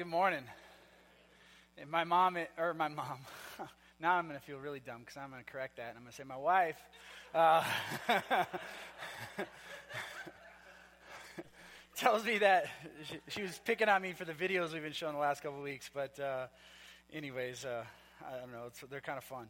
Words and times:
good 0.00 0.06
morning. 0.06 0.44
And 1.76 1.90
my 1.90 2.04
mom, 2.04 2.38
or 2.56 2.72
my 2.72 2.88
mom, 2.88 3.18
now 4.00 4.14
I'm 4.14 4.26
going 4.26 4.38
to 4.38 4.42
feel 4.46 4.56
really 4.56 4.80
dumb 4.80 5.00
because 5.00 5.18
I'm 5.18 5.28
going 5.28 5.44
to 5.44 5.52
correct 5.52 5.76
that. 5.76 5.90
And 5.90 5.98
I'm 5.98 6.04
going 6.04 6.12
to 6.12 6.16
say 6.16 6.24
my 6.24 6.38
wife. 6.38 6.78
Uh, 7.34 7.62
tells 11.96 12.24
me 12.24 12.38
that 12.38 12.64
she, 13.04 13.18
she, 13.28 13.42
was 13.42 13.60
picking 13.62 13.90
on 13.90 14.00
me 14.00 14.14
for 14.14 14.24
the 14.24 14.32
videos 14.32 14.72
we've 14.72 14.82
been 14.82 14.92
showing 14.92 15.12
the 15.12 15.20
last 15.20 15.42
couple 15.42 15.60
weeks. 15.60 15.90
But, 15.92 16.18
uh, 16.18 16.46
anyways, 17.12 17.66
uh, 17.66 17.84
I 18.26 18.38
don't 18.38 18.52
know. 18.52 18.70
they're 18.88 19.02
kind 19.02 19.18
of 19.18 19.24
fun. 19.24 19.48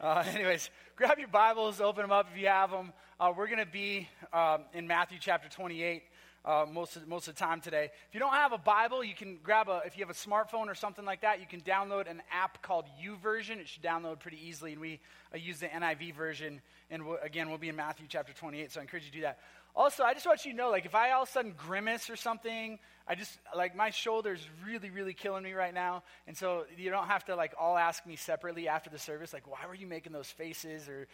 Uh, 0.00 0.24
anyways, 0.34 0.70
grab 0.96 1.18
your 1.18 1.28
Bibles, 1.28 1.82
open 1.82 2.00
them 2.00 2.12
up 2.12 2.28
if 2.32 2.40
you 2.40 2.46
have 2.46 2.70
them. 2.70 2.94
Uh, 3.20 3.30
we're 3.36 3.46
going 3.46 3.58
to 3.58 3.66
be 3.66 4.08
um, 4.32 4.62
in 4.72 4.86
Matthew 4.86 5.18
chapter 5.20 5.50
28 5.50 6.02
uh, 6.44 6.66
most, 6.70 6.96
of, 6.96 7.06
most 7.06 7.28
of 7.28 7.34
the 7.34 7.38
time 7.38 7.60
today. 7.60 7.90
If 8.08 8.14
you 8.14 8.20
don't 8.20 8.32
have 8.32 8.52
a 8.52 8.58
Bible, 8.58 9.04
you 9.04 9.14
can 9.14 9.38
grab 9.42 9.68
a, 9.68 9.82
if 9.86 9.96
you 9.96 10.04
have 10.04 10.10
a 10.10 10.18
smartphone 10.18 10.66
or 10.66 10.74
something 10.74 11.04
like 11.04 11.22
that, 11.22 11.40
you 11.40 11.46
can 11.46 11.60
download 11.60 12.10
an 12.10 12.22
app 12.32 12.62
called 12.62 12.86
YouVersion. 13.02 13.58
It 13.58 13.68
should 13.68 13.82
download 13.82 14.20
pretty 14.20 14.38
easily, 14.44 14.72
and 14.72 14.80
we 14.80 15.00
uh, 15.32 15.38
use 15.38 15.60
the 15.60 15.66
NIV 15.66 16.14
version. 16.14 16.60
And 16.90 17.06
we'll, 17.06 17.18
again, 17.22 17.48
we'll 17.48 17.58
be 17.58 17.68
in 17.68 17.76
Matthew 17.76 18.06
chapter 18.08 18.32
28, 18.32 18.72
so 18.72 18.80
I 18.80 18.82
encourage 18.82 19.04
you 19.04 19.10
to 19.10 19.16
do 19.16 19.22
that. 19.22 19.38
Also, 19.74 20.02
I 20.02 20.12
just 20.12 20.26
want 20.26 20.44
you 20.44 20.50
to 20.50 20.56
know, 20.56 20.70
like, 20.70 20.84
if 20.84 20.94
I 20.94 21.12
all 21.12 21.22
of 21.22 21.28
a 21.28 21.32
sudden 21.32 21.54
grimace 21.56 22.10
or 22.10 22.16
something, 22.16 22.78
I 23.08 23.14
just, 23.14 23.38
like, 23.56 23.74
my 23.74 23.88
shoulder's 23.88 24.46
really, 24.66 24.90
really 24.90 25.14
killing 25.14 25.42
me 25.44 25.52
right 25.52 25.72
now. 25.72 26.02
And 26.26 26.36
so 26.36 26.66
you 26.76 26.90
don't 26.90 27.06
have 27.06 27.24
to, 27.26 27.36
like, 27.36 27.54
all 27.58 27.78
ask 27.78 28.04
me 28.04 28.16
separately 28.16 28.68
after 28.68 28.90
the 28.90 28.98
service, 28.98 29.32
like, 29.32 29.46
why 29.46 29.66
were 29.66 29.74
you 29.74 29.86
making 29.86 30.12
those 30.12 30.28
faces 30.28 30.88
or 30.88 31.08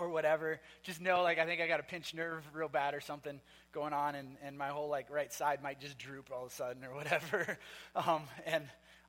or 0.00 0.08
whatever. 0.08 0.60
Just 0.82 1.00
know, 1.00 1.22
like, 1.22 1.38
I 1.38 1.46
think 1.46 1.60
I 1.60 1.66
got 1.66 1.80
a 1.80 1.82
pinched 1.82 2.14
nerve 2.14 2.44
real 2.52 2.68
bad 2.68 2.94
or 2.94 3.00
something 3.00 3.40
going 3.72 3.92
on, 3.92 4.14
and, 4.14 4.36
and 4.42 4.56
my 4.56 4.68
whole, 4.68 4.88
like, 4.88 5.10
right 5.10 5.32
side 5.32 5.62
might 5.62 5.80
just 5.80 5.98
droop 5.98 6.30
all 6.32 6.46
of 6.46 6.52
a 6.52 6.54
sudden 6.54 6.84
or 6.84 6.94
whatever. 6.94 7.58
Um, 7.94 8.24
and 8.44 8.62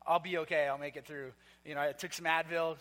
I'll 0.05 0.19
be 0.19 0.37
okay. 0.39 0.65
I'll 0.67 0.77
make 0.77 0.95
it 0.95 1.05
through. 1.05 1.33
You 1.65 1.75
know, 1.75 1.81
I 1.81 1.91
took 1.91 2.13
some 2.13 2.25
Advil. 2.25 2.77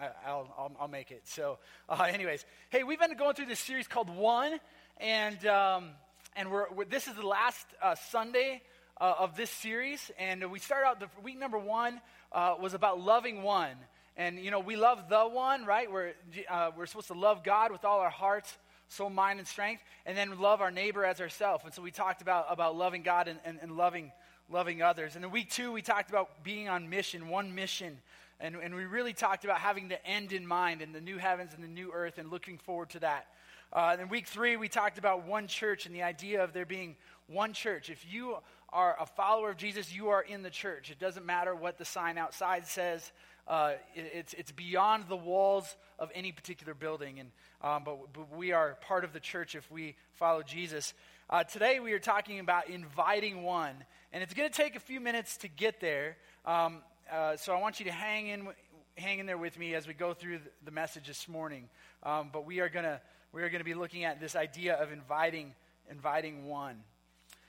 I, 0.00 0.32
will 0.32 0.48
I'll, 0.56 0.76
I'll 0.80 0.88
make 0.88 1.10
it. 1.10 1.22
So, 1.24 1.58
uh, 1.88 2.02
anyways, 2.10 2.44
hey, 2.70 2.82
we've 2.82 2.98
been 2.98 3.14
going 3.16 3.34
through 3.34 3.46
this 3.46 3.60
series 3.60 3.86
called 3.86 4.08
One, 4.08 4.58
and, 4.98 5.46
um, 5.46 5.90
and 6.34 6.50
we're, 6.50 6.70
we're, 6.72 6.84
this 6.86 7.06
is 7.06 7.14
the 7.14 7.26
last 7.26 7.66
uh, 7.82 7.94
Sunday 8.10 8.62
uh, 9.00 9.14
of 9.18 9.36
this 9.36 9.50
series. 9.50 10.10
And 10.18 10.50
we 10.50 10.58
start 10.58 10.84
out, 10.84 11.00
the 11.00 11.08
week 11.22 11.38
number 11.38 11.58
one 11.58 12.00
uh, 12.32 12.54
was 12.60 12.74
about 12.74 13.00
loving 13.00 13.42
one. 13.42 13.76
And, 14.16 14.38
you 14.38 14.50
know, 14.50 14.60
we 14.60 14.76
love 14.76 15.08
the 15.08 15.22
one, 15.22 15.64
right? 15.64 15.90
We're, 15.90 16.12
uh, 16.48 16.70
we're 16.76 16.86
supposed 16.86 17.08
to 17.08 17.14
love 17.14 17.42
God 17.42 17.72
with 17.72 17.84
all 17.84 17.98
our 17.98 18.10
hearts, 18.10 18.56
soul, 18.88 19.10
mind, 19.10 19.40
and 19.40 19.48
strength, 19.48 19.82
and 20.06 20.16
then 20.16 20.38
love 20.38 20.60
our 20.60 20.70
neighbor 20.70 21.04
as 21.04 21.20
ourselves. 21.20 21.64
And 21.64 21.74
so 21.74 21.82
we 21.82 21.90
talked 21.90 22.22
about, 22.22 22.46
about 22.48 22.76
loving 22.76 23.02
God 23.02 23.26
and, 23.26 23.40
and, 23.44 23.58
and 23.60 23.76
loving, 23.76 24.12
loving 24.48 24.82
others. 24.82 25.16
And 25.16 25.24
in 25.24 25.30
week 25.32 25.50
two, 25.50 25.72
we 25.72 25.82
talked 25.82 26.10
about 26.10 26.44
being 26.44 26.68
on 26.68 26.88
mission, 26.88 27.28
one 27.28 27.54
mission. 27.54 27.98
And, 28.38 28.56
and 28.56 28.74
we 28.74 28.84
really 28.84 29.12
talked 29.12 29.44
about 29.44 29.58
having 29.58 29.88
the 29.88 30.04
end 30.06 30.32
in 30.32 30.46
mind 30.46 30.80
and 30.80 30.94
the 30.94 31.00
new 31.00 31.18
heavens 31.18 31.52
and 31.54 31.64
the 31.64 31.68
new 31.68 31.90
earth 31.92 32.18
and 32.18 32.30
looking 32.30 32.58
forward 32.58 32.90
to 32.90 33.00
that. 33.00 33.26
Uh, 33.72 33.96
in 34.00 34.08
week 34.08 34.28
three, 34.28 34.56
we 34.56 34.68
talked 34.68 34.98
about 34.98 35.26
one 35.26 35.48
church 35.48 35.86
and 35.86 35.94
the 35.94 36.02
idea 36.02 36.44
of 36.44 36.52
there 36.52 36.66
being 36.66 36.94
one 37.26 37.52
church. 37.52 37.90
If 37.90 38.04
you 38.08 38.36
are 38.68 38.96
a 39.00 39.06
follower 39.06 39.50
of 39.50 39.56
Jesus, 39.56 39.92
you 39.92 40.08
are 40.08 40.22
in 40.22 40.42
the 40.42 40.50
church. 40.50 40.90
It 40.90 41.00
doesn't 41.00 41.26
matter 41.26 41.54
what 41.54 41.78
the 41.78 41.84
sign 41.84 42.18
outside 42.18 42.66
says. 42.66 43.10
Uh, 43.46 43.72
it's, 43.94 44.32
it's 44.34 44.52
beyond 44.52 45.04
the 45.08 45.16
walls 45.16 45.76
of 45.98 46.10
any 46.14 46.32
particular 46.32 46.72
building, 46.72 47.20
and, 47.20 47.30
um, 47.62 47.82
but, 47.84 48.12
but, 48.14 48.34
we 48.34 48.52
are 48.52 48.78
part 48.80 49.04
of 49.04 49.12
the 49.12 49.20
church 49.20 49.54
if 49.54 49.70
we 49.70 49.96
follow 50.12 50.42
Jesus. 50.42 50.94
Uh, 51.28 51.44
today 51.44 51.78
we 51.78 51.92
are 51.92 51.98
talking 51.98 52.38
about 52.38 52.70
inviting 52.70 53.42
one, 53.42 53.74
and 54.14 54.22
it's 54.22 54.32
going 54.32 54.48
to 54.48 54.54
take 54.54 54.76
a 54.76 54.80
few 54.80 54.98
minutes 54.98 55.36
to 55.36 55.48
get 55.48 55.78
there. 55.80 56.16
Um, 56.46 56.78
uh, 57.12 57.36
so 57.36 57.54
I 57.54 57.60
want 57.60 57.80
you 57.80 57.84
to 57.86 57.92
hang 57.92 58.28
in, 58.28 58.48
hang 58.96 59.18
in 59.18 59.26
there 59.26 59.36
with 59.36 59.58
me 59.58 59.74
as 59.74 59.86
we 59.86 59.92
go 59.92 60.14
through 60.14 60.40
the 60.64 60.70
message 60.70 61.06
this 61.06 61.28
morning. 61.28 61.68
Um, 62.02 62.30
but 62.32 62.46
we 62.46 62.60
are 62.60 62.70
going 62.70 62.84
to 62.84 63.00
we 63.32 63.42
are 63.42 63.48
going 63.48 63.60
to 63.60 63.64
be 63.64 63.74
looking 63.74 64.04
at 64.04 64.20
this 64.20 64.36
idea 64.36 64.74
of 64.76 64.92
inviting 64.92 65.52
inviting 65.90 66.46
one. 66.46 66.76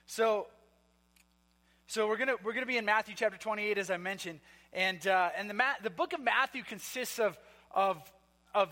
So 0.08 0.48
so 1.88 2.08
we're 2.08 2.18
going 2.18 2.30
to 2.30 2.38
we're 2.44 2.54
going 2.54 2.64
to 2.64 2.68
be 2.68 2.78
in 2.78 2.86
Matthew 2.86 3.16
chapter 3.16 3.38
28 3.38 3.78
as 3.78 3.92
I 3.92 3.98
mentioned 3.98 4.40
and, 4.76 5.08
uh, 5.08 5.30
and 5.38 5.50
the, 5.50 5.54
Ma- 5.54 5.80
the 5.82 5.90
book 5.90 6.12
of 6.12 6.22
Matthew 6.22 6.62
consists 6.64 7.18
of, 7.18 7.38
of, 7.74 7.98
of 8.54 8.70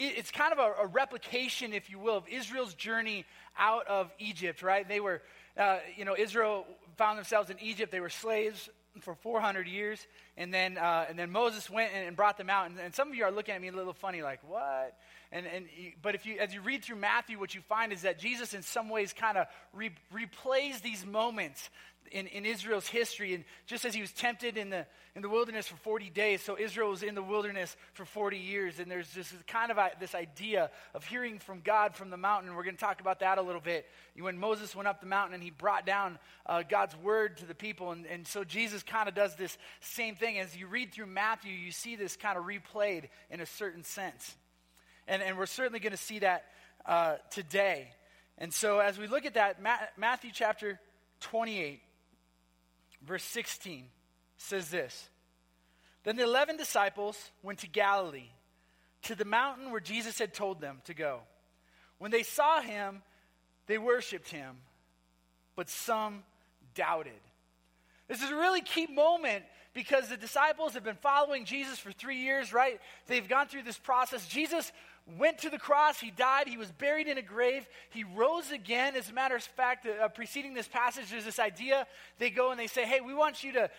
it's 0.00 0.32
kind 0.32 0.52
of 0.52 0.58
a, 0.58 0.82
a, 0.82 0.86
replication, 0.86 1.72
if 1.72 1.88
you 1.88 2.00
will, 2.00 2.16
of 2.16 2.28
Israel's 2.28 2.74
journey 2.74 3.24
out 3.56 3.86
of 3.86 4.10
Egypt, 4.18 4.62
right? 4.62 4.86
They 4.86 4.98
were, 4.98 5.22
uh, 5.56 5.78
you 5.96 6.04
know, 6.04 6.16
Israel 6.18 6.66
found 6.96 7.18
themselves 7.18 7.50
in 7.50 7.60
Egypt. 7.60 7.92
They 7.92 8.00
were 8.00 8.10
slaves 8.10 8.68
for 9.00 9.14
400 9.14 9.68
years. 9.68 10.04
And 10.36 10.52
then, 10.52 10.76
uh, 10.76 11.06
and 11.08 11.16
then 11.16 11.30
Moses 11.30 11.70
went 11.70 11.92
and, 11.94 12.08
and 12.08 12.16
brought 12.16 12.36
them 12.36 12.50
out. 12.50 12.68
And, 12.68 12.78
and, 12.80 12.92
some 12.92 13.08
of 13.08 13.14
you 13.14 13.22
are 13.22 13.30
looking 13.30 13.54
at 13.54 13.62
me 13.62 13.68
a 13.68 13.72
little 13.72 13.92
funny, 13.92 14.22
like, 14.22 14.40
what? 14.48 14.96
And, 15.30 15.46
and, 15.46 15.66
but 16.02 16.16
if 16.16 16.26
you, 16.26 16.38
as 16.38 16.52
you 16.52 16.62
read 16.62 16.84
through 16.84 16.96
Matthew, 16.96 17.38
what 17.38 17.54
you 17.54 17.60
find 17.60 17.92
is 17.92 18.02
that 18.02 18.18
Jesus, 18.18 18.54
in 18.54 18.62
some 18.62 18.88
ways, 18.88 19.12
kind 19.12 19.38
of 19.38 19.46
re- 19.72 19.94
replays 20.12 20.82
these 20.82 21.06
moments 21.06 21.70
in, 22.10 22.26
in 22.28 22.44
Israel's 22.44 22.86
history. 22.86 23.34
And 23.34 23.44
just 23.66 23.84
as 23.84 23.94
he 23.94 24.00
was 24.00 24.12
tempted 24.12 24.56
in 24.56 24.70
the, 24.70 24.86
in 25.14 25.22
the 25.22 25.28
wilderness 25.28 25.66
for 25.66 25.76
40 25.76 26.10
days, 26.10 26.42
so 26.42 26.58
Israel 26.58 26.90
was 26.90 27.02
in 27.02 27.14
the 27.14 27.22
wilderness 27.22 27.76
for 27.92 28.04
40 28.04 28.38
years. 28.38 28.78
And 28.78 28.90
there's 28.90 29.12
this 29.12 29.32
kind 29.46 29.70
of 29.70 29.78
a, 29.78 29.90
this 30.00 30.14
idea 30.14 30.70
of 30.94 31.04
hearing 31.04 31.38
from 31.38 31.60
God 31.60 31.94
from 31.94 32.10
the 32.10 32.16
mountain. 32.16 32.54
We're 32.54 32.64
going 32.64 32.76
to 32.76 32.80
talk 32.80 33.00
about 33.00 33.20
that 33.20 33.38
a 33.38 33.42
little 33.42 33.60
bit. 33.60 33.86
When 34.18 34.38
Moses 34.38 34.74
went 34.74 34.88
up 34.88 35.00
the 35.00 35.06
mountain 35.06 35.34
and 35.34 35.42
he 35.42 35.50
brought 35.50 35.86
down 35.86 36.18
uh, 36.46 36.62
God's 36.62 36.96
word 36.96 37.38
to 37.38 37.46
the 37.46 37.54
people. 37.54 37.92
And, 37.92 38.06
and 38.06 38.26
so 38.26 38.44
Jesus 38.44 38.82
kind 38.82 39.08
of 39.08 39.14
does 39.14 39.34
this 39.36 39.56
same 39.80 40.14
thing. 40.14 40.38
As 40.38 40.56
you 40.56 40.66
read 40.66 40.92
through 40.92 41.06
Matthew, 41.06 41.52
you 41.52 41.72
see 41.72 41.96
this 41.96 42.16
kind 42.16 42.38
of 42.38 42.44
replayed 42.44 43.08
in 43.30 43.40
a 43.40 43.46
certain 43.46 43.84
sense. 43.84 44.34
And, 45.06 45.22
and 45.22 45.36
we're 45.36 45.46
certainly 45.46 45.80
going 45.80 45.92
to 45.92 45.96
see 45.96 46.20
that 46.20 46.44
uh, 46.86 47.16
today. 47.30 47.88
And 48.38 48.52
so 48.52 48.78
as 48.80 48.98
we 48.98 49.06
look 49.06 49.26
at 49.26 49.34
that, 49.34 49.60
Matthew 49.96 50.30
chapter 50.32 50.80
28, 51.20 51.80
verse 53.06 53.24
16 53.24 53.86
says 54.36 54.70
this 54.70 55.08
Then 56.04 56.16
the 56.16 56.24
11 56.24 56.56
disciples 56.56 57.30
went 57.42 57.60
to 57.60 57.68
Galilee, 57.68 58.30
to 59.02 59.14
the 59.14 59.24
mountain 59.24 59.70
where 59.70 59.80
Jesus 59.80 60.18
had 60.18 60.34
told 60.34 60.60
them 60.60 60.80
to 60.84 60.94
go. 60.94 61.20
When 61.98 62.10
they 62.10 62.22
saw 62.22 62.60
him, 62.60 63.02
they 63.66 63.78
worshiped 63.78 64.28
him, 64.28 64.56
but 65.56 65.68
some 65.68 66.24
doubted. 66.74 67.12
This 68.08 68.22
is 68.22 68.30
a 68.30 68.36
really 68.36 68.60
key 68.60 68.86
moment 68.86 69.44
because 69.74 70.08
the 70.08 70.16
disciples 70.16 70.74
have 70.74 70.84
been 70.84 70.96
following 70.96 71.44
Jesus 71.44 71.78
for 71.78 71.92
three 71.92 72.18
years, 72.18 72.52
right? 72.52 72.80
They've 73.06 73.28
gone 73.28 73.48
through 73.48 73.64
this 73.64 73.78
process. 73.78 74.26
Jesus 74.26 74.72
went 75.18 75.38
to 75.38 75.50
the 75.50 75.58
cross, 75.58 76.00
he 76.00 76.10
died, 76.10 76.48
he 76.48 76.56
was 76.56 76.70
buried 76.70 77.08
in 77.08 77.18
a 77.18 77.22
grave, 77.22 77.68
he 77.90 78.04
rose 78.04 78.50
again. 78.50 78.96
As 78.96 79.10
a 79.10 79.12
matter 79.12 79.36
of 79.36 79.42
fact, 79.42 79.86
uh, 79.86 80.08
preceding 80.08 80.54
this 80.54 80.68
passage, 80.68 81.10
there's 81.10 81.26
this 81.26 81.38
idea. 81.38 81.86
They 82.18 82.30
go 82.30 82.52
and 82.52 82.58
they 82.58 82.68
say, 82.68 82.84
Hey, 82.84 83.00
we 83.00 83.12
want 83.12 83.44
you 83.44 83.52
to 83.52 83.70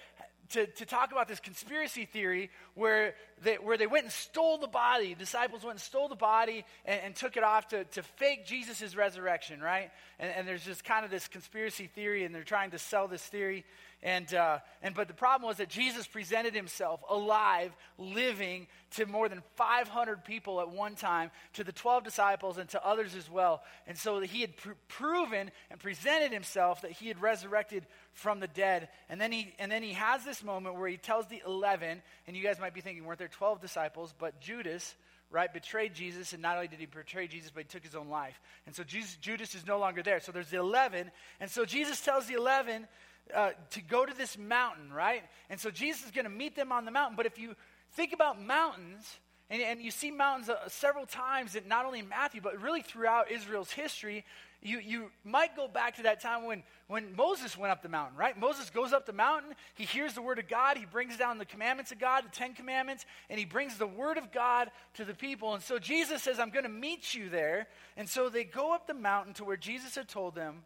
to, 0.49 0.67
to 0.67 0.85
talk 0.85 1.11
about 1.11 1.27
this 1.27 1.39
conspiracy 1.39 2.05
theory 2.05 2.49
where 2.75 3.15
they, 3.41 3.55
where 3.55 3.77
they 3.77 3.87
went 3.87 4.03
and 4.03 4.11
stole 4.11 4.57
the 4.57 4.67
body. 4.67 5.13
The 5.13 5.19
disciples 5.19 5.63
went 5.63 5.75
and 5.75 5.81
stole 5.81 6.07
the 6.07 6.15
body 6.15 6.65
and, 6.85 7.01
and 7.01 7.15
took 7.15 7.37
it 7.37 7.43
off 7.43 7.69
to, 7.69 7.83
to 7.85 8.03
fake 8.03 8.45
Jesus' 8.45 8.95
resurrection, 8.95 9.59
right? 9.59 9.91
And, 10.19 10.31
and 10.31 10.47
there's 10.47 10.63
just 10.63 10.83
kind 10.83 11.03
of 11.03 11.11
this 11.11 11.27
conspiracy 11.27 11.87
theory, 11.87 12.23
and 12.23 12.33
they're 12.33 12.43
trying 12.43 12.71
to 12.71 12.79
sell 12.79 13.07
this 13.07 13.23
theory. 13.23 13.65
And, 14.05 14.31
uh, 14.35 14.59
and 14.83 14.93
but 14.93 15.07
the 15.07 15.15
problem 15.15 15.47
was 15.47 15.57
that 15.57 15.67
Jesus 15.67 16.05
presented 16.05 16.53
himself 16.53 17.03
alive, 17.09 17.75
living 17.97 18.67
to 18.91 19.07
more 19.07 19.27
than 19.27 19.41
500 19.55 20.23
people 20.23 20.61
at 20.61 20.69
one 20.69 20.93
time, 20.93 21.31
to 21.53 21.63
the 21.63 21.71
12 21.71 22.03
disciples 22.03 22.59
and 22.59 22.69
to 22.69 22.85
others 22.85 23.15
as 23.15 23.27
well. 23.31 23.63
And 23.87 23.97
so 23.97 24.19
he 24.19 24.41
had 24.41 24.55
pr- 24.57 24.73
proven 24.89 25.49
and 25.71 25.79
presented 25.79 26.31
himself 26.31 26.83
that 26.83 26.91
he 26.91 27.07
had 27.07 27.19
resurrected 27.19 27.87
from 28.13 28.39
the 28.39 28.47
dead. 28.47 28.89
And 29.09 29.19
then 29.19 29.31
he 29.31 29.55
and 29.57 29.71
then 29.71 29.81
he 29.81 29.93
has 29.93 30.23
this 30.23 30.43
moment 30.43 30.75
where 30.75 30.87
he 30.87 30.97
tells 30.97 31.25
the 31.25 31.41
11, 31.43 32.03
and 32.27 32.37
you 32.37 32.43
guys 32.43 32.59
might 32.59 32.75
be 32.75 32.81
thinking, 32.81 33.05
weren't 33.05 33.17
there 33.17 33.27
12 33.27 33.59
disciples? 33.59 34.13
But 34.15 34.39
Judas 34.39 34.93
right, 35.31 35.51
betrayed 35.51 35.93
Jesus, 35.93 36.33
and 36.33 36.41
not 36.41 36.55
only 36.55 36.67
did 36.67 36.79
he 36.79 36.85
betray 36.85 37.27
Jesus, 37.27 37.51
but 37.53 37.63
he 37.63 37.67
took 37.67 37.83
his 37.83 37.95
own 37.95 38.09
life. 38.09 38.39
And 38.67 38.75
so 38.75 38.83
Jesus, 38.83 39.15
Judas 39.15 39.55
is 39.55 39.65
no 39.65 39.79
longer 39.79 40.03
there. 40.03 40.19
So 40.19 40.31
there's 40.31 40.49
the 40.49 40.59
11. 40.59 41.11
And 41.39 41.49
so 41.49 41.65
Jesus 41.65 41.99
tells 41.99 42.27
the 42.27 42.35
11 42.35 42.87
uh, 43.33 43.51
to 43.71 43.81
go 43.81 44.05
to 44.05 44.13
this 44.13 44.37
mountain, 44.37 44.91
right? 44.91 45.23
And 45.49 45.59
so 45.59 45.71
Jesus 45.71 46.05
is 46.05 46.11
going 46.11 46.25
to 46.25 46.31
meet 46.31 46.55
them 46.55 46.71
on 46.71 46.85
the 46.85 46.91
mountain. 46.91 47.15
But 47.15 47.25
if 47.25 47.39
you 47.39 47.55
think 47.93 48.13
about 48.13 48.41
mountains, 48.41 49.19
and, 49.49 49.61
and 49.61 49.81
you 49.81 49.91
see 49.91 50.11
mountains 50.11 50.49
uh, 50.49 50.67
several 50.67 51.05
times, 51.05 51.55
not 51.67 51.85
only 51.85 51.99
in 51.99 52.09
Matthew, 52.09 52.41
but 52.41 52.61
really 52.61 52.81
throughout 52.81 53.31
Israel's 53.31 53.71
history, 53.71 54.25
you, 54.61 54.79
you 54.79 55.11
might 55.23 55.55
go 55.55 55.67
back 55.67 55.97
to 55.97 56.03
that 56.03 56.19
time 56.21 56.45
when, 56.45 56.63
when 56.87 57.15
Moses 57.15 57.55
went 57.55 57.71
up 57.71 57.83
the 57.83 57.89
mountain, 57.89 58.17
right? 58.17 58.37
Moses 58.37 58.71
goes 58.71 58.93
up 58.93 59.05
the 59.05 59.13
mountain, 59.13 59.53
he 59.75 59.83
hears 59.83 60.13
the 60.13 60.21
word 60.21 60.39
of 60.39 60.47
God, 60.47 60.77
he 60.77 60.85
brings 60.85 61.17
down 61.17 61.37
the 61.37 61.45
commandments 61.45 61.91
of 61.91 61.99
God, 61.99 62.25
the 62.25 62.29
Ten 62.29 62.53
Commandments, 62.53 63.05
and 63.29 63.37
he 63.37 63.45
brings 63.45 63.77
the 63.77 63.85
word 63.85 64.17
of 64.17 64.31
God 64.31 64.71
to 64.95 65.05
the 65.05 65.13
people. 65.13 65.53
And 65.53 65.61
so 65.61 65.77
Jesus 65.77 66.23
says, 66.23 66.39
I'm 66.39 66.49
going 66.49 66.63
to 66.63 66.69
meet 66.69 67.13
you 67.13 67.29
there. 67.29 67.67
And 67.95 68.09
so 68.09 68.27
they 68.29 68.43
go 68.43 68.73
up 68.73 68.87
the 68.87 68.95
mountain 68.95 69.33
to 69.35 69.43
where 69.43 69.57
Jesus 69.57 69.95
had 69.95 70.07
told 70.07 70.33
them. 70.33 70.63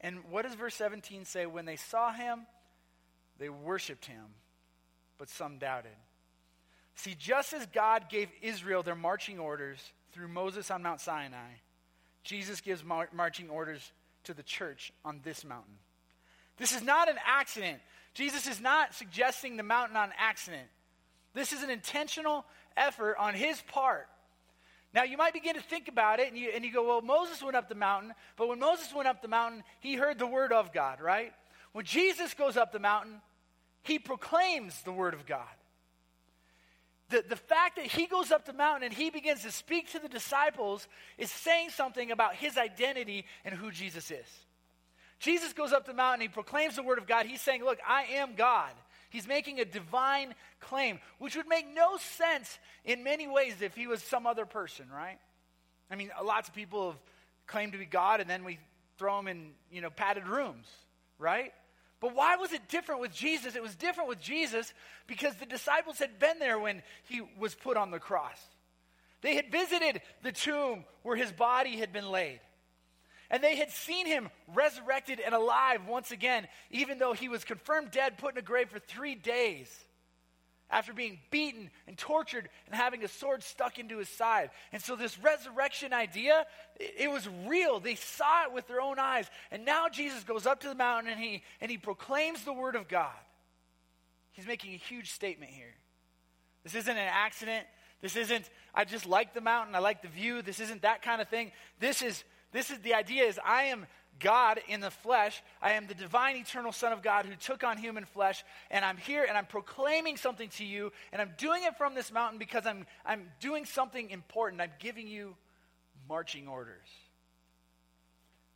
And 0.00 0.18
what 0.30 0.42
does 0.42 0.54
verse 0.54 0.74
17 0.74 1.24
say? 1.24 1.46
When 1.46 1.66
they 1.66 1.76
saw 1.76 2.12
him, 2.12 2.46
they 3.38 3.48
worshiped 3.48 4.06
him, 4.06 4.24
but 5.18 5.28
some 5.28 5.58
doubted. 5.58 5.92
See, 6.94 7.14
just 7.18 7.52
as 7.52 7.66
God 7.66 8.08
gave 8.10 8.28
Israel 8.42 8.82
their 8.82 8.94
marching 8.94 9.38
orders 9.38 9.78
through 10.12 10.28
Moses 10.28 10.70
on 10.70 10.82
Mount 10.82 11.00
Sinai, 11.00 11.52
Jesus 12.24 12.60
gives 12.60 12.84
mar- 12.84 13.08
marching 13.12 13.48
orders 13.48 13.92
to 14.24 14.34
the 14.34 14.42
church 14.42 14.92
on 15.04 15.20
this 15.24 15.44
mountain. 15.44 15.78
This 16.58 16.74
is 16.74 16.82
not 16.82 17.08
an 17.08 17.16
accident. 17.26 17.80
Jesus 18.12 18.46
is 18.46 18.60
not 18.60 18.94
suggesting 18.94 19.56
the 19.56 19.62
mountain 19.62 19.96
on 19.96 20.10
accident. 20.18 20.68
This 21.32 21.54
is 21.54 21.62
an 21.62 21.70
intentional 21.70 22.44
effort 22.76 23.16
on 23.18 23.32
his 23.32 23.62
part. 23.62 24.08
Now, 24.92 25.04
you 25.04 25.16
might 25.16 25.32
begin 25.32 25.54
to 25.54 25.60
think 25.60 25.86
about 25.86 26.18
it, 26.18 26.28
and 26.28 26.36
you, 26.36 26.50
and 26.52 26.64
you 26.64 26.72
go, 26.72 26.86
well, 26.86 27.00
Moses 27.00 27.42
went 27.42 27.56
up 27.56 27.68
the 27.68 27.76
mountain, 27.76 28.12
but 28.36 28.48
when 28.48 28.58
Moses 28.58 28.92
went 28.92 29.06
up 29.06 29.22
the 29.22 29.28
mountain, 29.28 29.62
he 29.78 29.94
heard 29.94 30.18
the 30.18 30.26
word 30.26 30.52
of 30.52 30.72
God, 30.72 31.00
right? 31.00 31.32
When 31.72 31.84
Jesus 31.84 32.34
goes 32.34 32.56
up 32.56 32.72
the 32.72 32.80
mountain, 32.80 33.20
he 33.82 33.98
proclaims 33.98 34.82
the 34.82 34.92
word 34.92 35.14
of 35.14 35.26
God. 35.26 35.46
The, 37.10 37.24
the 37.28 37.36
fact 37.36 37.76
that 37.76 37.86
he 37.86 38.06
goes 38.06 38.30
up 38.30 38.46
the 38.46 38.52
mountain 38.52 38.84
and 38.84 38.92
he 38.92 39.10
begins 39.10 39.42
to 39.42 39.50
speak 39.50 39.90
to 39.92 39.98
the 39.98 40.08
disciples 40.08 40.86
is 41.18 41.30
saying 41.30 41.70
something 41.70 42.10
about 42.12 42.36
his 42.36 42.56
identity 42.56 43.26
and 43.44 43.54
who 43.54 43.70
Jesus 43.70 44.10
is. 44.10 44.26
Jesus 45.18 45.52
goes 45.52 45.72
up 45.72 45.86
the 45.86 45.92
mountain, 45.92 46.22
he 46.22 46.28
proclaims 46.28 46.76
the 46.76 46.82
word 46.82 46.98
of 46.98 47.06
God. 47.06 47.26
He's 47.26 47.40
saying, 47.40 47.62
Look, 47.64 47.78
I 47.86 48.04
am 48.14 48.36
God. 48.36 48.70
He's 49.10 49.28
making 49.28 49.60
a 49.60 49.64
divine 49.64 50.34
claim, 50.60 51.00
which 51.18 51.36
would 51.36 51.48
make 51.48 51.66
no 51.72 51.96
sense 51.98 52.58
in 52.84 53.04
many 53.04 53.28
ways 53.28 53.60
if 53.60 53.74
he 53.74 53.86
was 53.86 54.02
some 54.02 54.26
other 54.26 54.46
person, 54.46 54.86
right? 54.90 55.18
I 55.90 55.96
mean, 55.96 56.10
lots 56.24 56.48
of 56.48 56.54
people 56.54 56.92
have 56.92 57.00
claimed 57.46 57.72
to 57.72 57.78
be 57.78 57.84
God, 57.84 58.20
and 58.20 58.30
then 58.30 58.44
we 58.44 58.58
throw 58.98 59.16
them 59.16 59.28
in, 59.28 59.50
you 59.70 59.80
know, 59.80 59.90
padded 59.90 60.28
rooms, 60.28 60.66
right? 61.18 61.52
But 62.00 62.14
why 62.14 62.36
was 62.36 62.52
it 62.52 62.68
different 62.68 63.00
with 63.00 63.12
Jesus? 63.12 63.56
It 63.56 63.62
was 63.62 63.74
different 63.74 64.08
with 64.08 64.20
Jesus 64.20 64.72
because 65.06 65.34
the 65.34 65.46
disciples 65.46 65.98
had 65.98 66.18
been 66.18 66.38
there 66.38 66.58
when 66.58 66.82
he 67.04 67.20
was 67.38 67.54
put 67.54 67.76
on 67.76 67.90
the 67.90 67.98
cross. 67.98 68.40
They 69.20 69.34
had 69.34 69.50
visited 69.50 70.00
the 70.22 70.32
tomb 70.32 70.84
where 71.02 71.16
his 71.16 71.30
body 71.30 71.76
had 71.76 71.92
been 71.92 72.10
laid. 72.10 72.40
And 73.30 73.44
they 73.44 73.56
had 73.56 73.70
seen 73.70 74.06
him 74.06 74.28
resurrected 74.54 75.20
and 75.20 75.34
alive 75.34 75.86
once 75.86 76.10
again, 76.10 76.48
even 76.70 76.98
though 76.98 77.12
he 77.12 77.28
was 77.28 77.44
confirmed 77.44 77.92
dead, 77.92 78.18
put 78.18 78.34
in 78.34 78.38
a 78.38 78.42
grave 78.42 78.70
for 78.70 78.80
three 78.80 79.14
days 79.14 79.68
after 80.70 80.92
being 80.92 81.18
beaten 81.30 81.70
and 81.86 81.96
tortured 81.96 82.48
and 82.66 82.74
having 82.74 83.04
a 83.04 83.08
sword 83.08 83.42
stuck 83.42 83.78
into 83.78 83.98
his 83.98 84.08
side. 84.08 84.50
And 84.72 84.80
so, 84.82 84.96
this 84.96 85.18
resurrection 85.18 85.92
idea, 85.92 86.44
it, 86.78 87.10
was 87.10 87.28
real. 87.46 87.80
They 87.80 87.96
saw 87.96 88.44
it 88.44 88.52
with 88.52 88.66
their 88.68 88.80
own 88.80 88.98
eyes. 88.98 89.26
And 89.50 89.64
now 89.64 89.88
Jesus 89.88 90.24
goes 90.24 90.46
up 90.46 90.60
to 90.60 90.68
the 90.68 90.74
mountain 90.74 91.12
and 91.12 91.20
he, 91.20 91.42
and 91.60 91.70
he 91.70 91.78
proclaims 91.78 92.44
the 92.44 92.52
word 92.52 92.76
of 92.76 92.88
God. 92.88 93.10
He's 94.32 94.46
making 94.46 94.74
a 94.74 94.78
huge 94.78 95.10
statement 95.10 95.50
here. 95.50 95.74
This 96.62 96.74
isn't 96.74 96.96
an 96.96 97.08
accident. 97.10 97.66
This 98.00 98.16
isn't, 98.16 98.48
I 98.74 98.84
just 98.84 99.06
like 99.06 99.34
the 99.34 99.40
mountain, 99.40 99.74
I 99.74 99.78
like 99.78 100.02
the 100.02 100.08
view. 100.08 100.40
This 100.42 100.60
isn't 100.60 100.82
that 100.82 101.02
kind 101.02 101.20
of 101.20 101.28
thing. 101.28 101.52
This 101.80 102.00
is 102.00 102.24
this 102.52 102.70
is 102.70 102.78
the 102.80 102.94
idea 102.94 103.24
is 103.24 103.38
I 103.44 103.64
am 103.64 103.86
God 104.18 104.60
in 104.68 104.80
the 104.80 104.90
flesh. 104.90 105.42
I 105.62 105.72
am 105.72 105.86
the 105.86 105.94
divine 105.94 106.36
eternal 106.36 106.72
Son 106.72 106.92
of 106.92 107.02
God 107.02 107.26
who 107.26 107.34
took 107.36 107.64
on 107.64 107.78
human 107.78 108.04
flesh, 108.04 108.44
and 108.70 108.84
I'm 108.84 108.96
here 108.98 109.24
and 109.26 109.36
I'm 109.36 109.46
proclaiming 109.46 110.16
something 110.16 110.48
to 110.50 110.64
you, 110.64 110.92
and 111.12 111.22
I'm 111.22 111.32
doing 111.38 111.62
it 111.64 111.76
from 111.76 111.94
this 111.94 112.12
mountain 112.12 112.38
because 112.38 112.66
I'm 112.66 112.86
I'm 113.04 113.30
doing 113.40 113.64
something 113.64 114.10
important. 114.10 114.60
I'm 114.60 114.72
giving 114.78 115.08
you 115.08 115.36
marching 116.08 116.48
orders. 116.48 116.88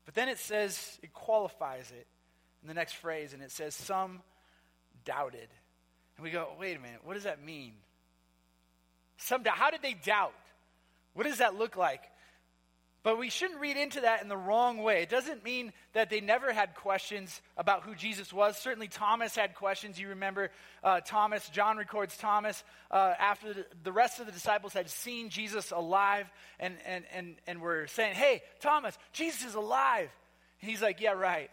But 0.04 0.14
then 0.14 0.28
it 0.28 0.38
says 0.38 0.98
it 1.02 1.12
qualifies 1.14 1.90
it 1.90 2.06
in 2.62 2.68
the 2.68 2.74
next 2.74 2.94
phrase, 2.94 3.32
and 3.32 3.42
it 3.42 3.50
says 3.50 3.74
some 3.74 4.20
doubted. 5.04 5.48
And 6.16 6.24
we 6.24 6.30
go, 6.30 6.48
wait 6.58 6.76
a 6.76 6.80
minute, 6.80 7.00
what 7.04 7.14
does 7.14 7.24
that 7.24 7.42
mean? 7.42 7.72
Some 9.16 9.42
doubt. 9.42 9.56
How 9.56 9.70
did 9.70 9.82
they 9.82 9.94
doubt? 9.94 10.34
What 11.14 11.26
does 11.26 11.38
that 11.38 11.56
look 11.56 11.76
like? 11.76 12.02
But 13.04 13.18
we 13.18 13.28
shouldn't 13.28 13.60
read 13.60 13.76
into 13.76 14.00
that 14.00 14.22
in 14.22 14.28
the 14.28 14.36
wrong 14.36 14.78
way. 14.78 15.02
It 15.02 15.10
doesn't 15.10 15.44
mean 15.44 15.74
that 15.92 16.08
they 16.08 16.22
never 16.22 16.54
had 16.54 16.74
questions 16.74 17.42
about 17.58 17.82
who 17.82 17.94
Jesus 17.94 18.32
was. 18.32 18.56
Certainly, 18.56 18.88
Thomas 18.88 19.36
had 19.36 19.54
questions. 19.54 20.00
You 20.00 20.08
remember 20.08 20.50
uh, 20.82 21.00
Thomas, 21.00 21.46
John 21.50 21.76
records 21.76 22.16
Thomas 22.16 22.64
uh, 22.90 23.12
after 23.18 23.52
the, 23.52 23.66
the, 23.82 23.92
rest 23.92 24.20
of 24.20 24.26
the 24.26 24.32
disciples 24.32 24.72
had 24.72 24.88
seen 24.88 25.28
Jesus 25.28 25.70
alive 25.70 26.32
and, 26.58 26.76
and, 26.86 27.04
and, 27.12 27.36
and 27.46 27.60
were 27.60 27.86
saying, 27.88 28.14
Hey, 28.14 28.42
Thomas, 28.60 28.96
Jesus 29.12 29.48
is 29.48 29.54
alive. 29.54 30.08
And 30.62 30.70
he's 30.70 30.80
like, 30.80 31.02
Yeah, 31.02 31.12
right. 31.12 31.50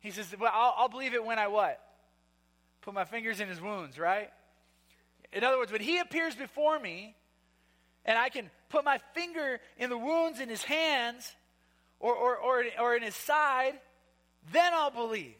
He 0.00 0.10
says, 0.10 0.34
Well, 0.40 0.50
I'll, 0.50 0.74
I'll 0.78 0.88
believe 0.88 1.12
it 1.12 1.22
when 1.22 1.38
I 1.38 1.48
what? 1.48 1.78
Put 2.80 2.94
my 2.94 3.04
fingers 3.04 3.40
in 3.40 3.48
his 3.48 3.60
wounds, 3.60 3.98
right? 3.98 4.30
In 5.30 5.44
other 5.44 5.58
words, 5.58 5.70
when 5.70 5.82
he 5.82 5.98
appears 5.98 6.34
before 6.34 6.78
me, 6.78 7.14
and 8.06 8.16
I 8.16 8.30
can 8.30 8.48
put 8.68 8.84
my 8.84 8.98
finger 9.14 9.60
in 9.76 9.90
the 9.90 9.98
wounds 9.98 10.40
in 10.40 10.48
his 10.48 10.62
hands 10.62 11.34
or, 12.00 12.14
or, 12.14 12.36
or, 12.36 12.64
or 12.80 12.96
in 12.96 13.02
his 13.02 13.14
side, 13.14 13.74
then 14.52 14.72
I'll 14.74 14.90
believe. 14.90 15.34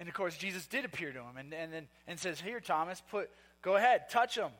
And 0.00 0.08
of 0.08 0.14
course, 0.14 0.36
Jesus 0.36 0.66
did 0.66 0.84
appear 0.84 1.12
to 1.12 1.18
him 1.18 1.36
and, 1.36 1.52
and, 1.52 1.74
and, 1.74 1.86
and 2.06 2.18
says, 2.18 2.40
Here, 2.40 2.60
Thomas, 2.60 3.02
put, 3.10 3.30
go 3.62 3.76
ahead, 3.76 4.08
touch 4.10 4.36
him. 4.36 4.50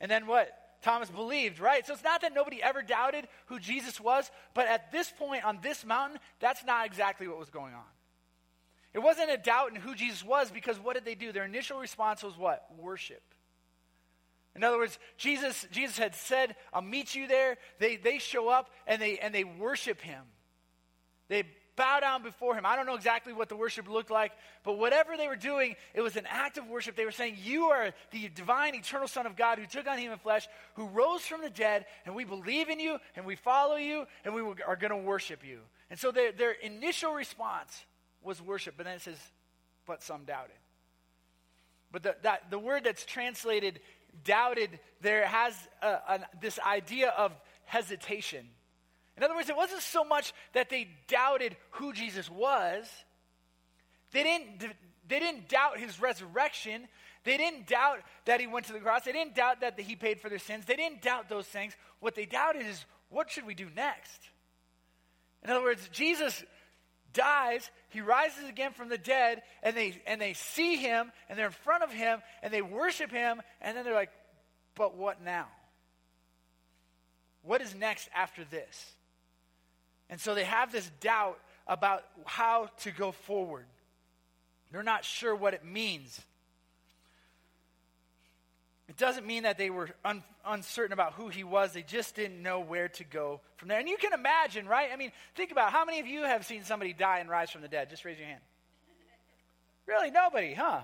And 0.00 0.10
then 0.10 0.26
what? 0.26 0.50
Thomas 0.82 1.08
believed, 1.08 1.60
right? 1.60 1.86
So 1.86 1.94
it's 1.94 2.02
not 2.02 2.22
that 2.22 2.34
nobody 2.34 2.60
ever 2.62 2.82
doubted 2.82 3.28
who 3.46 3.60
Jesus 3.60 4.00
was, 4.00 4.30
but 4.52 4.66
at 4.66 4.90
this 4.90 5.10
point 5.10 5.44
on 5.44 5.60
this 5.62 5.86
mountain, 5.86 6.18
that's 6.40 6.64
not 6.64 6.86
exactly 6.86 7.28
what 7.28 7.38
was 7.38 7.50
going 7.50 7.72
on. 7.72 7.84
It 8.92 8.98
wasn't 8.98 9.30
a 9.30 9.38
doubt 9.38 9.70
in 9.70 9.80
who 9.80 9.94
Jesus 9.94 10.24
was 10.24 10.50
because 10.50 10.78
what 10.78 10.94
did 10.94 11.04
they 11.04 11.14
do? 11.14 11.32
Their 11.32 11.44
initial 11.44 11.78
response 11.78 12.22
was 12.22 12.36
what? 12.36 12.66
Worship. 12.78 13.22
In 14.54 14.62
other 14.64 14.78
words, 14.78 14.98
Jesus, 15.16 15.66
Jesus 15.70 15.96
had 15.96 16.14
said, 16.14 16.56
I'll 16.72 16.82
meet 16.82 17.14
you 17.14 17.26
there. 17.26 17.56
They, 17.78 17.96
they 17.96 18.18
show 18.18 18.48
up 18.48 18.68
and 18.86 19.00
they, 19.00 19.18
and 19.18 19.34
they 19.34 19.44
worship 19.44 20.00
him. 20.00 20.22
They 21.28 21.44
bow 21.76 22.00
down 22.00 22.22
before 22.22 22.54
him. 22.54 22.66
I 22.66 22.76
don't 22.76 22.86
know 22.86 22.94
exactly 22.94 23.32
what 23.32 23.48
the 23.48 23.56
worship 23.56 23.88
looked 23.88 24.10
like, 24.10 24.32
but 24.62 24.78
whatever 24.78 25.16
they 25.16 25.28
were 25.28 25.36
doing, 25.36 25.74
it 25.94 26.02
was 26.02 26.16
an 26.16 26.26
act 26.28 26.58
of 26.58 26.68
worship. 26.68 26.96
They 26.96 27.04
were 27.04 27.10
saying, 27.10 27.38
You 27.42 27.66
are 27.66 27.92
the 28.10 28.28
divine, 28.28 28.74
eternal 28.74 29.08
Son 29.08 29.26
of 29.26 29.36
God 29.36 29.58
who 29.58 29.66
took 29.66 29.86
on 29.86 29.98
human 29.98 30.18
flesh, 30.18 30.46
who 30.74 30.86
rose 30.86 31.22
from 31.22 31.40
the 31.40 31.50
dead, 31.50 31.86
and 32.04 32.14
we 32.14 32.24
believe 32.24 32.68
in 32.68 32.78
you, 32.78 32.98
and 33.16 33.24
we 33.24 33.36
follow 33.36 33.76
you, 33.76 34.06
and 34.24 34.34
we 34.34 34.42
are 34.66 34.76
going 34.76 34.90
to 34.90 34.96
worship 34.96 35.44
you. 35.44 35.60
And 35.90 35.98
so 35.98 36.10
their, 36.10 36.32
their 36.32 36.52
initial 36.52 37.12
response 37.14 37.84
was 38.22 38.40
worship, 38.42 38.74
but 38.76 38.84
then 38.84 38.96
it 38.96 39.02
says, 39.02 39.18
But 39.86 40.02
some 40.02 40.24
doubted. 40.24 40.56
But 41.90 42.02
the, 42.02 42.16
that, 42.22 42.50
the 42.50 42.58
word 42.58 42.84
that's 42.84 43.04
translated 43.04 43.80
doubted, 44.24 44.78
there 45.00 45.26
has 45.26 45.54
a, 45.82 46.20
this 46.40 46.58
idea 46.58 47.08
of 47.10 47.32
hesitation. 47.64 48.46
In 49.16 49.22
other 49.22 49.34
words, 49.34 49.48
it 49.48 49.56
wasn't 49.56 49.82
so 49.82 50.04
much 50.04 50.32
that 50.52 50.70
they 50.70 50.88
doubted 51.08 51.56
who 51.72 51.92
Jesus 51.92 52.30
was, 52.30 52.86
they 54.12 54.22
didn't, 54.22 54.74
they 55.08 55.18
didn't 55.18 55.48
doubt 55.48 55.78
his 55.78 56.00
resurrection. 56.00 56.86
They 57.24 57.36
didn't 57.36 57.66
doubt 57.66 58.00
that 58.26 58.40
he 58.40 58.46
went 58.46 58.66
to 58.66 58.72
the 58.72 58.80
cross. 58.80 59.04
They 59.04 59.12
didn't 59.12 59.34
doubt 59.34 59.60
that 59.60 59.78
he 59.78 59.96
paid 59.96 60.20
for 60.20 60.28
their 60.28 60.38
sins. 60.38 60.64
They 60.66 60.76
didn't 60.76 61.02
doubt 61.02 61.28
those 61.28 61.46
things. 61.46 61.74
What 62.00 62.14
they 62.14 62.26
doubted 62.26 62.66
is, 62.66 62.84
what 63.08 63.30
should 63.30 63.46
we 63.46 63.54
do 63.54 63.68
next? 63.74 64.20
In 65.42 65.50
other 65.50 65.62
words, 65.62 65.88
Jesus 65.92 66.44
dies, 67.12 67.70
he 67.90 68.00
rises 68.00 68.48
again 68.48 68.72
from 68.72 68.88
the 68.88 68.98
dead, 68.98 69.42
and 69.62 69.76
they 69.76 70.00
and 70.06 70.20
they 70.20 70.32
see 70.34 70.76
him, 70.76 71.12
and 71.28 71.38
they're 71.38 71.46
in 71.46 71.52
front 71.52 71.82
of 71.82 71.92
him, 71.92 72.20
and 72.42 72.52
they 72.52 72.62
worship 72.62 73.10
him, 73.10 73.42
and 73.60 73.76
then 73.76 73.84
they're 73.84 73.94
like, 73.94 74.12
but 74.74 74.96
what 74.96 75.22
now? 75.22 75.46
What 77.42 77.60
is 77.60 77.74
next 77.74 78.08
after 78.14 78.44
this? 78.44 78.92
And 80.08 80.20
so 80.20 80.34
they 80.34 80.44
have 80.44 80.72
this 80.72 80.90
doubt 81.00 81.38
about 81.66 82.04
how 82.24 82.68
to 82.80 82.90
go 82.90 83.12
forward. 83.12 83.66
They're 84.70 84.82
not 84.82 85.04
sure 85.04 85.34
what 85.34 85.54
it 85.54 85.64
means. 85.64 86.20
It 88.92 88.98
doesn't 88.98 89.26
mean 89.26 89.44
that 89.44 89.56
they 89.56 89.70
were 89.70 89.88
un- 90.04 90.22
uncertain 90.44 90.92
about 90.92 91.14
who 91.14 91.28
he 91.28 91.44
was. 91.44 91.72
They 91.72 91.82
just 91.82 92.14
didn't 92.14 92.42
know 92.42 92.60
where 92.60 92.88
to 92.90 93.04
go 93.04 93.40
from 93.56 93.68
there. 93.68 93.78
And 93.78 93.88
you 93.88 93.96
can 93.96 94.12
imagine, 94.12 94.66
right? 94.66 94.90
I 94.92 94.96
mean, 94.96 95.12
think 95.34 95.50
about 95.50 95.72
how 95.72 95.86
many 95.86 95.98
of 95.98 96.06
you 96.06 96.24
have 96.24 96.44
seen 96.44 96.62
somebody 96.62 96.92
die 96.92 97.20
and 97.20 97.30
rise 97.30 97.50
from 97.50 97.62
the 97.62 97.68
dead? 97.68 97.88
Just 97.88 98.04
raise 98.04 98.18
your 98.18 98.26
hand. 98.26 98.42
Really, 99.86 100.10
nobody, 100.10 100.52
huh? 100.52 100.82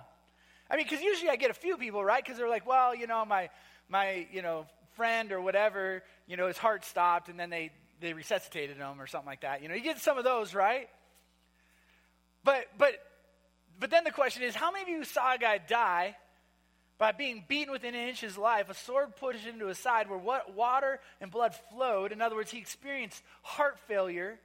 I 0.70 0.76
mean, 0.76 0.86
because 0.86 1.02
usually 1.02 1.28
I 1.28 1.36
get 1.36 1.50
a 1.50 1.54
few 1.54 1.76
people, 1.76 2.02
right? 2.02 2.24
Because 2.24 2.38
they're 2.38 2.48
like, 2.48 2.66
well, 2.66 2.94
you 2.94 3.06
know, 3.06 3.26
my 3.26 3.50
my 3.90 4.26
you 4.32 4.40
know 4.40 4.64
friend 4.96 5.30
or 5.30 5.42
whatever, 5.42 6.02
you 6.26 6.38
know, 6.38 6.46
his 6.46 6.56
heart 6.56 6.86
stopped, 6.86 7.28
and 7.28 7.38
then 7.38 7.50
they 7.50 7.72
they 8.00 8.14
resuscitated 8.14 8.78
him 8.78 9.02
or 9.02 9.06
something 9.06 9.28
like 9.28 9.42
that. 9.42 9.60
You 9.60 9.68
know, 9.68 9.74
you 9.74 9.82
get 9.82 9.98
some 9.98 10.16
of 10.16 10.24
those, 10.24 10.54
right? 10.54 10.88
But 12.42 12.68
but 12.78 12.94
but 13.78 13.90
then 13.90 14.04
the 14.04 14.12
question 14.12 14.44
is, 14.44 14.54
how 14.54 14.72
many 14.72 14.84
of 14.84 14.88
you 14.88 15.04
saw 15.04 15.34
a 15.34 15.38
guy 15.38 15.58
die? 15.58 16.16
By 16.98 17.12
being 17.12 17.44
beaten 17.46 17.72
within 17.72 17.94
an 17.94 18.08
inch 18.08 18.22
of 18.22 18.28
his 18.28 18.38
life, 18.38 18.68
a 18.68 18.74
sword 18.74 19.16
pushed 19.16 19.46
into 19.46 19.66
his 19.66 19.78
side 19.78 20.10
where 20.10 20.18
what 20.18 20.54
water 20.54 21.00
and 21.20 21.30
blood 21.30 21.54
flowed. 21.72 22.10
In 22.10 22.20
other 22.20 22.34
words, 22.34 22.50
he 22.50 22.58
experienced 22.58 23.22
heart 23.42 23.78
failure, 23.86 24.38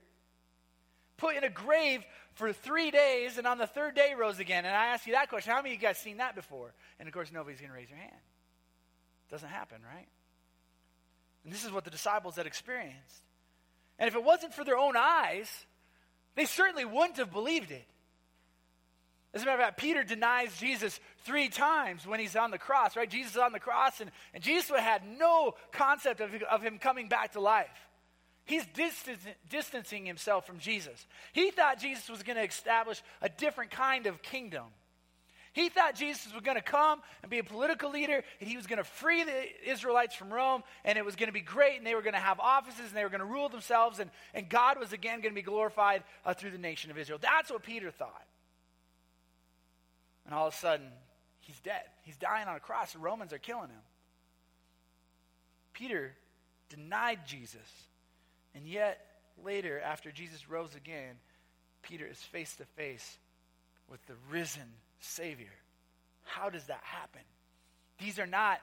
put 1.17 1.36
in 1.36 1.43
a 1.43 1.50
grave 1.50 2.05
for 2.36 2.53
three 2.53 2.91
days 2.91 3.39
and 3.39 3.48
on 3.48 3.57
the 3.57 3.65
third 3.65 3.95
day 3.95 4.13
rose 4.17 4.39
again. 4.39 4.65
And 4.65 4.75
I 4.75 4.88
ask 4.88 5.07
you 5.07 5.13
that 5.13 5.29
question 5.29 5.51
how 5.51 5.62
many 5.62 5.75
of 5.75 5.81
you 5.81 5.88
guys 5.88 5.98
seen 5.98 6.17
that 6.17 6.36
before? 6.36 6.74
And 7.00 7.07
of 7.07 7.13
course, 7.13 7.31
nobody's 7.31 7.60
going 7.60 7.72
to 7.72 7.75
raise 7.75 7.89
their 7.89 7.98
hand. 7.98 8.22
Doesn't 9.31 9.50
happen, 9.50 9.79
right? 9.83 10.07
And 11.43 11.51
this 11.51 11.65
is 11.65 11.72
what 11.72 11.86
the 11.86 11.91
disciples 11.91 12.36
had 12.36 12.45
experienced. 12.45 13.24
And 13.98 14.07
if 14.07 14.15
it 14.15 14.24
wasn't 14.24 14.53
for 14.53 14.63
their 14.63 14.77
own 14.77 14.95
eyes, 14.95 15.50
they 16.36 16.45
certainly 16.45 16.86
wouldn't 16.86 17.17
have 17.17 17.31
believed 17.31 17.72
it. 17.72 17.88
As 19.34 19.42
a 19.42 19.46
matter 19.46 19.60
of 19.60 19.66
fact, 19.66 19.78
Peter 19.78 20.04
denies 20.04 20.56
Jesus 20.60 21.00
three 21.25 21.50
times 21.50 22.06
when 22.06 22.20
he's 22.20 22.36
on 22.36 22.52
the 22.52 22.60
cross, 22.60 22.96
right? 22.96 23.10
Jesus 23.10 23.32
is 23.32 23.38
on 23.40 23.52
the 23.52 23.60
cross, 23.60 24.00
and, 24.00 24.12
and 24.34 24.44
Jesus 24.44 24.70
had 24.70 25.02
no 25.18 25.56
concept 25.72 26.22
of, 26.22 26.32
of 26.44 26.62
him 26.62 26.78
coming 26.78 27.08
back 27.08 27.34
to 27.34 27.40
life. 27.40 27.68
He's 28.46 28.66
distancing 29.50 30.06
himself 30.06 30.46
from 30.46 30.60
Jesus. 30.60 31.08
He 31.32 31.50
thought 31.50 31.80
Jesus 31.80 32.10
was 32.10 32.24
going 32.24 32.36
to 32.36 32.44
establish 32.44 33.02
a 33.22 33.30
different 33.30 33.72
kind 33.72 34.06
of 34.06 34.22
kingdom. 34.22 34.66
He 35.54 35.70
thought 35.70 35.96
Jesus 35.96 36.34
was 36.34 36.42
going 36.42 36.58
to 36.58 36.63
come 36.63 37.02
and 37.22 37.30
be 37.30 37.40
a 37.40 37.44
political 37.44 37.90
leader, 37.90 38.24
and 38.40 38.50
he 38.50 38.58
was 38.58 38.68
going 38.68 38.78
to 38.78 38.84
free 38.84 39.24
the 39.24 39.72
Israelites 39.72 40.13
from 40.13 40.34
Rome, 40.34 40.63
and 40.84 40.98
it 40.98 41.06
was 41.06 41.16
going 41.16 41.28
to 41.28 41.34
be 41.34 41.42
great, 41.42 41.78
and 41.78 41.88
they 41.88 41.96
were 41.96 42.02
going 42.02 42.16
to 42.16 42.20
have 42.20 42.40
offices, 42.40 42.88
and 42.88 42.98
they 42.98 43.04
were 43.04 43.10
going 43.10 43.20
to 43.20 43.25
rule 43.25 43.50
themselves, 43.50 44.00
and, 44.00 44.12
and 44.34 44.50
God 44.50 44.80
was 44.80 44.94
again 44.94 45.22
going 45.22 45.32
to 45.32 45.36
be 45.36 45.44
glorified 45.44 46.04
uh, 46.25 46.34
through 46.34 46.52
the 46.52 46.58
nation 46.58 46.92
of 46.92 46.98
Israel. 46.98 47.20
That's 47.22 47.50
what 47.50 47.63
Peter 47.63 47.92
thought. 47.92 48.25
And 50.25 50.34
all 50.34 50.48
of 50.48 50.53
a 50.53 50.58
sudden, 50.58 50.88
he's 51.39 51.60
dead. 51.60 51.84
He's 52.03 52.18
dying 52.18 52.48
on 52.48 52.56
a 52.56 52.60
cross. 52.60 52.94
The 52.94 53.00
Romans 53.00 53.34
are 53.34 53.39
killing 53.39 53.70
him. 53.70 53.82
Peter 55.74 56.13
denied 56.70 57.20
Jesus. 57.25 57.60
And 58.56 58.68
yet, 58.68 59.00
later, 59.44 59.82
after 59.82 60.12
Jesus 60.12 60.50
rose 60.50 60.75
again, 60.75 61.15
Peter 61.82 62.06
is 62.06 62.18
face 62.18 62.56
to 62.58 62.65
face 62.77 63.18
with 63.89 64.06
the 64.08 64.15
risen 64.32 64.72
Savior. 65.00 65.51
How 66.24 66.50
does 66.50 66.65
that 66.65 66.82
happen? 66.84 67.22
These 68.00 68.20
are 68.20 68.27
not 68.27 68.60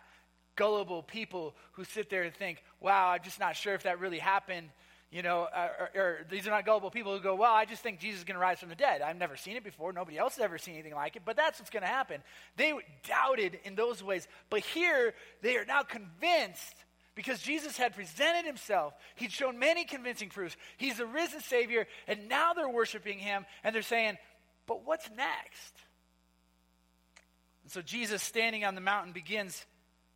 gullible 0.57 1.03
people 1.03 1.55
who 1.73 1.85
sit 1.85 2.11
there 2.11 2.23
and 2.23 2.35
think, 2.35 2.63
wow, 2.81 3.09
I'm 3.09 3.23
just 3.23 3.41
not 3.41 3.57
sure 3.57 3.75
if 3.75 3.85
that 3.85 4.01
really 4.01 4.19
happened. 4.19 4.69
You 5.11 5.23
know, 5.23 5.49
uh, 5.53 5.69
or, 5.79 6.01
or, 6.01 6.19
these 6.31 6.47
are 6.47 6.51
not 6.51 6.65
gullible 6.65 6.91
people 6.91 7.17
who 7.17 7.21
go, 7.21 7.35
well, 7.35 7.53
I 7.53 7.65
just 7.65 7.83
think 7.83 7.99
Jesus 7.99 8.21
is 8.21 8.25
going 8.25 8.37
to 8.37 8.41
rise 8.41 8.61
from 8.61 8.69
the 8.69 8.77
dead. 8.77 9.03
I've 9.03 9.17
never 9.17 9.37
seen 9.37 9.57
it 9.57 9.65
before. 9.65 9.93
Nobody 9.93 10.17
else 10.17 10.37
has 10.37 10.45
ever 10.45 10.57
seen 10.57 10.75
anything 10.75 10.95
like 10.95 11.17
it, 11.17 11.23
but 11.25 11.37
that's 11.37 11.59
what's 11.59 11.71
going 11.71 11.83
to 11.83 11.89
happen. 11.89 12.23
They 12.57 12.73
doubted 13.09 13.59
in 13.65 13.75
those 13.75 14.05
ways. 14.05 14.29
But 14.51 14.61
here, 14.61 15.15
they 15.43 15.57
are 15.57 15.65
now 15.65 15.83
convinced 15.83 16.77
because 17.17 17.41
Jesus 17.41 17.77
had 17.77 17.97
presented 17.97 18.47
himself. 18.47 18.95
He'd 19.17 19.33
shown 19.33 19.59
many 19.59 19.85
convincing 19.85 20.29
proofs. 20.29 20.57
He's 20.77 20.99
the 20.99 21.07
risen 21.07 21.41
Savior, 21.41 21.89
and 22.07 22.29
now 22.29 22.53
they're 22.53 22.69
worshiping 22.69 23.19
him, 23.19 23.47
and 23.65 23.75
they're 23.75 23.83
saying, 23.83 24.17
but 24.67 24.87
what's 24.87 25.11
next? 25.17 25.75
And 27.65 27.73
so 27.73 27.83
Jesus, 27.83 28.23
standing 28.23 28.65
on 28.65 28.77
the 28.77 28.81
mountain, 28.81 29.13
begins 29.13 29.67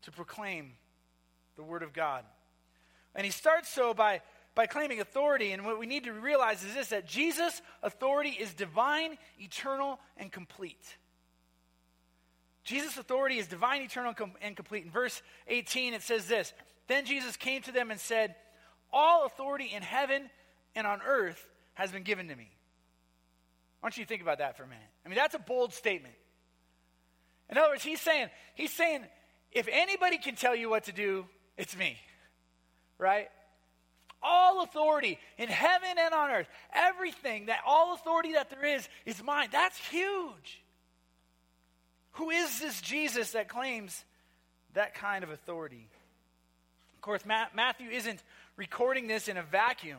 to 0.03 0.13
proclaim 0.13 0.75
the 1.57 1.65
Word 1.65 1.83
of 1.83 1.93
God. 1.93 2.25
And 3.15 3.25
he 3.25 3.31
starts 3.31 3.69
so 3.69 3.95
by, 3.95 4.23
by 4.55 4.67
claiming 4.67 5.01
authority. 5.01 5.53
And 5.53 5.65
what 5.65 5.79
we 5.79 5.87
need 5.87 6.05
to 6.05 6.13
realize 6.13 6.63
is 6.63 6.75
this 6.75 6.89
that 6.89 7.07
Jesus' 7.07 7.61
authority 7.83 8.31
is 8.31 8.55
divine, 8.55 9.19
eternal, 9.39 9.99
and 10.17 10.31
complete. 10.31 10.97
Jesus' 12.65 12.97
authority 12.97 13.39
is 13.39 13.47
divine, 13.47 13.83
eternal, 13.83 14.15
and 14.41 14.57
complete. 14.57 14.85
In 14.85 14.91
verse 14.91 15.23
18, 15.49 15.95
it 15.95 16.03
says 16.03 16.27
this 16.27 16.53
Then 16.89 17.05
Jesus 17.05 17.37
came 17.37 17.63
to 17.63 17.73
them 17.73 17.91
and 17.91 18.01
said, 18.01 18.35
All 18.93 19.27
authority 19.27 19.71
in 19.75 19.83
heaven 19.83 20.31
and 20.75 20.87
on 20.87 21.01
earth 21.07 21.47
has 21.75 21.93
been 21.93 22.03
given 22.03 22.29
to 22.29 22.37
me. 22.37 22.51
I 23.83 23.87
want 23.87 23.99
you 23.99 24.05
to 24.05 24.09
think 24.09 24.23
about 24.23 24.39
that 24.39 24.57
for 24.57 24.63
a 24.63 24.67
minute. 24.67 24.83
I 25.05 25.09
mean, 25.09 25.17
that's 25.17 25.35
a 25.35 25.39
bold 25.39 25.75
statement. 25.75 26.15
In 27.51 27.59
other 27.59 27.69
words, 27.69 27.83
he's 27.83 28.01
saying, 28.01 28.29
he's 28.55 28.73
saying, 28.73 29.05
if 29.53 29.69
anybody 29.71 30.17
can 30.17 30.35
tell 30.35 30.57
you 30.57 30.71
what 30.71 30.85
to 30.85 30.93
do, 30.93 31.27
it's 31.59 31.77
me. 31.77 31.99
Right? 32.99 33.29
All 34.25 34.63
authority 34.63 35.19
in 35.37 35.49
heaven 35.49 35.91
and 35.99 36.15
on 36.15 36.31
earth, 36.31 36.49
everything 36.73 37.47
that 37.47 37.61
all 37.67 37.95
authority 37.95 38.33
that 38.33 38.49
there 38.51 38.65
is 38.65 38.89
is 39.05 39.23
mine. 39.23 39.49
That's 39.53 39.77
huge. 39.77 40.63
Who 42.13 42.31
is 42.31 42.61
this 42.61 42.81
Jesus 42.81 43.33
that 43.33 43.49
claims 43.49 44.05
that 44.73 44.95
kind 44.95 45.23
of 45.23 45.31
authority? 45.31 45.89
Of 46.95 47.01
course, 47.03 47.23
Matthew 47.27 47.91
isn't 47.91 48.23
recording 48.57 49.07
this 49.07 49.29
in 49.29 49.37
a 49.37 49.43
vacuum. 49.43 49.99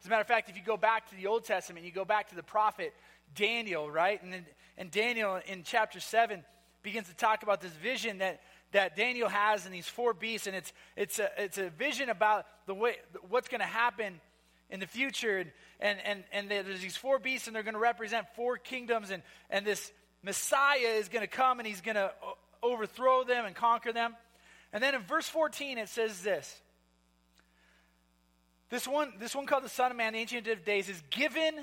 As 0.00 0.06
a 0.06 0.10
matter 0.10 0.22
of 0.22 0.26
fact, 0.26 0.50
if 0.50 0.56
you 0.56 0.62
go 0.62 0.76
back 0.76 1.08
to 1.10 1.16
the 1.16 1.28
Old 1.28 1.44
Testament, 1.44 1.86
you 1.86 1.92
go 1.92 2.04
back 2.04 2.30
to 2.30 2.34
the 2.34 2.42
prophet 2.42 2.92
Daniel, 3.34 3.90
right? 3.90 4.22
And, 4.22 4.44
and 4.76 4.90
Daniel 4.90 5.40
in 5.46 5.62
chapter 5.62 6.00
7, 6.00 6.42
begins 6.84 7.08
to 7.08 7.14
talk 7.14 7.42
about 7.42 7.60
this 7.60 7.72
vision 7.72 8.18
that, 8.18 8.40
that 8.74 8.96
Daniel 8.96 9.28
has 9.28 9.66
in 9.66 9.72
these 9.72 9.86
four 9.86 10.12
beasts, 10.12 10.48
and 10.48 10.56
it's, 10.56 10.72
it's, 10.96 11.20
a, 11.20 11.30
it's 11.38 11.58
a 11.58 11.70
vision 11.70 12.08
about 12.08 12.44
the 12.66 12.74
way, 12.74 12.96
what's 13.28 13.48
going 13.48 13.60
to 13.60 13.66
happen 13.66 14.20
in 14.68 14.80
the 14.80 14.86
future. 14.86 15.38
And, 15.38 15.50
and, 15.78 15.98
and, 16.04 16.24
and 16.32 16.50
there's 16.50 16.80
these 16.80 16.96
four 16.96 17.20
beasts, 17.20 17.46
and 17.46 17.54
they're 17.54 17.62
going 17.62 17.74
to 17.74 17.80
represent 17.80 18.26
four 18.34 18.56
kingdoms, 18.56 19.10
and, 19.10 19.22
and 19.48 19.64
this 19.64 19.92
Messiah 20.24 20.98
is 20.98 21.08
going 21.08 21.22
to 21.22 21.28
come, 21.28 21.60
and 21.60 21.68
he's 21.68 21.82
going 21.82 21.94
to 21.94 22.10
overthrow 22.64 23.22
them 23.22 23.46
and 23.46 23.54
conquer 23.54 23.92
them. 23.92 24.16
And 24.72 24.82
then 24.82 24.96
in 24.96 25.02
verse 25.02 25.28
14, 25.28 25.78
it 25.78 25.88
says 25.88 26.22
this. 26.22 26.60
This 28.70 28.88
one, 28.88 29.12
this 29.20 29.36
one 29.36 29.46
called 29.46 29.62
the 29.62 29.68
Son 29.68 29.92
of 29.92 29.96
Man, 29.96 30.14
the 30.14 30.18
Ancient 30.18 30.48
of 30.48 30.64
Days, 30.64 30.88
is 30.88 31.00
given 31.10 31.54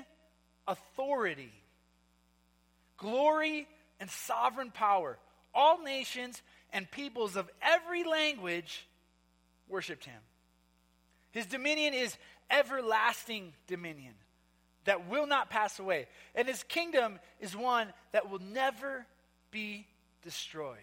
authority, 0.66 1.52
glory, 2.96 3.68
and 4.00 4.08
sovereign 4.08 4.70
power. 4.70 5.18
All 5.52 5.82
nations 5.82 6.40
and 6.72 6.90
peoples 6.90 7.36
of 7.36 7.50
every 7.60 8.04
language 8.04 8.86
worshiped 9.68 10.04
him. 10.04 10.20
His 11.32 11.46
dominion 11.46 11.94
is 11.94 12.16
everlasting 12.50 13.52
dominion 13.66 14.14
that 14.84 15.08
will 15.08 15.26
not 15.26 15.48
pass 15.48 15.78
away, 15.78 16.06
and 16.34 16.48
his 16.48 16.62
kingdom 16.64 17.18
is 17.40 17.56
one 17.56 17.88
that 18.12 18.28
will 18.28 18.40
never 18.40 19.06
be 19.50 19.86
destroyed. 20.22 20.78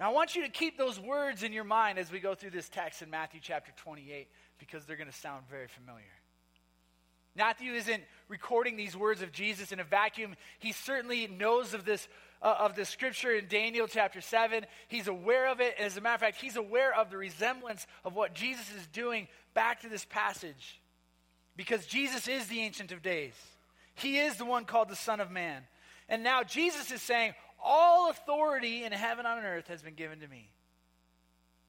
Now, 0.00 0.10
I 0.10 0.12
want 0.12 0.36
you 0.36 0.42
to 0.42 0.48
keep 0.48 0.78
those 0.78 0.98
words 0.98 1.42
in 1.42 1.52
your 1.52 1.64
mind 1.64 1.98
as 1.98 2.12
we 2.12 2.20
go 2.20 2.34
through 2.34 2.50
this 2.50 2.68
text 2.68 3.02
in 3.02 3.10
Matthew 3.10 3.40
chapter 3.42 3.72
28 3.76 4.28
because 4.58 4.84
they're 4.84 4.96
going 4.96 5.10
to 5.10 5.16
sound 5.16 5.44
very 5.50 5.66
familiar. 5.66 6.04
Matthew 7.36 7.72
isn't 7.74 8.02
recording 8.28 8.76
these 8.76 8.96
words 8.96 9.22
of 9.22 9.32
Jesus 9.32 9.70
in 9.70 9.80
a 9.80 9.84
vacuum. 9.84 10.34
He 10.58 10.72
certainly 10.72 11.26
knows 11.26 11.74
of 11.74 11.84
this 11.84 12.08
uh, 12.42 12.54
of 12.60 12.76
the 12.76 12.84
scripture 12.84 13.32
in 13.32 13.46
Daniel 13.48 13.86
chapter 13.86 14.20
7. 14.20 14.64
He's 14.88 15.08
aware 15.08 15.48
of 15.48 15.60
it. 15.60 15.74
And 15.76 15.86
As 15.86 15.96
a 15.96 16.00
matter 16.00 16.14
of 16.14 16.20
fact, 16.20 16.40
he's 16.40 16.56
aware 16.56 16.94
of 16.94 17.10
the 17.10 17.16
resemblance 17.16 17.86
of 18.04 18.14
what 18.14 18.34
Jesus 18.34 18.70
is 18.74 18.86
doing 18.88 19.28
back 19.54 19.80
to 19.80 19.88
this 19.88 20.04
passage. 20.04 20.80
Because 21.56 21.86
Jesus 21.86 22.28
is 22.28 22.46
the 22.46 22.60
Ancient 22.60 22.92
of 22.92 23.02
Days. 23.02 23.34
He 23.94 24.18
is 24.18 24.36
the 24.36 24.44
one 24.44 24.64
called 24.64 24.88
the 24.88 24.96
Son 24.96 25.20
of 25.20 25.30
Man. 25.30 25.62
And 26.08 26.22
now 26.22 26.42
Jesus 26.42 26.90
is 26.92 27.02
saying, 27.02 27.34
All 27.62 28.10
authority 28.10 28.84
in 28.84 28.92
heaven 28.92 29.26
and 29.26 29.40
on 29.40 29.44
earth 29.44 29.66
has 29.68 29.82
been 29.82 29.94
given 29.94 30.20
to 30.20 30.28
me. 30.28 30.50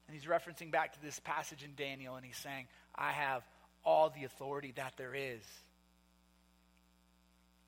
And 0.06 0.16
he's 0.18 0.28
referencing 0.28 0.70
back 0.70 0.92
to 0.94 1.02
this 1.02 1.20
passage 1.20 1.62
in 1.62 1.74
Daniel, 1.76 2.16
and 2.16 2.24
he's 2.24 2.36
saying, 2.36 2.66
I 2.94 3.12
have 3.12 3.42
all 3.84 4.10
the 4.10 4.24
authority 4.24 4.72
that 4.76 4.94
there 4.96 5.14
is. 5.14 5.42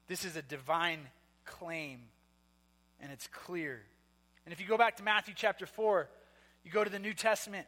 This 0.08 0.24
is 0.24 0.36
a 0.36 0.42
divine 0.42 1.00
claim, 1.44 2.00
and 3.02 3.12
it's 3.12 3.26
clear. 3.26 3.82
And 4.46 4.52
if 4.52 4.60
you 4.60 4.66
go 4.66 4.78
back 4.78 4.96
to 4.96 5.02
Matthew 5.02 5.34
chapter 5.36 5.66
4, 5.66 6.08
you 6.64 6.70
go 6.70 6.82
to 6.84 6.90
the 6.90 6.98
New 6.98 7.12
Testament, 7.12 7.66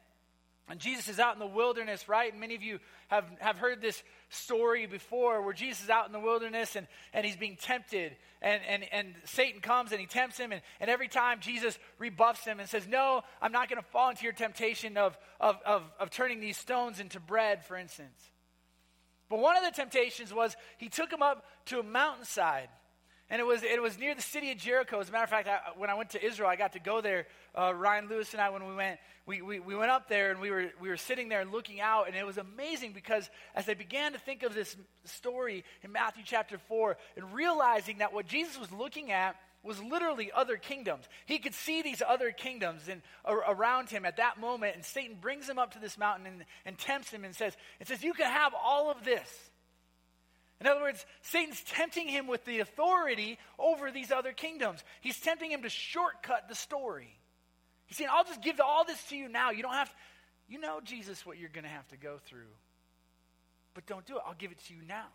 and 0.69 0.81
Jesus 0.81 1.09
is 1.09 1.21
out 1.21 1.35
in 1.35 1.41
the 1.41 1.47
wilderness, 1.47 2.09
right? 2.09 2.31
And 2.31 2.41
many 2.41 2.55
of 2.55 2.63
you 2.63 2.79
have, 3.09 3.27
have 3.41 3.59
heard 3.59 3.83
this 3.83 4.03
story 4.31 4.87
before 4.87 5.43
where 5.43 5.53
Jesus 5.53 5.85
is 5.85 5.91
out 5.91 6.07
in 6.07 6.13
the 6.13 6.21
wilderness 6.21 6.75
and, 6.75 6.87
and 7.13 7.27
he's 7.27 7.37
being 7.37 7.57
tempted. 7.61 8.17
And, 8.41 8.63
and, 8.67 8.85
and 8.91 9.15
Satan 9.25 9.61
comes 9.61 9.93
and 9.93 10.01
he 10.01 10.07
tempts 10.07 10.39
him. 10.39 10.53
And, 10.53 10.63
and 10.81 10.89
every 10.89 11.09
time 11.09 11.41
Jesus 11.41 11.79
rebuffs 11.99 12.47
him 12.47 12.61
and 12.61 12.69
says, 12.69 12.87
No, 12.89 13.21
I'm 13.43 13.53
not 13.53 13.69
going 13.69 13.81
to 13.81 13.89
fall 13.89 14.09
into 14.09 14.25
your 14.25 14.33
temptation 14.33 14.97
of, 14.97 15.19
of, 15.39 15.59
of, 15.67 15.83
of 16.01 16.09
turning 16.09 16.41
these 16.41 16.57
stones 16.57 16.99
into 16.99 17.21
bread, 17.21 17.63
for 17.67 17.77
instance. 17.77 18.31
But 19.29 19.41
one 19.41 19.59
of 19.59 19.65
the 19.65 19.71
temptations 19.71 20.33
was 20.33 20.57
he 20.79 20.89
took 20.89 21.13
him 21.13 21.23
up 21.23 21.45
to 21.67 21.79
a 21.79 21.83
mountainside. 21.83 22.69
And 23.31 23.41
it 23.41 23.45
was, 23.45 23.63
it 23.63 23.81
was 23.81 23.99
near 23.99 24.15
the 24.15 24.23
city 24.23 24.53
of 24.53 24.59
Jericho. 24.59 25.01
As 25.01 25.09
a 25.09 25.13
matter 25.13 25.25
of 25.25 25.31
fact, 25.31 25.49
I, 25.49 25.59
when 25.79 25.89
I 25.89 25.95
went 25.95 26.11
to 26.11 26.25
Israel, 26.25 26.49
I 26.49 26.57
got 26.57 26.75
to 26.75 26.79
go 26.79 27.01
there. 27.01 27.27
Uh, 27.59 27.73
Ryan 27.75 28.09
Lewis 28.09 28.33
and 28.33 28.41
I, 28.41 28.51
when 28.51 28.67
we 28.67 28.75
went, 28.75 28.99
we, 29.27 29.41
we, 29.41 29.61
we 29.61 29.75
went 29.75 29.91
up 29.91 30.09
there 30.09 30.31
and 30.31 30.41
we 30.41 30.51
were, 30.51 30.67
we 30.81 30.91
were 30.91 30.99
sitting 30.99 31.31
there 31.31 31.41
and 31.41 31.51
looking 31.51 31.81
out. 31.81 32.07
And 32.07 32.15
it 32.15 32.27
was 32.27 32.37
amazing 32.37 32.93
because 32.93 33.31
as 33.55 33.69
I 33.69 33.75
began 33.75 34.13
to 34.13 34.19
think 34.19 34.43
of 34.43 34.55
this 34.55 34.77
story 35.05 35.65
in 35.83 35.91
Matthew 35.91 36.23
chapter 36.27 36.59
4 36.59 36.97
and 37.17 37.33
realizing 37.33 37.99
that 37.99 38.13
what 38.13 38.27
Jesus 38.27 38.59
was 38.59 38.71
looking 38.71 39.11
at 39.11 39.37
was 39.63 39.83
literally 39.83 40.31
other 40.31 40.59
kingdoms. 40.59 41.07
He 41.25 41.39
could 41.39 41.55
see 41.55 41.81
these 41.81 42.03
other 42.07 42.31
kingdoms 42.31 42.89
in, 42.89 43.03
around 43.27 43.89
him 43.89 44.05
at 44.05 44.19
that 44.19 44.39
moment, 44.39 44.77
and 44.77 44.85
Satan 44.85 45.17
brings 45.19 45.49
him 45.49 45.59
up 45.59 45.73
to 45.73 45.79
this 45.79 45.97
mountain 45.97 46.27
and, 46.27 46.45
and 46.67 46.79
tempts 46.79 47.11
him 47.11 47.25
and 47.25 47.35
says, 47.35 47.57
it 47.81 47.89
says, 47.89 48.05
You 48.05 48.13
can 48.13 48.31
have 48.31 48.53
all 48.55 48.91
of 48.91 49.05
this. 49.05 49.51
In 50.61 50.67
other 50.67 50.81
words, 50.81 51.05
Satan's 51.23 51.63
tempting 51.63 52.09
him 52.09 52.27
with 52.27 52.45
the 52.45 52.61
authority 52.61 53.39
over 53.59 53.91
these 53.91 54.11
other 54.11 54.33
kingdoms. 54.33 54.83
He's 55.01 55.19
tempting 55.19 55.51
him 55.51 55.63
to 55.63 55.69
shortcut 55.69 56.49
the 56.49 56.55
story. 56.55 57.19
He's 57.87 57.99
saying, 57.99 58.11
I'll 58.13 58.25
just 58.25 58.43
give 58.43 58.61
all 58.61 58.85
this 58.85 59.03
to 59.09 59.17
you 59.17 59.29
now. 59.29 59.51
You 59.51 59.63
don't 59.63 59.75
have, 59.75 59.89
to, 59.89 59.95
you 60.49 60.59
know, 60.59 60.81
Jesus, 60.83 61.27
what 61.27 61.39
you're 61.39 61.51
going 61.51 61.65
to 61.65 61.71
have 61.71 61.87
to 61.89 61.97
go 61.97 62.19
through. 62.25 62.53
But 63.75 63.87
don't 63.87 64.07
do 64.07 64.17
it. 64.17 64.23
I'll 64.27 64.35
give 64.35 64.53
it 64.53 64.59
to 64.69 64.75
you 64.75 64.81
now. 64.89 65.07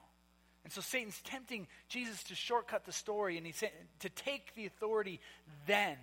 And 0.64 0.74
so 0.74 0.82
Satan's 0.82 1.20
tempting 1.24 1.68
Jesus 1.88 2.22
to 2.24 2.36
shortcut 2.36 2.86
the 2.86 2.92
story 2.92 3.38
and 3.38 3.46
he's 3.46 3.64
to 4.02 4.10
take 4.10 4.54
the 4.56 4.66
authority 4.66 5.20
then. 5.66 5.96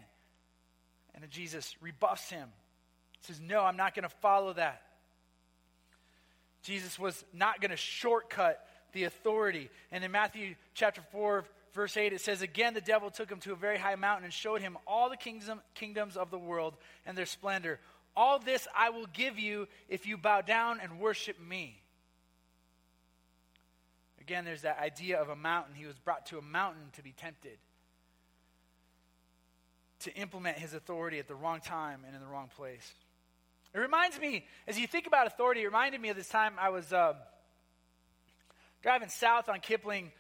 And 1.15 1.23
then 1.23 1.31
Jesus 1.31 1.77
rebuffs 1.81 2.31
him. 2.31 2.49
He 3.21 3.33
says, 3.33 3.41
No, 3.41 3.61
I'm 3.61 3.77
not 3.77 3.95
going 3.95 4.05
to 4.05 4.15
follow 4.21 4.55
that. 4.55 4.83
Jesus 6.63 6.99
was 6.99 7.25
not 7.33 7.61
going 7.61 7.71
to 7.71 7.77
shortcut 7.77 8.67
the 8.93 9.05
authority. 9.05 9.71
And 9.93 10.05
in 10.05 10.11
Matthew 10.11 10.55
chapter 10.75 11.03
4, 11.13 11.45
verse 11.75 11.97
8, 11.97 12.13
it 12.13 12.21
says, 12.21 12.43
Again, 12.43 12.75
the 12.75 12.81
devil 12.81 13.11
took 13.11 13.31
him 13.31 13.41
to 13.41 13.53
a 13.53 13.57
very 13.57 13.79
high 13.79 13.95
mountain 13.95 14.25
and 14.25 14.33
showed 14.33 14.61
him 14.61 14.77
all 14.87 15.11
the 15.11 15.17
kingdom, 15.17 15.61
kingdoms 15.75 16.17
of 16.17 16.31
the 16.31 16.39
world 16.39 16.75
and 17.05 17.17
their 17.17 17.27
splendor. 17.27 17.79
All 18.17 18.39
this 18.39 18.67
I 18.75 18.91
will 18.91 19.07
give 19.13 19.39
you 19.39 19.69
if 19.89 20.07
you 20.07 20.17
bow 20.17 20.41
down 20.41 20.81
and 20.81 20.99
worship 20.99 21.37
me. 21.41 21.81
Again, 24.21 24.45
there's 24.45 24.63
that 24.63 24.81
idea 24.81 25.21
of 25.21 25.29
a 25.29 25.37
mountain. 25.37 25.75
He 25.75 25.87
was 25.87 25.99
brought 25.99 26.27
to 26.27 26.39
a 26.39 26.43
mountain 26.43 26.83
to 26.95 27.03
be 27.03 27.13
tempted, 27.13 27.59
to 30.01 30.15
implement 30.15 30.59
his 30.59 30.75
authority 30.75 31.21
at 31.21 31.29
the 31.29 31.35
wrong 31.35 31.61
time 31.61 32.01
and 32.05 32.15
in 32.15 32.21
the 32.21 32.27
wrong 32.27 32.51
place. 32.57 32.93
It 33.73 33.79
reminds 33.79 34.19
me, 34.19 34.47
as 34.67 34.79
you 34.79 34.87
think 34.87 35.07
about 35.07 35.27
authority, 35.27 35.61
it 35.61 35.67
reminded 35.67 36.01
me 36.01 36.09
of 36.09 36.17
this 36.17 36.29
time 36.29 36.55
I 36.59 36.71
was 36.71 36.93
uh, 36.93 37.13
driving 38.87 39.09
south 39.09 39.49
on 39.49 39.59
Kipling. 39.59 40.13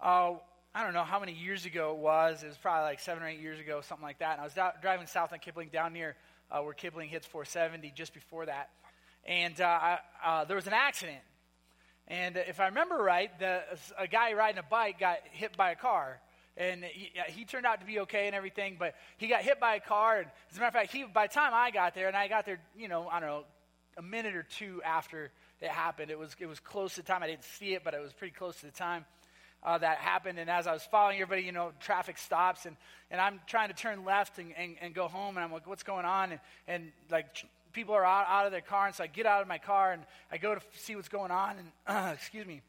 Uh, 0.00 0.32
I 0.74 0.82
don't 0.82 0.94
know 0.94 1.04
how 1.04 1.20
many 1.20 1.34
years 1.34 1.66
ago 1.66 1.90
it 1.90 1.98
was. 1.98 2.42
It 2.42 2.46
was 2.46 2.56
probably 2.56 2.84
like 2.84 3.00
seven 3.00 3.22
or 3.22 3.26
eight 3.26 3.38
years 3.38 3.60
ago, 3.60 3.82
something 3.82 4.02
like 4.02 4.20
that. 4.20 4.38
And 4.38 4.40
I 4.40 4.44
was 4.44 4.54
driving 4.80 5.06
south 5.06 5.34
on 5.34 5.40
Kipling 5.40 5.68
down 5.70 5.92
near 5.92 6.16
uh, 6.50 6.60
where 6.60 6.72
Kipling 6.72 7.10
hits 7.10 7.26
470 7.26 7.92
just 7.94 8.14
before 8.14 8.46
that. 8.46 8.70
And 9.26 9.60
uh, 9.60 9.66
I, 9.66 9.98
uh, 10.24 10.44
there 10.46 10.56
was 10.56 10.66
an 10.66 10.72
accident. 10.72 11.18
And 12.08 12.38
if 12.38 12.60
I 12.60 12.68
remember 12.68 12.96
right, 12.96 13.28
the, 13.38 13.60
a 13.98 14.08
guy 14.08 14.32
riding 14.32 14.58
a 14.58 14.62
bike 14.62 14.98
got 15.00 15.18
hit 15.32 15.54
by 15.58 15.72
a 15.72 15.76
car. 15.76 16.18
And 16.56 16.82
he, 16.82 17.10
he, 17.26 17.44
turned 17.44 17.66
out 17.66 17.80
to 17.80 17.86
be 17.86 18.00
okay 18.00 18.26
and 18.26 18.34
everything, 18.34 18.76
but 18.78 18.94
he 19.18 19.28
got 19.28 19.42
hit 19.42 19.60
by 19.60 19.74
a 19.74 19.80
car. 19.80 20.20
And 20.20 20.28
as 20.50 20.56
a 20.56 20.60
matter 20.60 20.68
of 20.68 20.72
fact, 20.72 20.92
he, 20.94 21.04
by 21.04 21.26
the 21.26 21.34
time 21.34 21.52
I 21.52 21.70
got 21.70 21.94
there, 21.94 22.08
and 22.08 22.16
I 22.16 22.28
got 22.28 22.46
there, 22.46 22.58
you 22.74 22.88
know, 22.88 23.06
I 23.06 23.20
don't 23.20 23.28
know, 23.28 23.44
a 23.98 24.02
minute 24.02 24.34
or 24.34 24.44
two 24.44 24.80
after 24.82 25.30
it 25.64 25.70
happened, 25.70 26.10
it 26.10 26.18
was, 26.18 26.36
it 26.38 26.46
was 26.46 26.60
close 26.60 26.94
to 26.94 27.02
the 27.02 27.06
time. 27.06 27.22
I 27.22 27.26
didn't 27.26 27.44
see 27.44 27.74
it, 27.74 27.82
but 27.84 27.94
it 27.94 28.00
was 28.00 28.12
pretty 28.12 28.34
close 28.34 28.56
to 28.60 28.66
the 28.66 28.72
time. 28.72 29.04
Uh, 29.62 29.78
that 29.78 29.96
happened. 29.96 30.38
And 30.38 30.50
as 30.50 30.66
I 30.66 30.72
was 30.72 30.82
following 30.82 31.16
everybody, 31.16 31.42
you 31.42 31.52
know, 31.52 31.72
traffic 31.80 32.18
stops, 32.18 32.66
and, 32.66 32.76
and 33.10 33.20
I'm 33.20 33.40
trying 33.46 33.68
to 33.68 33.74
turn 33.74 34.04
left 34.04 34.38
and, 34.38 34.52
and, 34.58 34.76
and 34.80 34.94
go 34.94 35.08
home, 35.08 35.36
and 35.36 35.44
I'm 35.44 35.50
like, 35.50 35.66
what's 35.66 35.82
going 35.82 36.04
on? 36.04 36.32
And, 36.32 36.40
and 36.68 36.92
like, 37.10 37.26
people 37.74 37.94
are 37.94 38.04
out, 38.04 38.26
out 38.28 38.46
of 38.46 38.52
their 38.52 38.60
car, 38.62 38.86
and 38.86 38.94
so 38.94 39.04
I 39.04 39.08
get 39.08 39.26
out 39.26 39.42
of 39.42 39.48
my 39.48 39.58
car 39.58 39.92
and 39.92 40.02
I 40.30 40.38
go 40.38 40.54
to 40.54 40.60
see 40.76 40.96
what's 40.96 41.08
going 41.08 41.30
on, 41.30 41.56
and 41.58 41.68
uh, 41.86 42.12
excuse 42.14 42.46
me, 42.46 42.62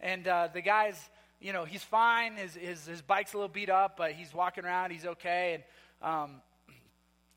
and 0.00 0.26
uh, 0.26 0.48
the 0.52 0.60
guy's, 0.60 0.98
you 1.40 1.52
know, 1.52 1.64
he's 1.64 1.82
fine. 1.82 2.34
His, 2.34 2.54
his 2.54 2.86
his 2.86 3.00
bike's 3.00 3.32
a 3.32 3.36
little 3.36 3.48
beat 3.48 3.70
up, 3.70 3.96
but 3.96 4.12
he's 4.12 4.34
walking 4.34 4.64
around. 4.64 4.90
He's 4.90 5.06
okay, 5.06 5.62
and 6.02 6.12
um, 6.12 6.30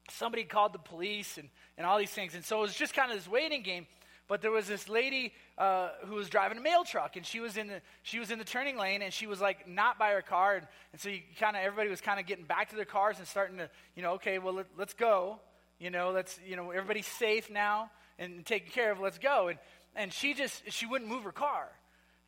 somebody 0.09 0.43
called 0.43 0.73
the 0.73 0.79
police 0.79 1.37
and 1.37 1.47
and 1.77 1.85
all 1.85 1.97
these 1.97 2.09
things, 2.11 2.35
and 2.35 2.43
so 2.43 2.59
it 2.59 2.61
was 2.61 2.75
just 2.75 2.93
kind 2.93 3.11
of 3.11 3.17
this 3.17 3.27
waiting 3.27 3.61
game. 3.61 3.85
But 4.31 4.41
there 4.41 4.51
was 4.51 4.65
this 4.65 4.87
lady 4.87 5.33
uh, 5.57 5.89
who 6.05 6.15
was 6.15 6.29
driving 6.29 6.57
a 6.57 6.61
mail 6.61 6.85
truck, 6.85 7.17
and 7.17 7.25
she 7.25 7.41
was 7.41 7.57
in 7.57 7.67
the 7.67 7.81
she 8.03 8.17
was 8.17 8.31
in 8.31 8.39
the 8.39 8.45
turning 8.45 8.77
lane, 8.77 9.01
and 9.01 9.11
she 9.13 9.27
was 9.27 9.41
like 9.41 9.67
not 9.67 9.99
by 9.99 10.11
her 10.11 10.21
car, 10.21 10.55
and, 10.55 10.67
and 10.93 11.01
so 11.01 11.09
you 11.09 11.19
kind 11.37 11.57
of 11.57 11.61
everybody 11.61 11.89
was 11.89 11.99
kind 11.99 12.17
of 12.17 12.25
getting 12.25 12.45
back 12.45 12.69
to 12.69 12.77
their 12.77 12.85
cars 12.85 13.19
and 13.19 13.27
starting 13.27 13.57
to 13.57 13.69
you 13.93 14.01
know 14.01 14.13
okay 14.13 14.39
well 14.39 14.53
let, 14.53 14.67
let's 14.77 14.93
go 14.93 15.41
you 15.81 15.89
know, 15.89 16.11
let's, 16.11 16.39
you 16.47 16.55
know, 16.55 16.69
everybody's 16.69 17.07
safe 17.07 17.49
now 17.49 17.89
and 18.19 18.45
taken 18.45 18.69
care 18.69 18.91
of. 18.91 18.99
Let's 18.99 19.17
go. 19.17 19.47
And, 19.47 19.57
and 19.95 20.13
she 20.13 20.35
just, 20.35 20.71
she 20.71 20.85
wouldn't 20.85 21.09
move 21.09 21.23
her 21.23 21.31
car. 21.31 21.69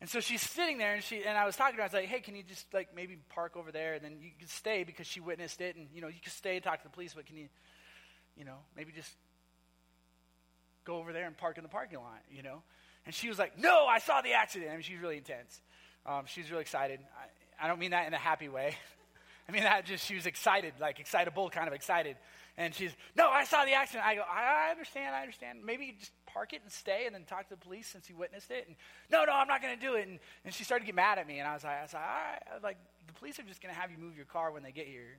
And 0.00 0.10
so 0.10 0.18
she's 0.18 0.42
sitting 0.42 0.76
there, 0.76 0.94
and 0.94 1.04
she 1.04 1.24
and 1.24 1.38
I 1.38 1.46
was 1.46 1.56
talking 1.56 1.76
to 1.76 1.78
her. 1.78 1.82
I 1.84 1.86
was 1.86 1.94
like, 1.94 2.06
"Hey, 2.06 2.20
can 2.20 2.34
you 2.34 2.42
just 2.42 2.66
like 2.74 2.88
maybe 2.94 3.16
park 3.30 3.56
over 3.56 3.72
there, 3.72 3.94
and 3.94 4.04
then 4.04 4.18
you 4.20 4.32
can 4.38 4.48
stay 4.48 4.84
because 4.84 5.06
she 5.06 5.20
witnessed 5.20 5.62
it, 5.62 5.76
and 5.76 5.86
you 5.94 6.02
know 6.02 6.08
you 6.08 6.20
can 6.20 6.32
stay 6.32 6.56
and 6.56 6.64
talk 6.64 6.82
to 6.82 6.84
the 6.84 6.90
police, 6.90 7.14
but 7.14 7.24
can 7.24 7.38
you, 7.38 7.48
you 8.36 8.44
know, 8.44 8.56
maybe 8.76 8.92
just 8.92 9.14
go 10.84 10.96
over 10.96 11.12
there 11.12 11.26
and 11.26 11.36
park 11.36 11.56
in 11.56 11.62
the 11.62 11.68
parking 11.68 11.98
lot, 11.98 12.22
you 12.30 12.42
know?" 12.42 12.62
And 13.06 13.14
she 13.14 13.28
was 13.28 13.38
like, 13.38 13.58
"No, 13.58 13.86
I 13.86 13.98
saw 13.98 14.20
the 14.20 14.32
accident." 14.32 14.70
I 14.70 14.74
mean, 14.74 14.82
she's 14.82 15.00
really 15.00 15.18
intense. 15.18 15.60
Um, 16.06 16.24
she's 16.26 16.50
really 16.50 16.62
excited. 16.62 17.00
I, 17.18 17.64
I 17.64 17.68
don't 17.68 17.78
mean 17.78 17.92
that 17.92 18.06
in 18.06 18.14
a 18.14 18.18
happy 18.18 18.48
way. 18.48 18.76
I 19.48 19.52
mean 19.52 19.62
that 19.62 19.84
just 19.84 20.06
she 20.06 20.14
was 20.14 20.26
excited, 20.26 20.74
like 20.80 21.00
excitable, 21.00 21.50
kind 21.50 21.68
of 21.68 21.74
excited. 21.74 22.16
And 22.56 22.74
she's, 22.74 22.92
no, 23.16 23.28
I 23.28 23.44
saw 23.44 23.64
the 23.64 23.72
accident. 23.72 24.06
I 24.06 24.14
go, 24.14 24.22
I, 24.22 24.70
understand, 24.70 25.14
I 25.14 25.22
understand. 25.22 25.58
Maybe 25.64 25.96
just 25.98 26.12
park 26.26 26.52
it 26.52 26.62
and 26.62 26.70
stay 26.70 27.04
and 27.06 27.14
then 27.14 27.24
talk 27.24 27.48
to 27.48 27.50
the 27.50 27.60
police 27.60 27.88
since 27.88 28.08
you 28.08 28.16
witnessed 28.16 28.50
it. 28.50 28.66
And 28.68 28.76
no, 29.10 29.24
no, 29.24 29.32
I'm 29.32 29.48
not 29.48 29.60
going 29.60 29.74
to 29.74 29.80
do 29.80 29.94
it. 29.94 30.06
And, 30.06 30.20
and 30.44 30.54
she 30.54 30.62
started 30.62 30.84
to 30.84 30.86
get 30.86 30.94
mad 30.94 31.18
at 31.18 31.26
me. 31.26 31.40
And 31.40 31.48
I 31.48 31.54
was 31.54 31.64
like, 31.64 31.78
I 31.78 31.82
was 31.82 31.92
like, 31.92 32.02
all 32.02 32.08
right. 32.08 32.42
I 32.50 32.54
was 32.54 32.62
like, 32.62 32.76
the 33.08 33.12
police 33.14 33.40
are 33.40 33.42
just 33.42 33.60
going 33.60 33.74
to 33.74 33.80
have 33.80 33.90
you 33.90 33.98
move 33.98 34.16
your 34.16 34.26
car 34.26 34.52
when 34.52 34.62
they 34.62 34.70
get 34.70 34.86
here. 34.86 35.18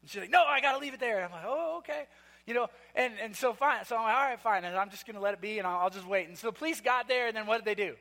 And 0.00 0.10
she's 0.10 0.20
like, 0.20 0.30
no, 0.30 0.44
I 0.44 0.60
got 0.60 0.72
to 0.72 0.78
leave 0.78 0.94
it 0.94 1.00
there. 1.00 1.16
And 1.16 1.24
I'm 1.24 1.32
like, 1.32 1.44
oh, 1.46 1.78
okay. 1.78 2.06
You 2.46 2.54
know, 2.54 2.68
and, 2.94 3.12
and 3.22 3.36
so 3.36 3.52
fine. 3.52 3.84
So 3.84 3.96
I'm 3.96 4.04
like, 4.04 4.14
all 4.14 4.22
right, 4.22 4.40
fine. 4.40 4.64
And 4.64 4.76
I'm 4.76 4.90
just 4.90 5.06
going 5.06 5.16
to 5.16 5.20
let 5.20 5.34
it 5.34 5.40
be 5.40 5.58
and 5.58 5.66
I'll, 5.66 5.80
I'll 5.80 5.90
just 5.90 6.06
wait. 6.06 6.28
And 6.28 6.38
so 6.38 6.48
the 6.48 6.52
police 6.52 6.80
got 6.80 7.08
there 7.08 7.26
and 7.26 7.36
then 7.36 7.46
what 7.46 7.58
did 7.58 7.64
they 7.64 7.74
do? 7.74 7.94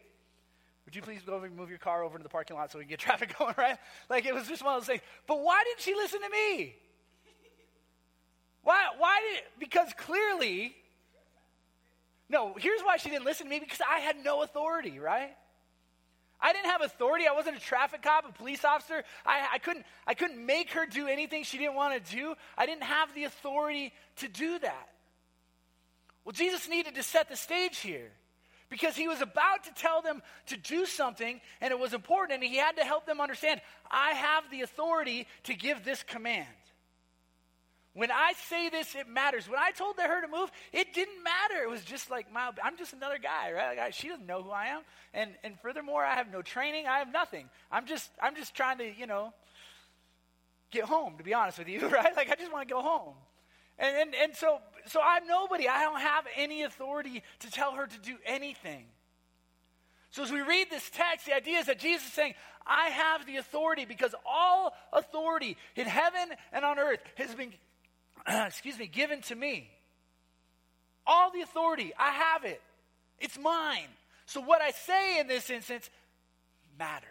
Would 0.86 0.96
you 0.96 1.02
please 1.02 1.22
go 1.26 1.34
over 1.34 1.46
and 1.46 1.56
move 1.56 1.70
your 1.70 1.80
car 1.80 2.04
over 2.04 2.18
to 2.18 2.24
the 2.24 2.30
parking 2.30 2.56
lot 2.56 2.72
so 2.72 2.78
we 2.78 2.86
can 2.86 2.92
get 2.92 3.00
traffic 3.08 3.38
going, 3.38 3.56
right? 3.58 3.78
Like 4.10 4.26
it 4.26 4.34
was 4.34 4.48
just 4.48 4.64
one 4.64 4.76
of 4.76 4.82
those 4.82 4.88
things. 4.88 5.02
But 5.28 5.42
why 5.42 5.64
didn't 5.66 5.82
she 5.82 5.96
listen 5.96 6.22
to 6.22 6.30
me? 6.30 6.76
Why, 8.64 8.88
why 8.98 9.22
did, 9.22 9.44
because 9.60 9.94
clearly, 9.98 10.76
no, 12.30 12.54
here's 12.58 12.82
why 12.82 12.98
she 12.98 13.10
didn't 13.10 13.26
listen 13.26 13.46
to 13.46 13.50
me 13.50 13.60
because 13.60 13.80
I 13.80 14.00
had 14.00 14.18
no 14.24 14.44
authority, 14.44 15.00
right? 15.00 15.36
I 16.40 16.54
didn't 16.54 16.70
have 16.70 16.82
authority. 16.82 17.26
I 17.28 17.34
wasn't 17.34 17.58
a 17.58 17.60
traffic 17.60 18.04
cop, 18.04 18.26
a 18.30 18.32
police 18.32 18.64
officer. 18.64 19.04
I, 19.26 19.48
I, 19.54 19.58
couldn't, 19.58 19.86
I 20.06 20.14
couldn't 20.14 20.46
make 20.46 20.72
her 20.72 20.86
do 20.86 21.08
anything 21.08 21.44
she 21.44 21.58
didn't 21.58 21.76
want 21.76 22.04
to 22.04 22.16
do. 22.16 22.36
I 22.58 22.66
didn't 22.66 22.84
have 22.84 23.14
the 23.16 23.24
authority 23.24 23.94
to 24.18 24.28
do 24.28 24.60
that. 24.60 24.90
Well, 26.24 26.34
Jesus 26.34 26.68
needed 26.70 26.96
to 26.96 27.04
set 27.04 27.30
the 27.30 27.36
stage 27.36 27.80
here 27.80 28.12
because 28.70 28.96
he 28.96 29.08
was 29.08 29.22
about 29.22 29.64
to 29.64 29.72
tell 29.74 30.02
them 30.02 30.22
to 30.48 30.58
do 30.58 30.86
something 30.86 31.40
and 31.62 31.72
it 31.72 31.80
was 31.80 31.94
important 31.94 32.44
and 32.44 32.52
he 32.52 32.58
had 32.58 32.76
to 32.78 32.84
help 32.84 33.06
them 33.06 33.22
understand 33.22 33.62
I 33.90 34.12
have 34.12 34.44
the 34.52 34.62
authority 34.62 35.28
to 35.44 35.54
give 35.54 35.84
this 35.84 36.04
command. 36.04 36.48
When 37.98 38.12
I 38.12 38.34
say 38.48 38.70
this, 38.70 38.94
it 38.94 39.10
matters. 39.10 39.50
When 39.50 39.58
I 39.58 39.72
told 39.72 39.96
her 39.98 40.22
to 40.22 40.28
move, 40.28 40.52
it 40.72 40.94
didn't 40.94 41.24
matter. 41.24 41.64
It 41.64 41.68
was 41.68 41.84
just 41.84 42.12
like, 42.12 42.32
my, 42.32 42.52
I'm 42.64 42.78
just 42.78 42.94
another 42.94 43.18
guy, 43.18 43.52
right? 43.52 43.70
Like 43.70 43.80
I, 43.80 43.90
she 43.90 44.08
doesn't 44.08 44.28
know 44.28 44.44
who 44.44 44.52
I 44.52 44.68
am. 44.68 44.82
And, 45.16 45.32
and 45.44 45.60
furthermore, 45.60 46.06
I 46.06 46.14
have 46.14 46.32
no 46.32 46.44
training. 46.44 46.86
I 46.86 47.00
have 47.00 47.12
nothing. 47.12 47.50
I'm 47.72 47.88
just, 47.88 48.12
I'm 48.22 48.36
just 48.36 48.54
trying 48.54 48.78
to, 48.78 48.96
you 48.96 49.08
know, 49.08 49.34
get 50.70 50.84
home, 50.84 51.18
to 51.18 51.24
be 51.24 51.34
honest 51.34 51.58
with 51.58 51.70
you, 51.70 51.88
right? 51.90 52.16
Like, 52.16 52.30
I 52.30 52.36
just 52.36 52.54
want 52.54 52.68
to 52.68 52.72
go 52.72 52.84
home. 52.84 53.16
And, 53.80 53.98
and, 53.98 54.16
and 54.16 54.36
so, 54.36 54.60
so 54.86 55.02
I'm 55.04 55.26
nobody. 55.26 55.68
I 55.68 55.82
don't 55.82 56.00
have 56.00 56.26
any 56.36 56.62
authority 56.62 57.24
to 57.40 57.50
tell 57.50 57.72
her 57.72 57.88
to 57.88 58.00
do 58.00 58.18
anything. 58.28 58.86
So 60.12 60.22
as 60.22 60.32
we 60.32 60.42
read 60.42 60.68
this 60.70 60.88
text, 60.92 61.26
the 61.26 61.36
idea 61.36 61.58
is 61.58 61.66
that 61.66 61.80
Jesus 61.80 62.06
is 62.06 62.14
saying, 62.14 62.36
I 62.64 62.90
have 62.90 63.26
the 63.26 63.38
authority 63.38 63.86
because 63.86 64.14
all 64.24 64.76
authority 64.94 65.58
in 65.76 65.88
heaven 65.88 66.30
and 66.52 66.64
on 66.64 66.78
earth 66.78 67.00
has 67.16 67.34
been 67.34 67.54
excuse 68.48 68.78
me, 68.78 68.88
given 68.88 69.22
to 69.22 69.36
me. 69.36 69.70
All 71.06 71.32
the 71.32 71.42
authority, 71.42 71.94
I 71.98 72.12
have 72.12 72.44
it. 72.44 72.62
It's 73.20 73.40
mine. 73.40 73.88
So 74.26 74.42
what 74.42 74.62
I 74.62 74.72
say 74.72 75.20
in 75.20 75.28
this 75.28 75.50
instance 75.50 75.90
matters. 76.78 77.08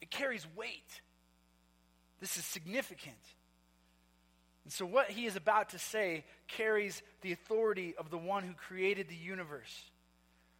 It 0.00 0.10
carries 0.10 0.46
weight. 0.56 1.00
This 2.20 2.36
is 2.36 2.44
significant. 2.44 3.14
And 4.64 4.72
so 4.72 4.84
what 4.84 5.10
he 5.10 5.26
is 5.26 5.36
about 5.36 5.70
to 5.70 5.78
say 5.78 6.24
carries 6.48 7.00
the 7.22 7.32
authority 7.32 7.94
of 7.96 8.10
the 8.10 8.18
one 8.18 8.42
who 8.42 8.54
created 8.54 9.08
the 9.08 9.14
universe 9.14 9.90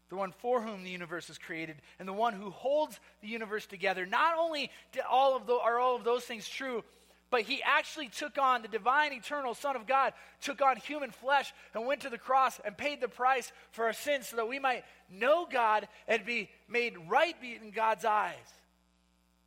the 0.08 0.16
one 0.16 0.32
for 0.38 0.62
whom 0.62 0.84
the 0.84 0.90
universe 0.90 1.28
was 1.28 1.38
created, 1.38 1.76
and 1.98 2.08
the 2.08 2.12
one 2.12 2.32
who 2.32 2.50
holds 2.50 2.98
the 3.20 3.28
universe 3.28 3.66
together. 3.66 4.06
Not 4.06 4.38
only 4.38 4.70
all 5.08 5.36
of 5.36 5.46
the, 5.46 5.54
are 5.54 5.78
all 5.78 5.96
of 5.96 6.04
those 6.04 6.24
things 6.24 6.48
true, 6.48 6.82
but 7.30 7.42
he 7.42 7.62
actually 7.62 8.08
took 8.08 8.38
on 8.38 8.62
the 8.62 8.68
divine, 8.68 9.12
eternal 9.12 9.54
Son 9.54 9.76
of 9.76 9.86
God, 9.86 10.12
took 10.40 10.62
on 10.62 10.76
human 10.76 11.10
flesh 11.10 11.52
and 11.74 11.86
went 11.86 12.02
to 12.02 12.10
the 12.10 12.18
cross 12.18 12.60
and 12.64 12.76
paid 12.76 13.00
the 13.00 13.08
price 13.08 13.52
for 13.72 13.84
our 13.84 13.92
sins 13.92 14.28
so 14.28 14.36
that 14.36 14.48
we 14.48 14.58
might 14.58 14.84
know 15.10 15.46
God 15.50 15.88
and 16.06 16.24
be 16.24 16.50
made 16.68 16.94
right 17.08 17.34
in 17.42 17.70
God's 17.70 18.04
eyes. 18.04 18.34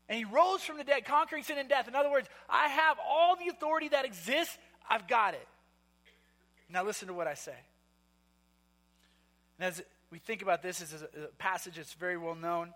And 0.10 0.18
he 0.18 0.26
rose 0.26 0.62
from 0.62 0.78
the 0.78 0.84
dead, 0.84 1.06
conquering 1.06 1.44
sin 1.44 1.58
and 1.58 1.70
death. 1.70 1.88
In 1.88 1.96
other 1.96 2.12
words, 2.12 2.28
I 2.50 2.68
have 2.68 2.98
all 3.08 3.36
the 3.36 3.48
authority 3.48 3.90
that 3.90 4.06
exists, 4.06 4.58
I've 4.90 5.08
got 5.08 5.34
it. 5.34 5.48
Now, 6.70 6.84
listen 6.84 7.08
to 7.08 7.14
what 7.14 7.28
I 7.28 7.34
say. 7.34 7.56
And 9.60 9.68
as 9.68 9.82
we 10.10 10.20
think 10.20 10.42
about 10.42 10.62
this, 10.62 10.82
is 10.82 10.94
a 10.94 11.28
passage 11.38 11.76
that's 11.76 11.94
very 11.94 12.18
well 12.18 12.36
known, 12.36 12.74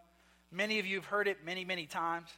Many 0.56 0.80
of 0.80 0.86
you 0.86 0.96
have 0.96 1.06
heard 1.06 1.28
it 1.28 1.44
many, 1.46 1.66
many 1.66 1.86
times. 1.86 2.30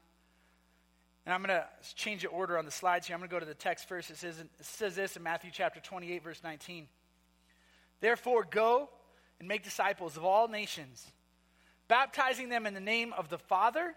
And 1.27 1.33
I'm 1.33 1.43
going 1.43 1.59
to 1.59 1.67
change 1.95 2.21
the 2.21 2.29
order 2.29 2.57
on 2.57 2.63
the 2.63 2.71
slides 2.71 3.05
here. 3.05 3.13
I'm 3.13 3.19
going 3.19 3.27
to 3.27 3.35
go 3.35 3.39
to 3.41 3.45
the 3.45 3.53
text 3.53 3.89
first. 3.89 4.09
It 4.09 4.15
says, 4.15 4.39
it 4.39 4.49
says 4.61 4.95
this 4.95 5.17
in 5.17 5.23
Matthew 5.23 5.51
chapter 5.53 5.81
28, 5.81 6.23
verse 6.23 6.39
19. 6.41 6.87
Therefore, 7.99 8.47
go 8.49 8.87
and 9.37 9.45
make 9.45 9.61
disciples 9.61 10.15
of 10.15 10.23
all 10.23 10.47
nations, 10.47 11.05
baptizing 11.89 12.47
them 12.47 12.65
in 12.65 12.73
the 12.73 12.79
name 12.79 13.11
of 13.11 13.27
the 13.27 13.37
Father 13.37 13.93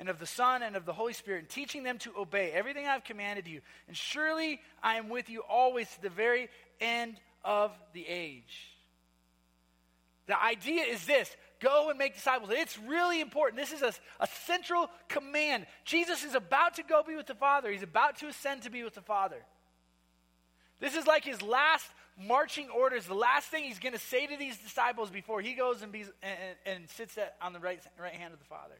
and 0.00 0.08
of 0.08 0.18
the 0.18 0.26
Son 0.26 0.64
and 0.64 0.74
of 0.74 0.84
the 0.84 0.92
Holy 0.92 1.12
Spirit, 1.12 1.38
and 1.38 1.48
teaching 1.48 1.84
them 1.84 1.96
to 1.98 2.10
obey 2.18 2.50
everything 2.50 2.88
I've 2.88 3.04
commanded 3.04 3.46
you. 3.46 3.60
And 3.86 3.96
surely 3.96 4.60
I 4.82 4.96
am 4.96 5.10
with 5.10 5.30
you 5.30 5.44
always 5.48 5.88
to 5.90 6.02
the 6.02 6.10
very 6.10 6.48
end 6.80 7.20
of 7.44 7.70
the 7.92 8.04
age. 8.04 8.74
The 10.26 10.42
idea 10.42 10.82
is 10.82 11.06
this 11.06 11.30
go 11.60 11.90
and 11.90 11.98
make 11.98 12.14
disciples. 12.14 12.50
It's 12.52 12.78
really 12.78 13.20
important. 13.20 13.60
This 13.60 13.72
is 13.72 13.82
a, 13.82 13.92
a 14.20 14.26
central 14.46 14.90
command. 15.08 15.66
Jesus 15.84 16.24
is 16.24 16.34
about 16.34 16.74
to 16.74 16.82
go 16.82 17.02
be 17.06 17.16
with 17.16 17.26
the 17.26 17.34
Father, 17.34 17.70
he's 17.70 17.82
about 17.82 18.18
to 18.18 18.26
ascend 18.26 18.62
to 18.62 18.70
be 18.70 18.82
with 18.82 18.94
the 18.94 19.02
Father. 19.02 19.44
This 20.80 20.94
is 20.94 21.06
like 21.06 21.24
his 21.24 21.42
last 21.42 21.86
marching 22.20 22.68
orders, 22.70 23.06
the 23.06 23.14
last 23.14 23.48
thing 23.48 23.64
he's 23.64 23.78
going 23.78 23.92
to 23.92 23.98
say 23.98 24.26
to 24.26 24.36
these 24.36 24.56
disciples 24.58 25.10
before 25.10 25.40
he 25.40 25.54
goes 25.54 25.82
and, 25.82 25.92
be, 25.92 26.04
and, 26.22 26.56
and 26.66 26.90
sits 26.90 27.16
at, 27.18 27.36
on 27.40 27.52
the 27.52 27.60
right, 27.60 27.80
right 28.00 28.12
hand 28.12 28.32
of 28.32 28.38
the 28.38 28.44
Father. 28.44 28.74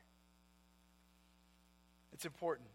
It's 2.12 2.25
important. 2.25 2.69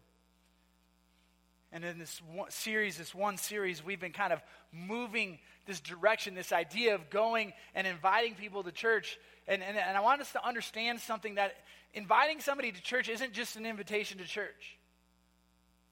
And 1.70 1.84
in 1.84 1.98
this 1.98 2.22
one 2.32 2.50
series, 2.50 2.96
this 2.96 3.14
one 3.14 3.36
series, 3.36 3.84
we've 3.84 4.00
been 4.00 4.12
kind 4.12 4.32
of 4.32 4.40
moving 4.72 5.38
this 5.66 5.80
direction, 5.80 6.34
this 6.34 6.52
idea 6.52 6.94
of 6.94 7.10
going 7.10 7.52
and 7.74 7.86
inviting 7.86 8.34
people 8.34 8.62
to 8.62 8.70
church. 8.70 9.18
And, 9.46 9.62
and, 9.62 9.76
and 9.76 9.96
I 9.96 10.00
want 10.00 10.20
us 10.20 10.32
to 10.32 10.46
understand 10.46 11.00
something 11.00 11.34
that 11.34 11.54
inviting 11.92 12.40
somebody 12.40 12.72
to 12.72 12.82
church 12.82 13.08
isn't 13.08 13.32
just 13.32 13.56
an 13.56 13.66
invitation 13.66 14.18
to 14.18 14.24
church, 14.24 14.78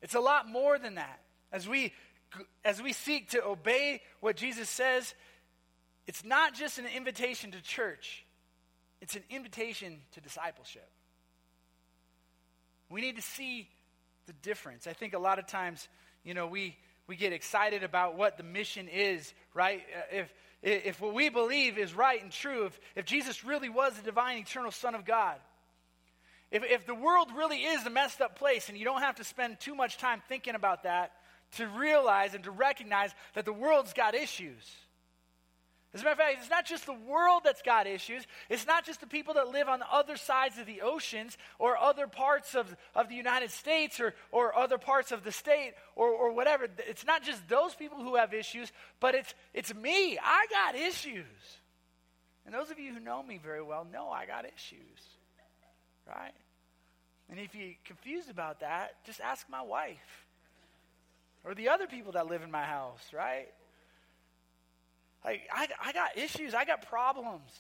it's 0.01 0.15
a 0.15 0.21
lot 0.21 0.49
more 0.49 0.79
than 0.79 0.97
that. 0.97 1.21
As 1.53 1.69
we, 1.69 1.93
as 2.65 2.83
we 2.83 2.93
seek 2.93 3.31
to 3.31 3.45
obey 3.45 4.01
what 4.21 4.37
Jesus 4.37 4.69
says, 4.69 5.15
it's 6.07 6.25
not 6.25 6.55
just 6.55 6.79
an 6.79 6.87
invitation 6.87 7.53
to 7.53 7.63
church, 7.63 8.25
it's 9.01 9.17
an 9.17 9.23
invitation 9.31 10.01
to 10.13 10.21
discipleship. 10.21 10.89
We 12.89 13.01
need 13.01 13.17
to 13.17 13.23
see 13.23 13.69
the 14.27 14.33
difference. 14.33 14.87
I 14.87 14.93
think 14.93 15.15
a 15.15 15.19
lot 15.19 15.39
of 15.39 15.47
times, 15.47 15.89
you 16.25 16.35
know, 16.35 16.47
we, 16.47 16.77
we 17.07 17.17
get 17.17 17.33
excited 17.33 17.83
about 17.83 18.17
what 18.17 18.37
the 18.37 18.43
mission 18.43 18.89
is, 18.89 19.33
right? 19.55 19.83
Uh, 19.97 20.17
if, 20.17 20.33
if 20.63 21.01
what 21.01 21.15
we 21.15 21.29
believe 21.29 21.77
is 21.77 21.95
right 21.95 22.23
and 22.23 22.31
true, 22.31 22.67
if, 22.67 22.81
if 22.97 23.05
Jesus 23.05 23.45
really 23.45 23.69
was 23.69 23.95
the 23.95 24.03
divine, 24.03 24.39
eternal 24.39 24.71
Son 24.71 24.95
of 24.95 25.05
God, 25.05 25.37
if, 26.51 26.63
if 26.65 26.87
the 26.87 26.95
world 26.95 27.29
really 27.37 27.59
is 27.59 27.85
a 27.87 27.91
messed 27.91 28.21
up 28.21 28.39
place 28.39 28.69
and 28.69 28.79
you 28.79 28.85
don't 28.85 29.01
have 29.01 29.17
to 29.17 29.25
spend 29.25 29.59
too 29.59 29.75
much 29.75 29.99
time 29.99 30.23
thinking 30.29 30.55
about 30.55 30.85
that 30.85 31.13
to 31.57 31.67
realize 31.67 32.35
and 32.35 32.45
to 32.45 32.51
recognize 32.51 33.11
that 33.35 33.45
the 33.45 33.53
world's 33.53 33.93
got 33.93 34.15
issues. 34.15 34.71
As 35.95 36.01
a 36.01 36.05
matter 36.05 36.13
of 36.13 36.19
fact, 36.19 36.39
it's 36.41 36.51
not 36.51 36.65
just 36.65 36.87
the 36.87 36.95
world 36.95 37.43
that's 37.45 37.61
got 37.61 37.87
issues. 37.87 38.27
It's 38.49 38.67
not 38.67 38.87
just 38.87 39.01
the 39.01 39.07
people 39.07 39.35
that 39.35 39.49
live 39.49 39.69
on 39.69 39.79
the 39.79 39.93
other 39.93 40.17
sides 40.17 40.57
of 40.57 40.65
the 40.65 40.81
oceans 40.81 41.37
or 41.59 41.77
other 41.77 42.07
parts 42.07 42.55
of, 42.55 42.75
of 42.95 43.11
the 43.11 43.15
United 43.15 43.51
States 43.51 44.01
or, 44.01 44.15
or 44.31 44.57
other 44.57 44.79
parts 44.79 45.13
of 45.13 45.23
the 45.23 45.33
state 45.33 45.75
or, 45.95 46.09
or 46.09 46.33
whatever. 46.33 46.67
It's 46.89 47.05
not 47.05 47.23
just 47.23 47.47
those 47.47 47.75
people 47.75 47.99
who 48.03 48.17
have 48.17 48.33
issues, 48.33 48.73
but 49.01 49.15
it's, 49.15 49.35
it's 49.53 49.75
me. 49.75 50.19
I 50.19 50.47
got 50.51 50.77
issues. 50.77 51.27
And 52.47 52.55
those 52.55 52.71
of 52.71 52.79
you 52.79 52.95
who 52.95 53.01
know 53.01 53.23
me 53.23 53.39
very 53.43 53.63
well 53.63 53.87
know 53.93 54.09
I 54.09 54.25
got 54.25 54.47
issues, 54.47 54.99
right? 56.09 56.33
And 57.31 57.39
if 57.39 57.55
you're 57.55 57.75
confused 57.85 58.31
about 58.31 58.61
that, 58.61 59.05
just 59.05 59.21
ask 59.21 59.47
my 59.51 59.63
wife 59.63 60.27
or 61.45 61.55
the 61.55 61.69
other 61.69 61.87
people 61.87 62.13
that 62.13 62.29
live 62.29 62.43
in 62.43 62.51
my 62.51 62.65
house, 62.65 63.03
right? 63.13 63.49
Like, 65.25 65.43
I, 65.53 65.69
I 65.83 65.93
got 65.93 66.17
issues, 66.17 66.55
I 66.55 66.65
got 66.65 66.89
problems. 66.89 67.51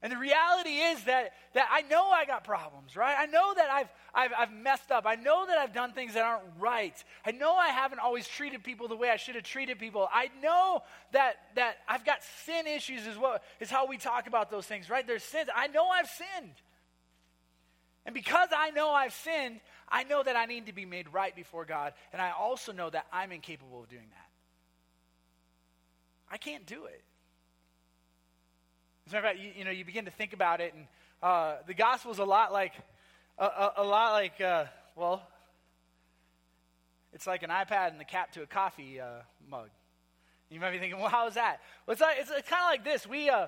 And 0.00 0.12
the 0.12 0.16
reality 0.16 0.76
is 0.76 1.02
that, 1.04 1.32
that 1.54 1.68
I 1.72 1.82
know 1.82 2.08
I 2.10 2.24
got 2.24 2.44
problems, 2.44 2.94
right? 2.94 3.16
I 3.18 3.26
know 3.26 3.52
that 3.54 3.68
I've, 3.68 3.88
I've, 4.14 4.30
I've 4.38 4.52
messed 4.52 4.92
up. 4.92 5.06
I 5.06 5.16
know 5.16 5.44
that 5.46 5.58
I've 5.58 5.72
done 5.72 5.92
things 5.92 6.14
that 6.14 6.22
aren't 6.22 6.44
right. 6.60 6.94
I 7.26 7.32
know 7.32 7.56
I 7.56 7.70
haven't 7.70 7.98
always 7.98 8.28
treated 8.28 8.62
people 8.62 8.86
the 8.86 8.94
way 8.94 9.10
I 9.10 9.16
should 9.16 9.34
have 9.34 9.42
treated 9.42 9.80
people. 9.80 10.08
I 10.12 10.30
know 10.40 10.82
that, 11.12 11.34
that 11.56 11.78
I've 11.88 12.04
got 12.04 12.18
sin 12.44 12.68
issues, 12.68 13.08
is, 13.08 13.18
what, 13.18 13.42
is 13.58 13.70
how 13.70 13.88
we 13.88 13.98
talk 13.98 14.28
about 14.28 14.52
those 14.52 14.66
things, 14.66 14.88
right? 14.88 15.04
There's 15.04 15.24
sins. 15.24 15.48
I 15.52 15.66
know 15.66 15.88
I've 15.88 16.08
sinned. 16.08 16.54
And 18.06 18.14
because 18.14 18.50
I 18.56 18.70
know 18.70 18.90
I've 18.90 19.12
sinned, 19.12 19.58
I 19.88 20.04
know 20.04 20.22
that 20.22 20.36
I 20.36 20.46
need 20.46 20.66
to 20.66 20.72
be 20.72 20.86
made 20.86 21.12
right 21.12 21.34
before 21.34 21.64
God. 21.64 21.92
And 22.12 22.22
I 22.22 22.30
also 22.30 22.70
know 22.72 22.88
that 22.88 23.06
I'm 23.12 23.32
incapable 23.32 23.82
of 23.82 23.88
doing 23.88 24.06
that. 24.10 24.27
I 26.30 26.36
can't 26.36 26.66
do 26.66 26.84
it. 26.84 27.02
As 29.06 29.12
a 29.12 29.16
matter 29.16 29.28
of 29.28 29.32
fact, 29.32 29.44
you, 29.44 29.52
you 29.56 29.64
know, 29.64 29.70
you 29.70 29.84
begin 29.84 30.04
to 30.04 30.10
think 30.10 30.32
about 30.32 30.60
it, 30.60 30.74
and 30.74 30.86
uh, 31.22 31.56
the 31.66 31.74
gospel 31.74 32.12
is 32.12 32.18
a 32.18 32.24
lot 32.24 32.52
like, 32.52 32.72
a, 33.38 33.44
a, 33.44 33.72
a 33.78 33.84
lot 33.84 34.12
like, 34.12 34.40
uh, 34.40 34.64
well, 34.96 35.22
it's 37.14 37.26
like 37.26 37.42
an 37.42 37.50
iPad 37.50 37.90
and 37.90 37.98
the 37.98 38.04
cap 38.04 38.32
to 38.32 38.42
a 38.42 38.46
coffee 38.46 39.00
uh, 39.00 39.22
mug. 39.48 39.70
You 40.50 40.60
might 40.60 40.72
be 40.72 40.78
thinking, 40.78 41.00
well, 41.00 41.08
how 41.08 41.26
is 41.26 41.34
that? 41.34 41.60
Well, 41.86 41.92
it's, 41.92 42.00
like, 42.00 42.16
it's, 42.20 42.30
it's 42.30 42.48
kind 42.48 42.62
of 42.62 42.70
like 42.70 42.84
this. 42.84 43.06
We, 43.06 43.30
uh, 43.30 43.46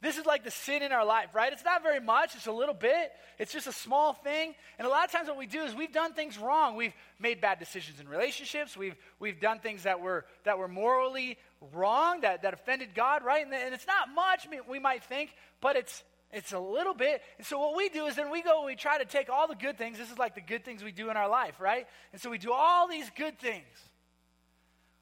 this 0.00 0.18
is 0.18 0.26
like 0.26 0.44
the 0.44 0.50
sin 0.50 0.82
in 0.82 0.92
our 0.92 1.04
life, 1.04 1.28
right? 1.34 1.52
It's 1.52 1.64
not 1.64 1.82
very 1.82 1.98
much, 1.98 2.34
it's 2.34 2.46
a 2.46 2.52
little 2.52 2.74
bit. 2.74 3.12
It's 3.38 3.52
just 3.52 3.66
a 3.66 3.72
small 3.72 4.12
thing. 4.12 4.54
And 4.78 4.86
a 4.86 4.90
lot 4.90 5.04
of 5.06 5.12
times 5.12 5.28
what 5.28 5.38
we 5.38 5.46
do 5.46 5.62
is 5.62 5.74
we've 5.74 5.92
done 5.92 6.12
things 6.12 6.36
wrong. 6.36 6.76
We've 6.76 6.92
made 7.18 7.40
bad 7.40 7.58
decisions 7.58 8.00
in 8.00 8.08
relationships. 8.08 8.76
We've, 8.76 8.96
we've 9.18 9.40
done 9.40 9.60
things 9.60 9.84
that 9.84 10.00
were, 10.00 10.26
that 10.44 10.58
were 10.58 10.68
morally 10.68 11.38
wrong, 11.72 12.20
that, 12.20 12.42
that 12.42 12.54
offended 12.54 12.94
God, 12.94 13.24
right? 13.24 13.44
And, 13.44 13.54
and 13.54 13.74
it's 13.74 13.86
not 13.86 14.08
much, 14.14 14.46
we 14.68 14.78
might 14.78 15.04
think, 15.04 15.30
but 15.60 15.76
it's, 15.76 16.04
it's 16.32 16.52
a 16.52 16.58
little 16.58 16.94
bit. 16.94 17.22
And 17.38 17.46
so 17.46 17.58
what 17.58 17.76
we 17.76 17.88
do 17.88 18.06
is 18.06 18.16
then 18.16 18.30
we 18.30 18.42
go 18.42 18.58
and 18.58 18.66
we 18.66 18.76
try 18.76 18.98
to 18.98 19.04
take 19.04 19.30
all 19.30 19.46
the 19.46 19.54
good 19.54 19.78
things. 19.78 19.98
This 19.98 20.10
is 20.10 20.18
like 20.18 20.34
the 20.34 20.40
good 20.40 20.64
things 20.64 20.82
we 20.82 20.92
do 20.92 21.10
in 21.10 21.16
our 21.16 21.28
life, 21.28 21.60
right? 21.60 21.86
And 22.12 22.20
so 22.20 22.30
we 22.30 22.38
do 22.38 22.52
all 22.52 22.88
these 22.88 23.10
good 23.16 23.38
things. 23.38 23.64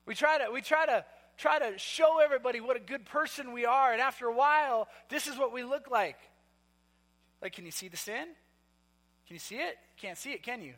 We 0.05 0.15
try 0.15 0.39
to, 0.39 0.53
we 0.53 0.61
try 0.61 0.87
to, 0.87 1.05
try 1.39 1.59
to 1.59 1.79
show 1.79 2.19
everybody 2.23 2.61
what 2.61 2.77
a 2.77 2.81
good 2.81 3.05
person 3.07 3.53
we 3.53 3.65
are. 3.65 3.93
And 3.93 4.01
after 4.01 4.27
a 4.27 4.35
while, 4.35 4.89
this 5.09 5.27
is 5.27 5.39
what 5.39 5.53
we 5.53 5.65
look 5.65 5.91
like. 5.91 6.19
Like, 7.41 7.55
can 7.55 7.65
you 7.65 7.73
see 7.73 7.89
the 7.89 7.97
sin? 7.97 8.27
Can 9.27 9.35
you 9.35 9.41
see 9.41 9.57
it? 9.57 9.77
Can't 9.97 10.19
see 10.19 10.33
it, 10.33 10.43
can 10.43 10.63
you? 10.63 10.75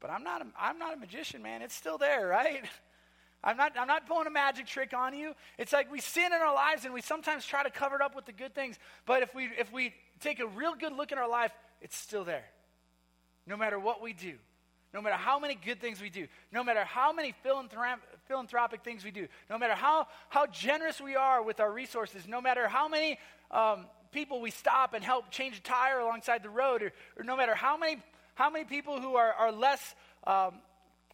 But 0.00 0.10
I'm 0.10 0.24
not 0.24 0.40
a, 0.40 0.46
I'm 0.58 0.78
not 0.78 0.94
a 0.94 0.96
magician, 0.96 1.42
man. 1.42 1.62
It's 1.62 1.74
still 1.74 1.98
there, 1.98 2.26
right? 2.26 2.64
I'm 3.42 3.56
not, 3.56 3.72
I'm 3.78 3.86
not 3.86 4.06
pulling 4.06 4.26
a 4.26 4.30
magic 4.30 4.66
trick 4.66 4.92
on 4.92 5.14
you. 5.14 5.34
It's 5.56 5.72
like 5.72 5.90
we 5.90 6.00
sin 6.00 6.26
in 6.26 6.40
our 6.40 6.54
lives 6.54 6.84
and 6.84 6.92
we 6.92 7.00
sometimes 7.00 7.46
try 7.46 7.62
to 7.62 7.70
cover 7.70 7.96
it 7.96 8.02
up 8.02 8.14
with 8.14 8.26
the 8.26 8.32
good 8.32 8.54
things. 8.54 8.78
But 9.06 9.22
if 9.22 9.34
we, 9.34 9.48
if 9.58 9.72
we 9.72 9.94
take 10.20 10.40
a 10.40 10.46
real 10.46 10.74
good 10.74 10.92
look 10.92 11.10
at 11.10 11.18
our 11.18 11.28
life, 11.28 11.52
it's 11.80 11.96
still 11.96 12.24
there. 12.24 12.44
No 13.46 13.56
matter 13.56 13.78
what 13.78 14.02
we 14.02 14.12
do, 14.12 14.34
no 14.92 15.00
matter 15.00 15.16
how 15.16 15.38
many 15.38 15.54
good 15.54 15.80
things 15.80 16.02
we 16.02 16.10
do, 16.10 16.26
no 16.52 16.62
matter 16.62 16.84
how 16.84 17.12
many 17.12 17.34
philanthrop- 17.44 18.00
philanthropic 18.26 18.84
things 18.84 19.04
we 19.04 19.10
do, 19.10 19.26
no 19.48 19.56
matter 19.56 19.74
how, 19.74 20.06
how 20.28 20.46
generous 20.46 21.00
we 21.00 21.16
are 21.16 21.42
with 21.42 21.60
our 21.60 21.72
resources, 21.72 22.28
no 22.28 22.40
matter 22.40 22.68
how 22.68 22.88
many 22.88 23.18
um, 23.50 23.86
people 24.12 24.40
we 24.40 24.50
stop 24.50 24.92
and 24.92 25.02
help 25.02 25.30
change 25.30 25.58
a 25.58 25.62
tire 25.62 26.00
alongside 26.00 26.42
the 26.42 26.50
road, 26.50 26.82
or, 26.82 26.92
or 27.16 27.24
no 27.24 27.36
matter 27.36 27.54
how 27.54 27.78
many, 27.78 27.98
how 28.34 28.50
many 28.50 28.64
people 28.64 29.00
who 29.00 29.14
are, 29.14 29.32
are 29.32 29.52
less 29.52 29.94
um, 30.26 30.54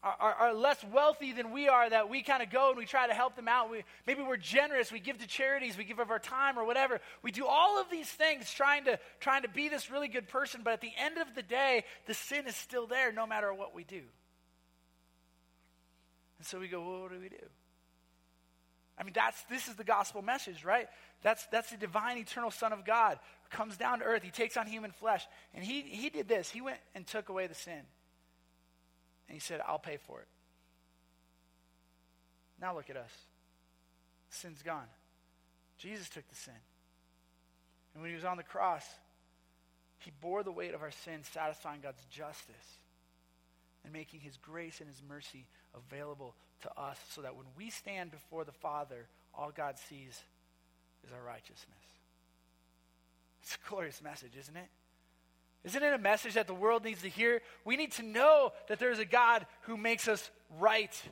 are, 0.02 0.34
are, 0.34 0.54
less 0.54 0.84
wealthy 0.92 1.32
than 1.32 1.50
we 1.50 1.68
are 1.68 1.88
that 1.88 2.08
we 2.08 2.22
kind 2.22 2.42
of 2.42 2.50
go 2.50 2.68
and 2.68 2.78
we 2.78 2.84
try 2.84 3.06
to 3.06 3.14
help 3.14 3.34
them 3.34 3.48
out. 3.48 3.70
We, 3.70 3.82
maybe 4.06 4.22
we're 4.22 4.36
generous. 4.36 4.92
We 4.92 5.00
give 5.00 5.18
to 5.18 5.26
charities. 5.26 5.76
We 5.76 5.84
give 5.84 5.98
of 5.98 6.10
our 6.10 6.18
time 6.18 6.58
or 6.58 6.64
whatever. 6.64 7.00
We 7.22 7.32
do 7.32 7.46
all 7.46 7.80
of 7.80 7.90
these 7.90 8.08
things 8.08 8.50
trying 8.52 8.84
to, 8.84 8.98
trying 9.20 9.42
to 9.42 9.48
be 9.48 9.68
this 9.68 9.90
really 9.90 10.08
good 10.08 10.28
person. 10.28 10.60
But 10.62 10.74
at 10.74 10.80
the 10.80 10.92
end 10.98 11.18
of 11.18 11.34
the 11.34 11.42
day, 11.42 11.84
the 12.06 12.14
sin 12.14 12.46
is 12.46 12.54
still 12.54 12.86
there 12.86 13.10
no 13.10 13.26
matter 13.26 13.52
what 13.52 13.74
we 13.74 13.84
do. 13.84 14.02
And 16.38 16.46
so 16.46 16.60
we 16.60 16.68
go, 16.68 16.80
well, 16.80 17.02
what 17.02 17.12
do 17.12 17.18
we 17.18 17.28
do? 17.28 17.36
I 18.98 19.02
mean, 19.02 19.12
that's, 19.14 19.42
this 19.44 19.68
is 19.68 19.74
the 19.74 19.84
gospel 19.84 20.22
message, 20.22 20.64
right? 20.64 20.88
That's, 21.22 21.46
that's 21.46 21.70
the 21.70 21.76
divine, 21.76 22.18
eternal 22.18 22.50
Son 22.50 22.72
of 22.72 22.84
God 22.84 23.18
comes 23.50 23.76
down 23.76 23.98
to 23.98 24.04
earth. 24.04 24.22
He 24.22 24.30
takes 24.30 24.56
on 24.56 24.66
human 24.66 24.90
flesh. 24.90 25.26
And 25.54 25.64
he, 25.64 25.82
he 25.82 26.10
did 26.10 26.28
this. 26.28 26.50
He 26.50 26.60
went 26.60 26.78
and 26.94 27.06
took 27.06 27.28
away 27.28 27.46
the 27.46 27.54
sin. 27.54 27.82
And 29.28 29.34
he 29.34 29.40
said, 29.40 29.60
I'll 29.66 29.78
pay 29.78 29.96
for 29.96 30.20
it. 30.20 30.28
Now 32.60 32.74
look 32.74 32.90
at 32.90 32.96
us. 32.96 33.10
Sin's 34.30 34.62
gone. 34.62 34.88
Jesus 35.78 36.08
took 36.08 36.28
the 36.28 36.34
sin. 36.34 36.54
And 37.94 38.02
when 38.02 38.10
he 38.10 38.16
was 38.16 38.24
on 38.24 38.36
the 38.36 38.42
cross, 38.42 38.84
he 39.98 40.12
bore 40.20 40.42
the 40.42 40.52
weight 40.52 40.74
of 40.74 40.82
our 40.82 40.90
sin, 40.90 41.20
satisfying 41.22 41.80
God's 41.82 42.04
justice 42.10 42.78
and 43.84 43.92
making 43.92 44.20
his 44.20 44.36
grace 44.36 44.80
and 44.80 44.88
his 44.88 45.02
mercy 45.08 45.46
available 45.74 46.34
to 46.62 46.70
us 46.80 46.98
so 47.10 47.22
that 47.22 47.36
when 47.36 47.46
we 47.56 47.70
stand 47.70 48.10
before 48.10 48.44
the 48.44 48.52
Father, 48.52 49.06
all 49.34 49.52
God 49.54 49.76
sees 49.78 50.22
is 51.04 51.12
our 51.12 51.22
righteousness. 51.24 51.76
It's 53.42 53.54
a 53.54 53.68
glorious 53.68 54.02
message, 54.02 54.32
isn't 54.38 54.56
it? 54.56 54.68
Isn't 55.66 55.82
it 55.82 55.92
a 55.92 55.98
message 55.98 56.34
that 56.34 56.46
the 56.46 56.54
world 56.54 56.84
needs 56.84 57.02
to 57.02 57.08
hear? 57.08 57.42
We 57.64 57.76
need 57.76 57.90
to 57.92 58.04
know 58.04 58.52
that 58.68 58.78
there's 58.78 59.00
a 59.00 59.04
God 59.04 59.44
who 59.62 59.76
makes 59.76 60.06
us 60.06 60.30
right, 60.60 61.02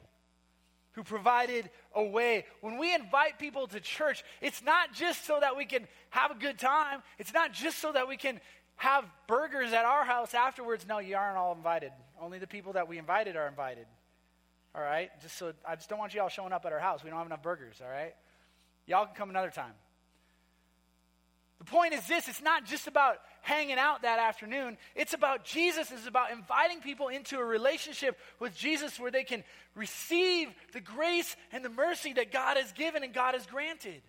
who 0.93 1.03
provided 1.03 1.69
a 1.93 2.05
way. 2.05 2.47
When 2.61 2.79
we 2.79 2.95
invite 2.95 3.41
people 3.41 3.67
to 3.67 3.81
church, 3.81 4.23
it's 4.41 4.63
not 4.63 4.93
just 4.93 5.27
so 5.27 5.39
that 5.41 5.57
we 5.57 5.65
can 5.65 5.89
have 6.11 6.31
a 6.31 6.37
good 6.37 6.57
time, 6.57 7.03
it's 7.19 7.35
not 7.35 7.53
just 7.53 7.79
so 7.79 7.91
that 7.93 8.07
we 8.07 8.17
can 8.17 8.41
have 8.77 9.05
burgers 9.27 9.73
at 9.73 9.85
our 9.85 10.05
house 10.05 10.35
afterwards. 10.35 10.87
No, 10.87 11.01
you 11.01 11.17
aren't 11.17 11.37
all 11.37 11.53
invited. 11.53 11.91
Only 12.21 12.39
the 12.39 12.47
people 12.47 12.75
that 12.75 12.87
we 12.87 12.97
invited 12.97 13.35
are 13.35 13.49
invited. 13.49 13.87
All 14.73 14.83
right? 14.83 15.11
Just 15.21 15.37
so 15.37 15.53
I 15.69 15.75
just 15.75 15.89
don't 15.89 15.99
want 15.99 16.15
you 16.15 16.21
all 16.21 16.29
showing 16.29 16.53
up 16.53 16.65
at 16.65 16.73
our 16.73 16.79
house. 16.79 17.03
We 17.03 17.11
don't 17.11 17.19
have 17.19 17.27
enough 17.27 17.43
burgers, 17.43 17.81
all 17.85 17.91
right? 17.91 18.15
Y'all 18.87 19.07
can 19.07 19.17
come 19.17 19.31
another 19.31 19.51
time. 19.51 19.73
The 21.65 21.71
point 21.71 21.95
is 21.95 22.07
this 22.07 22.29
it's 22.29 22.43
not 22.43 22.67
just 22.67 22.87
about 22.87 23.17
hanging 23.41 23.79
out 23.79 24.03
that 24.03 24.19
afternoon, 24.19 24.77
it's 24.95 25.15
about 25.15 25.45
Jesus. 25.45 25.91
It's 25.91 26.07
about 26.07 26.31
inviting 26.31 26.81
people 26.81 27.09
into 27.09 27.39
a 27.39 27.45
relationship 27.45 28.19
with 28.39 28.55
Jesus 28.55 28.99
where 29.01 29.11
they 29.11 29.25
can 29.25 29.45
receive 29.75 30.49
the 30.73 30.81
grace 30.81 31.37
and 31.53 31.65
the 31.65 31.71
mercy 31.71 32.13
that 32.15 32.33
God 32.33 32.59
has 32.59 32.71
given 32.73 33.03
and 33.03 33.15
God 33.15 33.35
has 33.35 33.47
granted. 33.47 34.03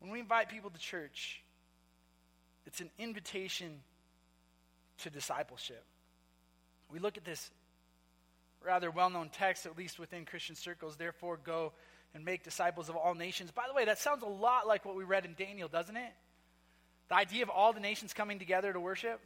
When 0.00 0.10
we 0.10 0.18
invite 0.18 0.48
people 0.48 0.70
to 0.70 0.78
church, 0.78 1.42
it's 2.66 2.80
an 2.80 2.90
invitation 2.98 3.78
to 4.98 5.10
discipleship. 5.10 5.84
We 6.90 6.98
look 6.98 7.16
at 7.16 7.24
this 7.24 7.50
rather 8.64 8.90
well 8.90 9.10
known 9.10 9.28
text, 9.28 9.66
at 9.66 9.78
least 9.78 10.00
within 10.00 10.24
Christian 10.24 10.56
circles. 10.56 10.96
Therefore, 10.96 11.38
go 11.42 11.72
and 12.14 12.24
make 12.24 12.42
disciples 12.42 12.88
of 12.88 12.96
all 12.96 13.14
nations. 13.14 13.50
By 13.50 13.64
the 13.68 13.74
way, 13.74 13.84
that 13.84 13.98
sounds 13.98 14.22
a 14.22 14.26
lot 14.26 14.66
like 14.66 14.84
what 14.84 14.96
we 14.96 15.04
read 15.04 15.24
in 15.24 15.34
Daniel, 15.34 15.68
doesn't 15.68 15.96
it? 15.96 16.12
The 17.08 17.14
idea 17.16 17.42
of 17.42 17.50
all 17.50 17.72
the 17.72 17.80
nations 17.80 18.12
coming 18.12 18.38
together 18.38 18.72
to 18.72 18.80
worship. 18.80 19.20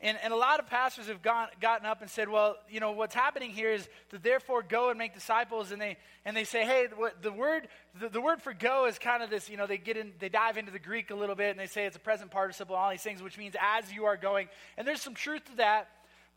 And, 0.00 0.16
and 0.22 0.32
a 0.32 0.36
lot 0.36 0.60
of 0.60 0.68
pastors 0.68 1.08
have 1.08 1.22
gone, 1.22 1.48
gotten 1.60 1.84
up 1.84 2.02
and 2.02 2.10
said, 2.10 2.28
well, 2.28 2.56
you 2.70 2.78
know, 2.78 2.92
what's 2.92 3.16
happening 3.16 3.50
here 3.50 3.72
is 3.72 3.88
to 4.10 4.18
therefore 4.18 4.62
go 4.62 4.90
and 4.90 4.98
make 4.98 5.12
disciples. 5.12 5.72
And 5.72 5.82
they, 5.82 5.96
and 6.24 6.36
they 6.36 6.44
say, 6.44 6.64
hey, 6.64 6.86
the, 7.20 7.32
word, 7.32 7.66
the, 8.00 8.08
the 8.08 8.20
word 8.20 8.40
for 8.40 8.54
go 8.54 8.86
is 8.86 8.96
kind 8.96 9.24
of 9.24 9.30
this, 9.30 9.50
you 9.50 9.56
know, 9.56 9.66
they 9.66 9.76
get 9.76 9.96
in, 9.96 10.12
they 10.20 10.28
dive 10.28 10.56
into 10.56 10.70
the 10.70 10.78
Greek 10.78 11.10
a 11.10 11.16
little 11.16 11.34
bit 11.34 11.50
and 11.50 11.58
they 11.58 11.66
say 11.66 11.84
it's 11.84 11.96
a 11.96 12.00
present 12.00 12.30
participle 12.30 12.76
and 12.76 12.84
all 12.84 12.90
these 12.90 13.02
things, 13.02 13.20
which 13.20 13.36
means 13.36 13.56
as 13.60 13.92
you 13.92 14.04
are 14.04 14.16
going. 14.16 14.48
And 14.76 14.86
there's 14.86 15.02
some 15.02 15.14
truth 15.14 15.44
to 15.46 15.56
that. 15.56 15.88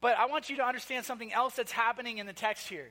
But 0.01 0.17
I 0.17 0.25
want 0.25 0.49
you 0.49 0.55
to 0.57 0.63
understand 0.63 1.05
something 1.05 1.31
else 1.31 1.55
that's 1.55 1.71
happening 1.71 2.17
in 2.17 2.25
the 2.25 2.33
text 2.33 2.67
here. 2.67 2.89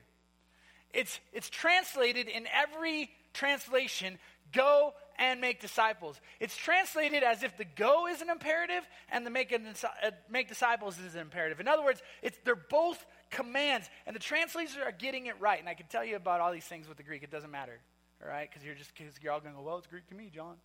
It's, 0.93 1.21
it's 1.33 1.49
translated 1.49 2.29
in 2.29 2.47
every 2.53 3.11
translation 3.33 4.19
go 4.53 4.95
and 5.19 5.41
make 5.41 5.61
disciples. 5.61 6.21
It's 6.41 6.57
translated 6.57 7.23
as 7.23 7.43
if 7.43 7.57
the 7.57 7.65
go 7.65 8.07
is 8.07 8.23
an 8.23 8.31
imperative 8.31 8.83
and 9.11 9.25
the 9.25 9.31
make, 9.31 9.53
uh, 9.53 10.11
make 10.31 10.49
disciples 10.49 10.99
is 10.99 11.15
an 11.15 11.21
imperative. 11.21 11.61
In 11.61 11.69
other 11.69 11.85
words, 11.85 12.03
it's, 12.23 12.39
they're 12.45 12.57
both 12.57 13.05
commands, 13.31 13.89
and 14.07 14.17
the 14.17 14.21
translators 14.21 14.77
are 14.83 14.93
getting 14.93 15.27
it 15.27 15.39
right. 15.41 15.61
And 15.61 15.69
I 15.69 15.75
can 15.75 15.87
tell 15.87 16.05
you 16.05 16.17
about 16.17 16.41
all 16.41 16.53
these 16.53 16.65
things 16.65 16.89
with 16.89 16.97
the 16.97 17.03
Greek. 17.03 17.23
It 17.23 17.31
doesn't 17.31 17.51
matter, 17.51 17.79
all 18.23 18.29
right? 18.29 18.49
Because 18.51 18.65
you're 18.65 18.75
just 18.75 18.93
because 18.97 19.13
you're 19.23 19.33
all 19.33 19.41
going 19.41 19.53
to 19.53 19.59
go, 19.59 19.65
well, 19.65 19.79
it's 19.79 19.87
Greek 19.87 20.09
to 20.09 20.15
me, 20.15 20.31
John. 20.35 20.57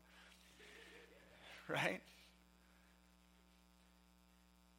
Right? 1.67 1.99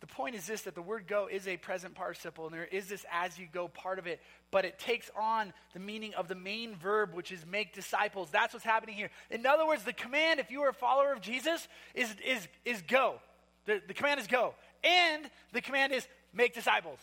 The 0.01 0.07
point 0.07 0.35
is 0.35 0.47
this 0.47 0.63
that 0.63 0.75
the 0.75 0.83
word 0.83 1.07
go 1.07 1.27
is 1.27 1.49
a 1.49 1.57
present 1.57 1.95
participle, 1.95 2.47
and 2.47 2.55
there 2.55 2.65
is 2.65 2.87
this 2.87 3.07
as 3.11 3.39
you 3.39 3.47
go 3.51 3.67
part 3.67 3.99
of 3.99 4.07
it, 4.07 4.21
but 4.51 4.67
it 4.67 4.79
takes 4.79 5.11
on 5.17 5.55
the 5.73 5.81
meaning 5.81 6.13
of 6.15 6.29
the 6.29 6.35
main 6.35 6.77
verb, 6.77 7.15
which 7.15 7.33
is 7.33 7.47
make 7.47 7.73
disciples. 7.73 8.29
That's 8.31 8.53
what's 8.53 8.65
happening 8.65 8.95
here. 8.95 9.11
In 9.31 9.47
other 9.47 9.67
words, 9.67 9.85
the 9.85 9.95
command, 9.95 10.39
if 10.39 10.51
you 10.51 10.63
are 10.63 10.69
a 10.69 10.75
follower 10.75 11.13
of 11.13 11.23
Jesus, 11.23 11.67
is, 11.95 12.15
is, 12.27 12.47
is 12.65 12.83
go. 12.83 13.17
The, 13.65 13.81
the 13.87 13.95
command 13.95 14.21
is 14.21 14.27
go. 14.27 14.55
And 14.85 15.31
the 15.53 15.63
command 15.63 15.93
is 15.93 16.07
make 16.35 16.55
disciples. 16.55 16.99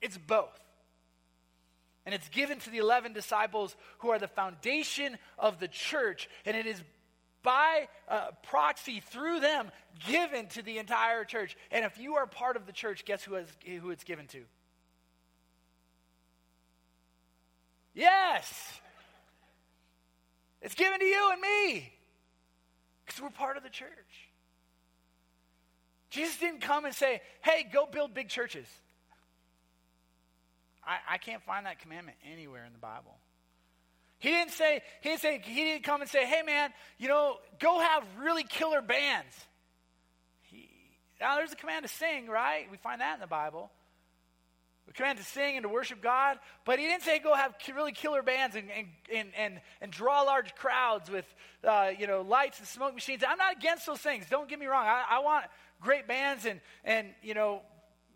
It's 0.00 0.16
both. 0.16 0.58
And 2.04 2.14
it's 2.14 2.28
given 2.30 2.58
to 2.60 2.70
the 2.70 2.78
11 2.78 3.12
disciples 3.12 3.76
who 3.98 4.10
are 4.10 4.18
the 4.18 4.26
foundation 4.26 5.18
of 5.38 5.60
the 5.60 5.68
church. 5.68 6.28
And 6.44 6.56
it 6.56 6.66
is 6.66 6.82
by 7.42 7.88
uh, 8.08 8.28
proxy 8.42 9.00
through 9.00 9.40
them 9.40 9.70
given 10.06 10.46
to 10.48 10.62
the 10.62 10.78
entire 10.78 11.24
church. 11.24 11.56
And 11.70 11.84
if 11.84 11.98
you 11.98 12.14
are 12.14 12.26
part 12.26 12.56
of 12.56 12.66
the 12.66 12.72
church, 12.72 13.04
guess 13.04 13.22
who, 13.22 13.34
has, 13.34 13.46
who 13.80 13.90
it's 13.90 14.04
given 14.04 14.26
to? 14.28 14.42
Yes! 17.94 18.80
It's 20.60 20.74
given 20.74 21.00
to 21.00 21.04
you 21.04 21.30
and 21.32 21.40
me 21.40 21.92
because 23.04 23.20
we're 23.20 23.30
part 23.30 23.56
of 23.56 23.62
the 23.62 23.68
church. 23.68 23.88
Jesus 26.10 26.36
didn't 26.36 26.60
come 26.60 26.84
and 26.84 26.94
say, 26.94 27.20
hey, 27.42 27.66
go 27.72 27.86
build 27.86 28.14
big 28.14 28.28
churches. 28.28 28.66
I, 30.84 30.98
I 31.14 31.18
can't 31.18 31.42
find 31.42 31.66
that 31.66 31.80
commandment 31.80 32.18
anywhere 32.30 32.64
in 32.64 32.72
the 32.72 32.78
Bible. 32.78 33.16
He 34.22 34.30
didn't 34.30 34.52
say, 34.52 34.82
he 35.00 35.08
didn't 35.08 35.20
say, 35.20 35.40
he 35.44 35.64
didn't 35.64 35.82
come 35.82 36.00
and 36.00 36.08
say, 36.08 36.24
hey 36.24 36.42
man, 36.42 36.70
you 36.96 37.08
know, 37.08 37.38
go 37.58 37.80
have 37.80 38.04
really 38.20 38.44
killer 38.44 38.80
bands. 38.80 39.34
He, 40.42 40.70
now 41.20 41.34
there's 41.34 41.50
a 41.50 41.56
command 41.56 41.84
to 41.84 41.92
sing, 41.92 42.28
right? 42.28 42.70
We 42.70 42.76
find 42.76 43.00
that 43.00 43.14
in 43.14 43.20
the 43.20 43.26
Bible. 43.26 43.72
The 44.86 44.92
command 44.92 45.18
to 45.18 45.24
sing 45.24 45.56
and 45.56 45.64
to 45.64 45.68
worship 45.68 46.00
God, 46.00 46.38
but 46.64 46.78
he 46.78 46.86
didn't 46.86 47.02
say 47.02 47.18
go 47.18 47.34
have 47.34 47.56
really 47.74 47.90
killer 47.90 48.22
bands 48.22 48.54
and, 48.54 48.68
and, 48.70 48.86
and, 49.12 49.28
and, 49.36 49.60
and 49.80 49.90
draw 49.90 50.22
large 50.22 50.54
crowds 50.54 51.10
with, 51.10 51.26
uh, 51.64 51.90
you 51.98 52.06
know, 52.06 52.20
lights 52.20 52.60
and 52.60 52.68
smoke 52.68 52.94
machines. 52.94 53.24
I'm 53.28 53.38
not 53.38 53.56
against 53.56 53.86
those 53.86 53.98
things. 53.98 54.26
Don't 54.30 54.48
get 54.48 54.60
me 54.60 54.66
wrong. 54.66 54.86
I, 54.86 55.02
I 55.10 55.18
want 55.18 55.46
great 55.80 56.06
bands 56.06 56.46
and, 56.46 56.60
and 56.84 57.08
you 57.24 57.34
know, 57.34 57.62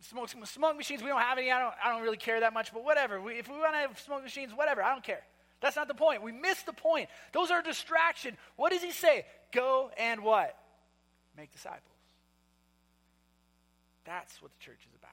smoke, 0.02 0.28
smoke 0.28 0.76
machines. 0.76 1.02
We 1.02 1.08
don't 1.08 1.20
have 1.20 1.36
any. 1.36 1.50
I 1.50 1.58
don't, 1.58 1.74
I 1.84 1.90
don't 1.90 2.02
really 2.02 2.16
care 2.16 2.38
that 2.38 2.52
much, 2.52 2.72
but 2.72 2.84
whatever. 2.84 3.20
We, 3.20 3.40
if 3.40 3.48
we 3.48 3.56
want 3.56 3.72
to 3.72 3.78
have 3.78 3.98
smoke 3.98 4.22
machines, 4.22 4.52
whatever. 4.54 4.84
I 4.84 4.92
don't 4.92 5.02
care. 5.02 5.22
That's 5.66 5.74
not 5.74 5.88
the 5.88 5.94
point. 5.94 6.22
We 6.22 6.30
miss 6.30 6.62
the 6.62 6.72
point. 6.72 7.08
Those 7.32 7.50
are 7.50 7.60
distraction. 7.60 8.36
What 8.54 8.70
does 8.70 8.84
he 8.84 8.92
say? 8.92 9.26
Go 9.50 9.90
and 9.98 10.22
what? 10.22 10.56
Make 11.36 11.50
disciples. 11.50 11.82
That's 14.04 14.40
what 14.40 14.52
the 14.52 14.64
church 14.64 14.78
is 14.88 14.94
about. 14.96 15.10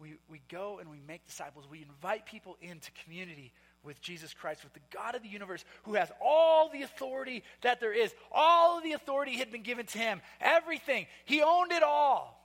We, 0.00 0.14
we 0.30 0.40
go 0.48 0.78
and 0.78 0.88
we 0.88 1.02
make 1.06 1.26
disciples. 1.26 1.66
We 1.70 1.82
invite 1.82 2.24
people 2.24 2.56
into 2.62 2.90
community 3.04 3.52
with 3.82 4.00
Jesus 4.00 4.32
Christ, 4.32 4.64
with 4.64 4.72
the 4.72 4.80
God 4.90 5.14
of 5.14 5.22
the 5.22 5.28
universe 5.28 5.62
who 5.82 5.92
has 5.92 6.10
all 6.18 6.70
the 6.70 6.84
authority 6.84 7.42
that 7.60 7.78
there 7.78 7.92
is. 7.92 8.14
All 8.32 8.78
of 8.78 8.84
the 8.84 8.92
authority 8.92 9.36
had 9.36 9.52
been 9.52 9.62
given 9.62 9.84
to 9.84 9.98
him. 9.98 10.22
Everything. 10.40 11.06
He 11.26 11.42
owned 11.42 11.72
it 11.72 11.82
all. 11.82 12.37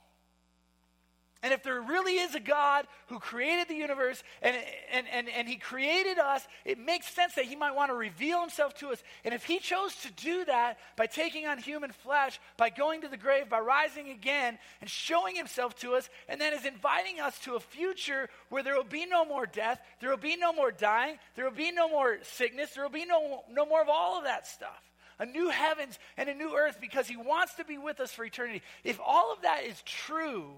And 1.44 1.52
if 1.52 1.62
there 1.62 1.78
really 1.78 2.14
is 2.14 2.34
a 2.34 2.40
God 2.40 2.86
who 3.08 3.18
created 3.18 3.68
the 3.68 3.74
universe 3.74 4.24
and, 4.40 4.56
and, 4.90 5.06
and, 5.12 5.28
and 5.28 5.46
he 5.46 5.56
created 5.56 6.18
us, 6.18 6.42
it 6.64 6.78
makes 6.78 7.06
sense 7.06 7.34
that 7.34 7.44
he 7.44 7.54
might 7.54 7.74
want 7.74 7.90
to 7.90 7.94
reveal 7.94 8.40
himself 8.40 8.72
to 8.76 8.88
us. 8.88 9.02
And 9.26 9.34
if 9.34 9.44
he 9.44 9.58
chose 9.58 9.94
to 9.96 10.12
do 10.12 10.46
that 10.46 10.78
by 10.96 11.04
taking 11.04 11.46
on 11.46 11.58
human 11.58 11.92
flesh, 11.92 12.40
by 12.56 12.70
going 12.70 13.02
to 13.02 13.08
the 13.08 13.18
grave, 13.18 13.50
by 13.50 13.60
rising 13.60 14.08
again 14.08 14.56
and 14.80 14.88
showing 14.88 15.36
himself 15.36 15.78
to 15.80 15.92
us, 15.96 16.08
and 16.30 16.40
then 16.40 16.54
is 16.54 16.64
inviting 16.64 17.20
us 17.20 17.38
to 17.40 17.56
a 17.56 17.60
future 17.60 18.30
where 18.48 18.62
there 18.62 18.74
will 18.74 18.82
be 18.82 19.04
no 19.04 19.26
more 19.26 19.44
death, 19.44 19.82
there 20.00 20.08
will 20.08 20.16
be 20.16 20.36
no 20.36 20.50
more 20.50 20.72
dying, 20.72 21.18
there 21.36 21.44
will 21.44 21.52
be 21.52 21.72
no 21.72 21.90
more 21.90 22.20
sickness, 22.22 22.70
there 22.70 22.84
will 22.84 22.90
be 22.90 23.04
no, 23.04 23.44
no 23.50 23.66
more 23.66 23.82
of 23.82 23.90
all 23.90 24.16
of 24.16 24.24
that 24.24 24.46
stuff 24.46 24.82
a 25.20 25.26
new 25.26 25.48
heavens 25.48 25.96
and 26.16 26.28
a 26.28 26.34
new 26.34 26.56
earth 26.56 26.78
because 26.80 27.06
he 27.06 27.16
wants 27.16 27.54
to 27.54 27.64
be 27.64 27.78
with 27.78 28.00
us 28.00 28.10
for 28.10 28.24
eternity. 28.24 28.62
If 28.82 28.98
all 28.98 29.32
of 29.32 29.42
that 29.42 29.62
is 29.62 29.80
true, 29.82 30.56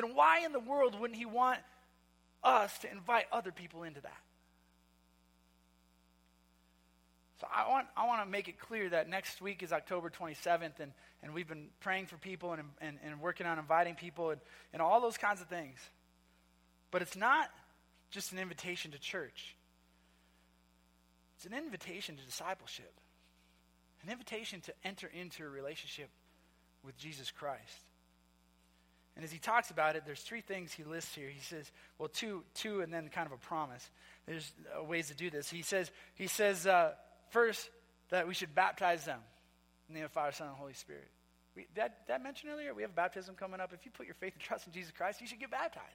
then 0.00 0.14
why 0.14 0.44
in 0.44 0.52
the 0.52 0.60
world 0.60 0.98
wouldn't 0.98 1.18
he 1.18 1.26
want 1.26 1.58
us 2.42 2.76
to 2.78 2.90
invite 2.90 3.26
other 3.32 3.52
people 3.52 3.82
into 3.82 4.00
that? 4.00 4.20
So 7.40 7.46
I 7.54 7.70
want, 7.70 7.86
I 7.96 8.06
want 8.06 8.22
to 8.22 8.30
make 8.30 8.48
it 8.48 8.58
clear 8.58 8.90
that 8.90 9.08
next 9.08 9.40
week 9.40 9.62
is 9.62 9.72
October 9.72 10.10
27th, 10.10 10.78
and, 10.78 10.92
and 11.22 11.32
we've 11.32 11.48
been 11.48 11.68
praying 11.80 12.06
for 12.06 12.18
people 12.18 12.52
and, 12.52 12.62
and, 12.82 12.98
and 13.02 13.18
working 13.20 13.46
on 13.46 13.58
inviting 13.58 13.94
people 13.94 14.30
and, 14.30 14.40
and 14.74 14.82
all 14.82 15.00
those 15.00 15.16
kinds 15.16 15.40
of 15.40 15.46
things. 15.48 15.78
But 16.90 17.00
it's 17.00 17.16
not 17.16 17.48
just 18.10 18.32
an 18.32 18.38
invitation 18.38 18.90
to 18.90 18.98
church, 18.98 19.56
it's 21.36 21.46
an 21.46 21.54
invitation 21.54 22.16
to 22.16 22.22
discipleship, 22.22 22.92
an 24.02 24.10
invitation 24.10 24.60
to 24.62 24.74
enter 24.84 25.06
into 25.06 25.42
a 25.42 25.48
relationship 25.48 26.10
with 26.84 26.98
Jesus 26.98 27.30
Christ. 27.30 27.89
And 29.16 29.24
as 29.24 29.32
he 29.32 29.38
talks 29.38 29.70
about 29.70 29.96
it, 29.96 30.04
there's 30.06 30.20
three 30.20 30.40
things 30.40 30.72
he 30.72 30.84
lists 30.84 31.14
here. 31.14 31.28
He 31.28 31.40
says, 31.40 31.70
well, 31.98 32.08
two, 32.08 32.42
two, 32.54 32.80
and 32.80 32.92
then 32.92 33.08
kind 33.08 33.26
of 33.26 33.32
a 33.32 33.36
promise. 33.36 33.90
There's 34.26 34.52
uh, 34.78 34.82
ways 34.84 35.08
to 35.08 35.14
do 35.14 35.30
this. 35.30 35.50
He 35.50 35.62
says, 35.62 35.90
he 36.14 36.26
says 36.26 36.66
uh, 36.66 36.92
first 37.30 37.68
that 38.10 38.26
we 38.28 38.34
should 38.34 38.54
baptize 38.54 39.04
them 39.04 39.20
in 39.88 39.94
the 39.94 39.98
name 40.00 40.04
of 40.06 40.12
Father, 40.12 40.32
Son, 40.32 40.48
and 40.48 40.56
Holy 40.56 40.74
Spirit. 40.74 41.08
We, 41.56 41.66
that, 41.74 42.06
that 42.08 42.22
mentioned 42.22 42.52
earlier, 42.52 42.72
we 42.72 42.82
have 42.82 42.94
baptism 42.94 43.34
coming 43.34 43.60
up. 43.60 43.72
If 43.72 43.84
you 43.84 43.90
put 43.90 44.06
your 44.06 44.14
faith 44.14 44.34
and 44.34 44.42
trust 44.42 44.66
in 44.66 44.72
Jesus 44.72 44.92
Christ, 44.96 45.20
you 45.20 45.26
should 45.26 45.40
get 45.40 45.50
baptized. 45.50 45.86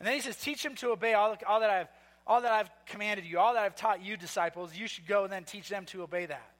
And 0.00 0.06
then 0.06 0.14
he 0.14 0.20
says, 0.20 0.36
teach 0.36 0.62
them 0.62 0.74
to 0.76 0.90
obey 0.90 1.14
all, 1.14 1.36
all 1.46 1.60
that 1.60 1.70
I've, 1.70 1.88
all 2.26 2.40
that 2.40 2.52
I've 2.52 2.70
commanded 2.86 3.26
you, 3.26 3.38
all 3.38 3.54
that 3.54 3.62
I've 3.62 3.76
taught 3.76 4.02
you, 4.02 4.16
disciples, 4.16 4.74
you 4.74 4.86
should 4.86 5.06
go 5.06 5.24
and 5.24 5.32
then 5.32 5.44
teach 5.44 5.68
them 5.68 5.84
to 5.86 6.02
obey 6.02 6.26
that. 6.26 6.50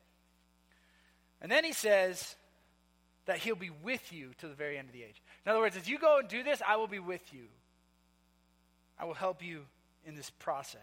And 1.40 1.50
then 1.50 1.64
he 1.64 1.72
says 1.72 2.36
that 3.26 3.38
he'll 3.38 3.54
be 3.54 3.70
with 3.82 4.12
you 4.12 4.30
to 4.38 4.48
the 4.48 4.54
very 4.54 4.78
end 4.78 4.88
of 4.88 4.92
the 4.92 5.02
age. 5.02 5.22
In 5.44 5.50
other 5.50 5.60
words, 5.60 5.76
as 5.76 5.88
you 5.88 5.98
go 5.98 6.18
and 6.18 6.28
do 6.28 6.42
this, 6.42 6.60
I 6.66 6.76
will 6.76 6.88
be 6.88 6.98
with 6.98 7.32
you. 7.32 7.44
I 8.98 9.04
will 9.04 9.14
help 9.14 9.42
you 9.42 9.62
in 10.04 10.14
this 10.14 10.30
process. 10.30 10.80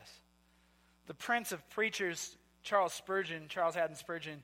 The 1.08 1.14
prince 1.14 1.52
of 1.52 1.68
preachers, 1.70 2.36
Charles 2.64 2.94
Spurgeon, 2.94 3.46
Charles 3.50 3.76
Haddon 3.76 3.96
Spurgeon, 3.96 4.44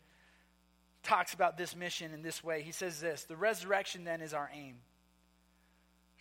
talks 1.04 1.34
about 1.34 1.58
this 1.58 1.76
mission 1.76 2.14
in 2.14 2.22
this 2.22 2.44
way. 2.44 2.62
He 2.64 2.72
says 2.72 3.00
this 3.00 3.24
The 3.24 3.38
resurrection 3.38 4.04
then 4.04 4.22
is 4.22 4.34
our 4.34 4.50
aim. 4.54 4.76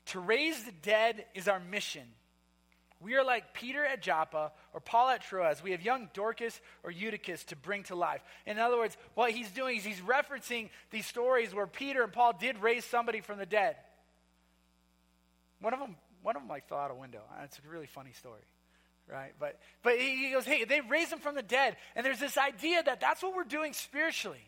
To 0.07 0.21
raise 0.21 0.65
the 0.65 0.73
dead 0.73 1.25
is 1.35 1.49
our 1.49 1.61
mission. 1.61 2.05
We 3.05 3.17
are 3.17 3.25
like 3.25 3.53
Peter 3.53 3.85
at 3.85 4.01
Joppa 4.01 4.51
or 4.73 4.81
Paul 4.81 5.11
at 5.11 5.21
Troas. 5.21 5.63
We 5.63 5.73
have 5.73 5.83
young 5.83 6.09
Dorcas 6.15 6.59
or 6.83 6.91
Eutychus 6.91 7.45
to 7.45 7.57
bring 7.57 7.83
to 7.85 7.95
life. 7.95 8.25
In 8.47 8.59
other 8.59 8.79
words, 8.79 8.97
what 9.13 9.31
he's 9.31 9.51
doing 9.51 9.77
is 9.77 9.85
he's 9.85 10.01
referencing 10.01 10.71
these 10.91 11.05
stories 11.05 11.55
where 11.55 11.67
Peter 11.67 12.03
and 12.03 12.11
Paul 12.11 12.33
did 12.33 12.63
raise 12.63 12.83
somebody 12.83 13.21
from 13.21 13.39
the 13.39 13.45
dead. 13.45 13.77
One 15.61 15.75
of 15.75 15.81
them, 15.81 15.97
one 16.23 16.35
of 16.35 16.41
them 16.41 16.49
like 16.49 16.67
fell 16.67 16.79
out 16.79 16.91
a 16.91 16.95
window. 16.95 17.21
Uh, 17.31 17.45
it's 17.45 17.59
a 17.59 17.69
really 17.69 17.87
funny 17.87 18.13
story, 18.13 18.41
right? 19.07 19.35
But 19.39 19.61
but 19.83 19.99
he 19.99 20.31
goes, 20.33 20.47
hey, 20.47 20.65
they 20.65 20.81
raised 20.81 21.13
him 21.13 21.19
from 21.19 21.35
the 21.35 21.43
dead, 21.43 21.77
and 21.95 22.07
there's 22.07 22.21
this 22.21 22.39
idea 22.39 22.83
that 22.85 23.03
that's 23.03 23.23
what 23.23 23.37
we're 23.37 23.45
doing 23.45 23.75
spiritually. 23.75 24.47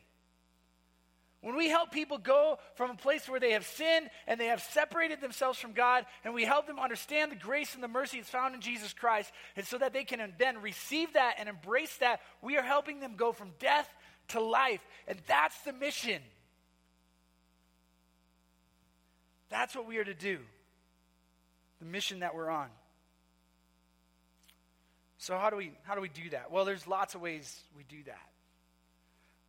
When 1.42 1.56
we 1.56 1.68
help 1.68 1.92
people 1.92 2.18
go 2.18 2.58
from 2.74 2.90
a 2.90 2.94
place 2.94 3.28
where 3.28 3.38
they 3.38 3.52
have 3.52 3.66
sinned 3.66 4.10
and 4.26 4.40
they 4.40 4.46
have 4.46 4.62
separated 4.62 5.20
themselves 5.20 5.58
from 5.58 5.72
God, 5.72 6.06
and 6.24 6.34
we 6.34 6.44
help 6.44 6.66
them 6.66 6.78
understand 6.78 7.30
the 7.30 7.36
grace 7.36 7.74
and 7.74 7.82
the 7.82 7.88
mercy 7.88 8.18
that's 8.18 8.30
found 8.30 8.54
in 8.54 8.60
Jesus 8.60 8.92
Christ, 8.92 9.30
and 9.54 9.66
so 9.66 9.78
that 9.78 9.92
they 9.92 10.04
can 10.04 10.32
then 10.38 10.60
receive 10.62 11.12
that 11.12 11.36
and 11.38 11.48
embrace 11.48 11.96
that, 11.98 12.20
we 12.42 12.56
are 12.56 12.62
helping 12.62 13.00
them 13.00 13.14
go 13.16 13.32
from 13.32 13.50
death 13.60 13.88
to 14.28 14.40
life. 14.40 14.80
And 15.06 15.18
that's 15.26 15.56
the 15.62 15.72
mission. 15.72 16.22
That's 19.48 19.76
what 19.76 19.86
we 19.86 19.98
are 19.98 20.04
to 20.04 20.14
do, 20.14 20.38
the 21.78 21.86
mission 21.86 22.20
that 22.20 22.34
we're 22.34 22.50
on. 22.50 22.68
So, 25.18 25.38
how 25.38 25.50
do 25.50 25.56
we, 25.56 25.72
how 25.84 25.94
do, 25.94 26.00
we 26.00 26.08
do 26.08 26.30
that? 26.30 26.50
Well, 26.50 26.64
there's 26.64 26.86
lots 26.86 27.14
of 27.14 27.20
ways 27.20 27.60
we 27.76 27.84
do 27.84 28.02
that. 28.04 28.28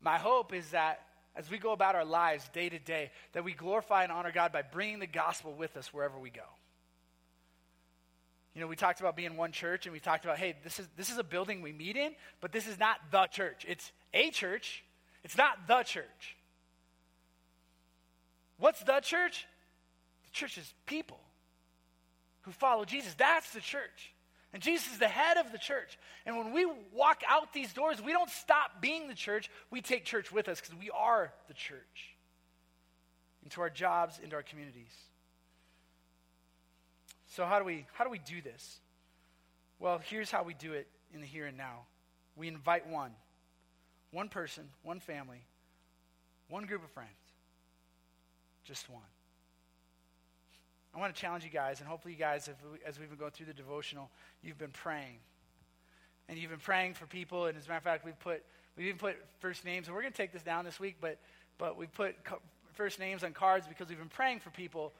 My 0.02 0.18
hope 0.18 0.54
is 0.54 0.70
that 0.72 1.07
as 1.38 1.52
we 1.52 1.60
go 1.60 1.72
about 1.72 1.96
our 1.96 2.04
lives 2.04 2.50
day 2.50 2.68
to 2.68 2.80
day, 2.80 3.12
that 3.34 3.44
we 3.44 3.54
glorify 3.54 4.04
and 4.04 4.12
honor 4.12 4.32
God 4.32 4.52
by 4.52 4.64
bringing 4.64 5.00
the 5.00 5.08
gospel 5.08 5.54
with 5.54 5.78
us 5.78 5.94
wherever 5.94 6.18
we 6.18 6.32
go. 6.32 6.42
You 8.56 8.62
know, 8.62 8.68
we 8.68 8.76
talked 8.76 9.00
about 9.00 9.16
being 9.16 9.38
one 9.38 9.52
church 9.52 9.86
and 9.86 9.94
we 9.94 10.00
talked 10.00 10.26
about, 10.26 10.40
hey, 10.40 10.56
this 10.64 10.80
is, 10.80 10.88
this 10.98 11.12
is 11.12 11.20
a 11.20 11.24
building 11.24 11.62
we 11.62 11.72
meet 11.72 11.96
in, 11.96 12.14
but 12.42 12.52
this 12.52 12.68
is 12.68 12.80
not 12.80 12.98
the 13.12 13.28
church. 13.28 13.66
It's 13.68 13.92
a 14.16 14.32
church, 14.32 14.84
it's 15.24 15.38
not 15.38 15.68
the 15.68 15.84
church. 15.84 16.36
What's 18.58 18.82
the 18.82 19.00
church? 19.00 19.46
The 20.26 20.32
church 20.32 20.58
is 20.58 20.74
people 20.88 21.20
who 22.42 22.52
follow 22.52 22.84
Jesus. 22.84 23.14
That's 23.14 23.52
the 23.52 23.62
church. 23.62 24.12
And 24.54 24.64
Jesus 24.64 24.92
is 24.94 25.00
the 25.00 25.08
head 25.08 25.38
of 25.38 25.52
the 25.52 25.58
church. 25.58 25.98
And 26.26 26.38
when 26.38 26.54
we 26.54 26.66
walk 26.94 27.22
out 27.28 27.54
these 27.54 27.74
doors, 27.74 28.02
we 28.02 28.12
don't 28.12 28.30
stop 28.30 28.82
being 28.82 29.08
the 29.08 29.14
church. 29.14 29.50
We 29.70 29.82
take 29.82 30.06
church 30.06 30.32
with 30.32 30.48
us 30.48 30.62
because 30.62 30.76
we 30.80 30.90
are 30.90 31.34
the 31.48 31.54
church. 31.54 32.16
Into 33.44 33.62
our 33.62 33.70
jobs, 33.70 34.20
into 34.24 34.36
our 34.36 34.44
communities. 34.44 34.94
So 37.28 37.46
how 37.46 37.60
do 37.60 37.66
we 37.66 37.86
how 37.94 38.04
do 38.04 38.10
we 38.10 38.20
do 38.20 38.42
this? 38.42 38.80
Well, 39.80 40.00
here's 40.04 40.32
how 40.32 40.44
we 40.44 40.54
do 40.54 40.74
it 40.74 40.88
in 41.14 41.22
the 41.22 41.28
here 41.28 41.46
and 41.46 41.58
now. 41.58 41.86
We 42.36 42.48
invite 42.48 42.88
one. 42.88 43.12
One 44.12 44.30
person, 44.30 44.64
one 44.84 45.00
family, 45.00 45.44
one 46.50 46.66
group 46.66 46.84
of 46.84 46.90
friends. 46.92 47.12
Just 48.64 48.90
one. 48.90 49.02
I 50.96 51.00
want 51.00 51.14
to 51.14 51.22
challenge 51.22 51.44
you 51.44 51.50
guys, 51.50 51.80
and 51.80 51.88
hopefully, 51.88 52.14
you 52.14 52.20
guys, 52.20 52.50
as 52.86 53.00
we've 53.00 53.10
been 53.10 53.18
going 53.18 53.32
through 53.32 53.48
the 53.48 53.54
devotional, 53.54 54.10
you've 54.42 54.58
been 54.58 54.72
praying. 54.72 55.20
And 56.30 56.38
you've 56.38 56.50
been 56.50 56.60
praying 56.60 56.96
for 56.96 57.06
people, 57.06 57.46
and 57.46 57.58
as 57.58 57.66
a 57.66 57.70
matter 57.70 57.78
of 57.78 57.84
fact, 57.84 58.06
we've 58.06 58.20
put 58.20 58.44
we've 58.76 58.88
even 58.88 58.98
put 58.98 59.16
first 59.40 59.64
names, 59.64 59.88
and 59.88 59.96
we're 59.96 60.02
going 60.02 60.12
to 60.12 60.18
take 60.18 60.34
this 60.34 60.44
down 60.44 60.66
this 60.66 60.80
week, 60.80 60.98
but 61.00 61.20
but 61.58 61.78
we 61.78 61.88
put 61.88 62.16
first 62.74 63.00
names 63.00 63.24
on 63.24 63.34
cards 63.34 63.68
because 63.68 63.90
we've 63.90 63.98
been 63.98 64.10
praying 64.10 64.40
for 64.40 64.50
people, 64.50 64.94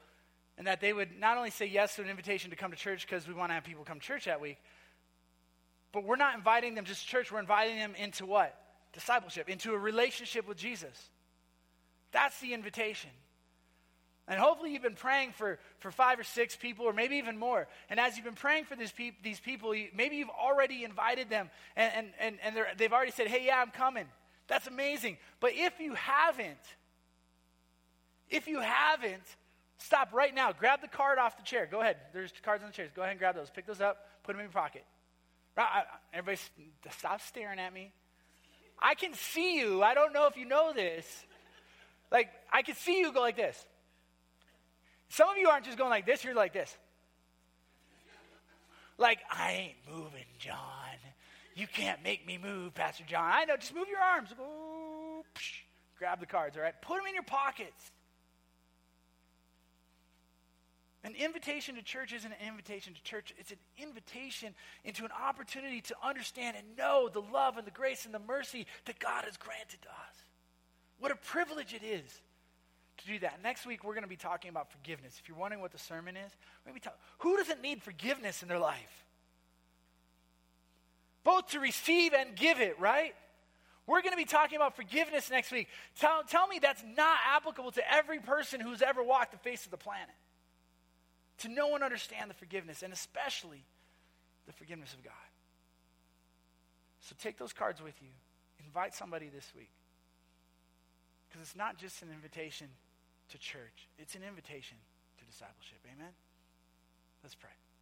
and 0.56 0.66
that 0.66 0.80
they 0.80 0.92
would 0.92 1.18
not 1.18 1.36
only 1.36 1.50
say 1.50 1.66
yes 1.66 1.96
to 1.96 2.02
an 2.02 2.08
invitation 2.08 2.50
to 2.50 2.56
come 2.56 2.70
to 2.70 2.76
church 2.76 3.06
because 3.06 3.28
we 3.28 3.34
want 3.34 3.50
to 3.50 3.54
have 3.54 3.64
people 3.64 3.84
come 3.84 4.00
to 4.00 4.06
church 4.06 4.24
that 4.24 4.40
week, 4.40 4.58
but 5.92 6.04
we're 6.04 6.16
not 6.16 6.34
inviting 6.34 6.74
them 6.74 6.84
just 6.84 7.02
to 7.02 7.08
church. 7.08 7.30
We're 7.30 7.40
inviting 7.40 7.76
them 7.76 7.94
into 7.96 8.26
what? 8.26 8.54
Discipleship, 8.92 9.48
into 9.48 9.72
a 9.72 9.78
relationship 9.78 10.48
with 10.48 10.56
Jesus. 10.56 11.10
That's 12.12 12.38
the 12.40 12.54
invitation. 12.54 13.10
And 14.28 14.38
hopefully 14.38 14.72
you've 14.72 14.82
been 14.82 14.94
praying 14.94 15.32
for, 15.32 15.58
for 15.78 15.90
five 15.90 16.20
or 16.20 16.22
six 16.22 16.54
people, 16.54 16.84
or 16.84 16.92
maybe 16.92 17.16
even 17.16 17.38
more. 17.38 17.66
And 17.88 17.98
as 17.98 18.16
you've 18.16 18.26
been 18.26 18.34
praying 18.34 18.64
for 18.64 18.76
these, 18.76 18.92
peop- 18.92 19.22
these 19.22 19.40
people, 19.40 19.74
you, 19.74 19.88
maybe 19.96 20.16
you've 20.16 20.28
already 20.28 20.84
invited 20.84 21.30
them, 21.30 21.48
and, 21.76 21.92
and, 22.20 22.38
and, 22.44 22.56
and 22.56 22.66
they've 22.76 22.92
already 22.92 23.12
said, 23.12 23.26
hey, 23.26 23.46
yeah, 23.46 23.58
I'm 23.60 23.70
coming. 23.70 24.04
That's 24.46 24.66
amazing. 24.66 25.16
But 25.40 25.52
if 25.54 25.80
you 25.80 25.94
haven't, 25.94 26.58
if 28.28 28.46
you 28.46 28.60
haven't, 28.60 29.22
stop 29.78 30.12
right 30.12 30.34
now. 30.34 30.52
Grab 30.52 30.82
the 30.82 30.88
card 30.88 31.18
off 31.18 31.38
the 31.38 31.42
chair. 31.42 31.66
Go 31.70 31.80
ahead. 31.80 31.96
There's 32.12 32.32
cards 32.42 32.62
on 32.62 32.68
the 32.68 32.74
chairs. 32.74 32.90
Go 32.94 33.02
ahead 33.02 33.12
and 33.12 33.18
grab 33.18 33.34
those. 33.34 33.48
Pick 33.48 33.66
those 33.66 33.80
up. 33.80 34.06
Put 34.24 34.32
them 34.32 34.40
in 34.40 34.44
your 34.44 34.52
pocket. 34.52 34.84
Everybody, 36.12 36.38
stop 36.98 37.22
staring 37.22 37.58
at 37.58 37.72
me. 37.72 37.92
I 38.78 38.94
can 38.94 39.14
see 39.14 39.58
you. 39.58 39.82
I 39.82 39.94
don't 39.94 40.12
know 40.12 40.26
if 40.26 40.36
you 40.36 40.44
know 40.44 40.72
this. 40.74 41.06
Like, 42.12 42.28
I 42.52 42.62
can 42.62 42.74
see 42.74 43.00
you 43.00 43.12
go 43.12 43.20
like 43.20 43.36
this. 43.36 43.64
Some 45.08 45.28
of 45.30 45.36
you 45.36 45.48
aren't 45.48 45.64
just 45.64 45.78
going 45.78 45.90
like 45.90 46.06
this, 46.06 46.24
you're 46.24 46.34
like 46.34 46.52
this. 46.52 46.76
Like, 48.98 49.20
I 49.30 49.52
ain't 49.52 49.96
moving, 49.96 50.24
John. 50.38 50.56
You 51.54 51.66
can't 51.66 52.02
make 52.02 52.26
me 52.26 52.38
move, 52.38 52.74
Pastor 52.74 53.04
John. 53.06 53.30
I 53.32 53.44
know, 53.44 53.56
just 53.56 53.74
move 53.74 53.88
your 53.88 54.00
arms. 54.00 54.30
Oh, 54.38 55.24
psh, 55.34 55.60
grab 55.98 56.20
the 56.20 56.26
cards, 56.26 56.56
all 56.56 56.62
right? 56.62 56.74
Put 56.82 56.98
them 56.98 57.06
in 57.06 57.14
your 57.14 57.22
pockets. 57.22 57.92
An 61.04 61.14
invitation 61.14 61.76
to 61.76 61.82
church 61.82 62.12
isn't 62.12 62.30
an 62.30 62.46
invitation 62.46 62.92
to 62.92 63.02
church. 63.02 63.32
It's 63.38 63.52
an 63.52 63.58
invitation 63.78 64.52
into 64.84 65.04
an 65.04 65.10
opportunity 65.12 65.80
to 65.82 65.94
understand 66.04 66.56
and 66.56 66.76
know 66.76 67.08
the 67.08 67.22
love 67.22 67.56
and 67.56 67.66
the 67.66 67.70
grace 67.70 68.04
and 68.04 68.12
the 68.12 68.18
mercy 68.18 68.66
that 68.84 68.98
God 68.98 69.24
has 69.24 69.36
granted 69.36 69.80
to 69.82 69.88
us. 69.88 70.16
What 70.98 71.12
a 71.12 71.16
privilege 71.16 71.72
it 71.72 71.84
is 71.84 72.20
to 72.98 73.06
do 73.06 73.18
that. 73.20 73.40
Next 73.42 73.66
week, 73.66 73.84
we're 73.84 73.94
going 73.94 74.02
to 74.02 74.08
be 74.08 74.16
talking 74.16 74.50
about 74.50 74.70
forgiveness. 74.70 75.18
If 75.20 75.28
you're 75.28 75.38
wondering 75.38 75.60
what 75.60 75.72
the 75.72 75.78
sermon 75.78 76.16
is, 76.16 76.32
we're 76.64 76.72
going 76.72 76.80
to 76.80 76.88
be 76.88 76.94
who 77.18 77.36
doesn't 77.36 77.62
need 77.62 77.82
forgiveness 77.82 78.42
in 78.42 78.48
their 78.48 78.58
life? 78.58 79.04
Both 81.24 81.48
to 81.48 81.60
receive 81.60 82.14
and 82.14 82.34
give 82.36 82.60
it, 82.60 82.78
right? 82.78 83.14
We're 83.86 84.02
going 84.02 84.12
to 84.12 84.18
be 84.18 84.26
talking 84.26 84.56
about 84.56 84.76
forgiveness 84.76 85.30
next 85.30 85.50
week. 85.50 85.68
Tell, 85.98 86.22
tell 86.22 86.46
me 86.46 86.58
that's 86.58 86.84
not 86.96 87.18
applicable 87.34 87.70
to 87.72 87.92
every 87.92 88.18
person 88.18 88.60
who's 88.60 88.82
ever 88.82 89.02
walked 89.02 89.32
the 89.32 89.38
face 89.38 89.64
of 89.64 89.70
the 89.70 89.78
planet. 89.78 90.14
To 91.38 91.48
know 91.48 91.74
and 91.74 91.82
understand 91.82 92.28
the 92.28 92.34
forgiveness, 92.34 92.82
and 92.82 92.92
especially 92.92 93.64
the 94.46 94.52
forgiveness 94.52 94.92
of 94.92 95.02
God. 95.02 95.12
So 97.00 97.14
take 97.18 97.38
those 97.38 97.52
cards 97.52 97.80
with 97.80 97.94
you. 98.02 98.08
Invite 98.66 98.94
somebody 98.94 99.30
this 99.34 99.50
week. 99.56 99.70
Because 101.28 101.46
it's 101.46 101.56
not 101.56 101.78
just 101.78 102.02
an 102.02 102.08
invitation 102.12 102.68
to 103.30 103.38
church. 103.38 103.88
It's 103.98 104.14
an 104.14 104.22
invitation 104.22 104.76
to 105.18 105.24
discipleship. 105.24 105.78
Amen? 105.84 106.12
Let's 107.22 107.34
pray. 107.34 107.50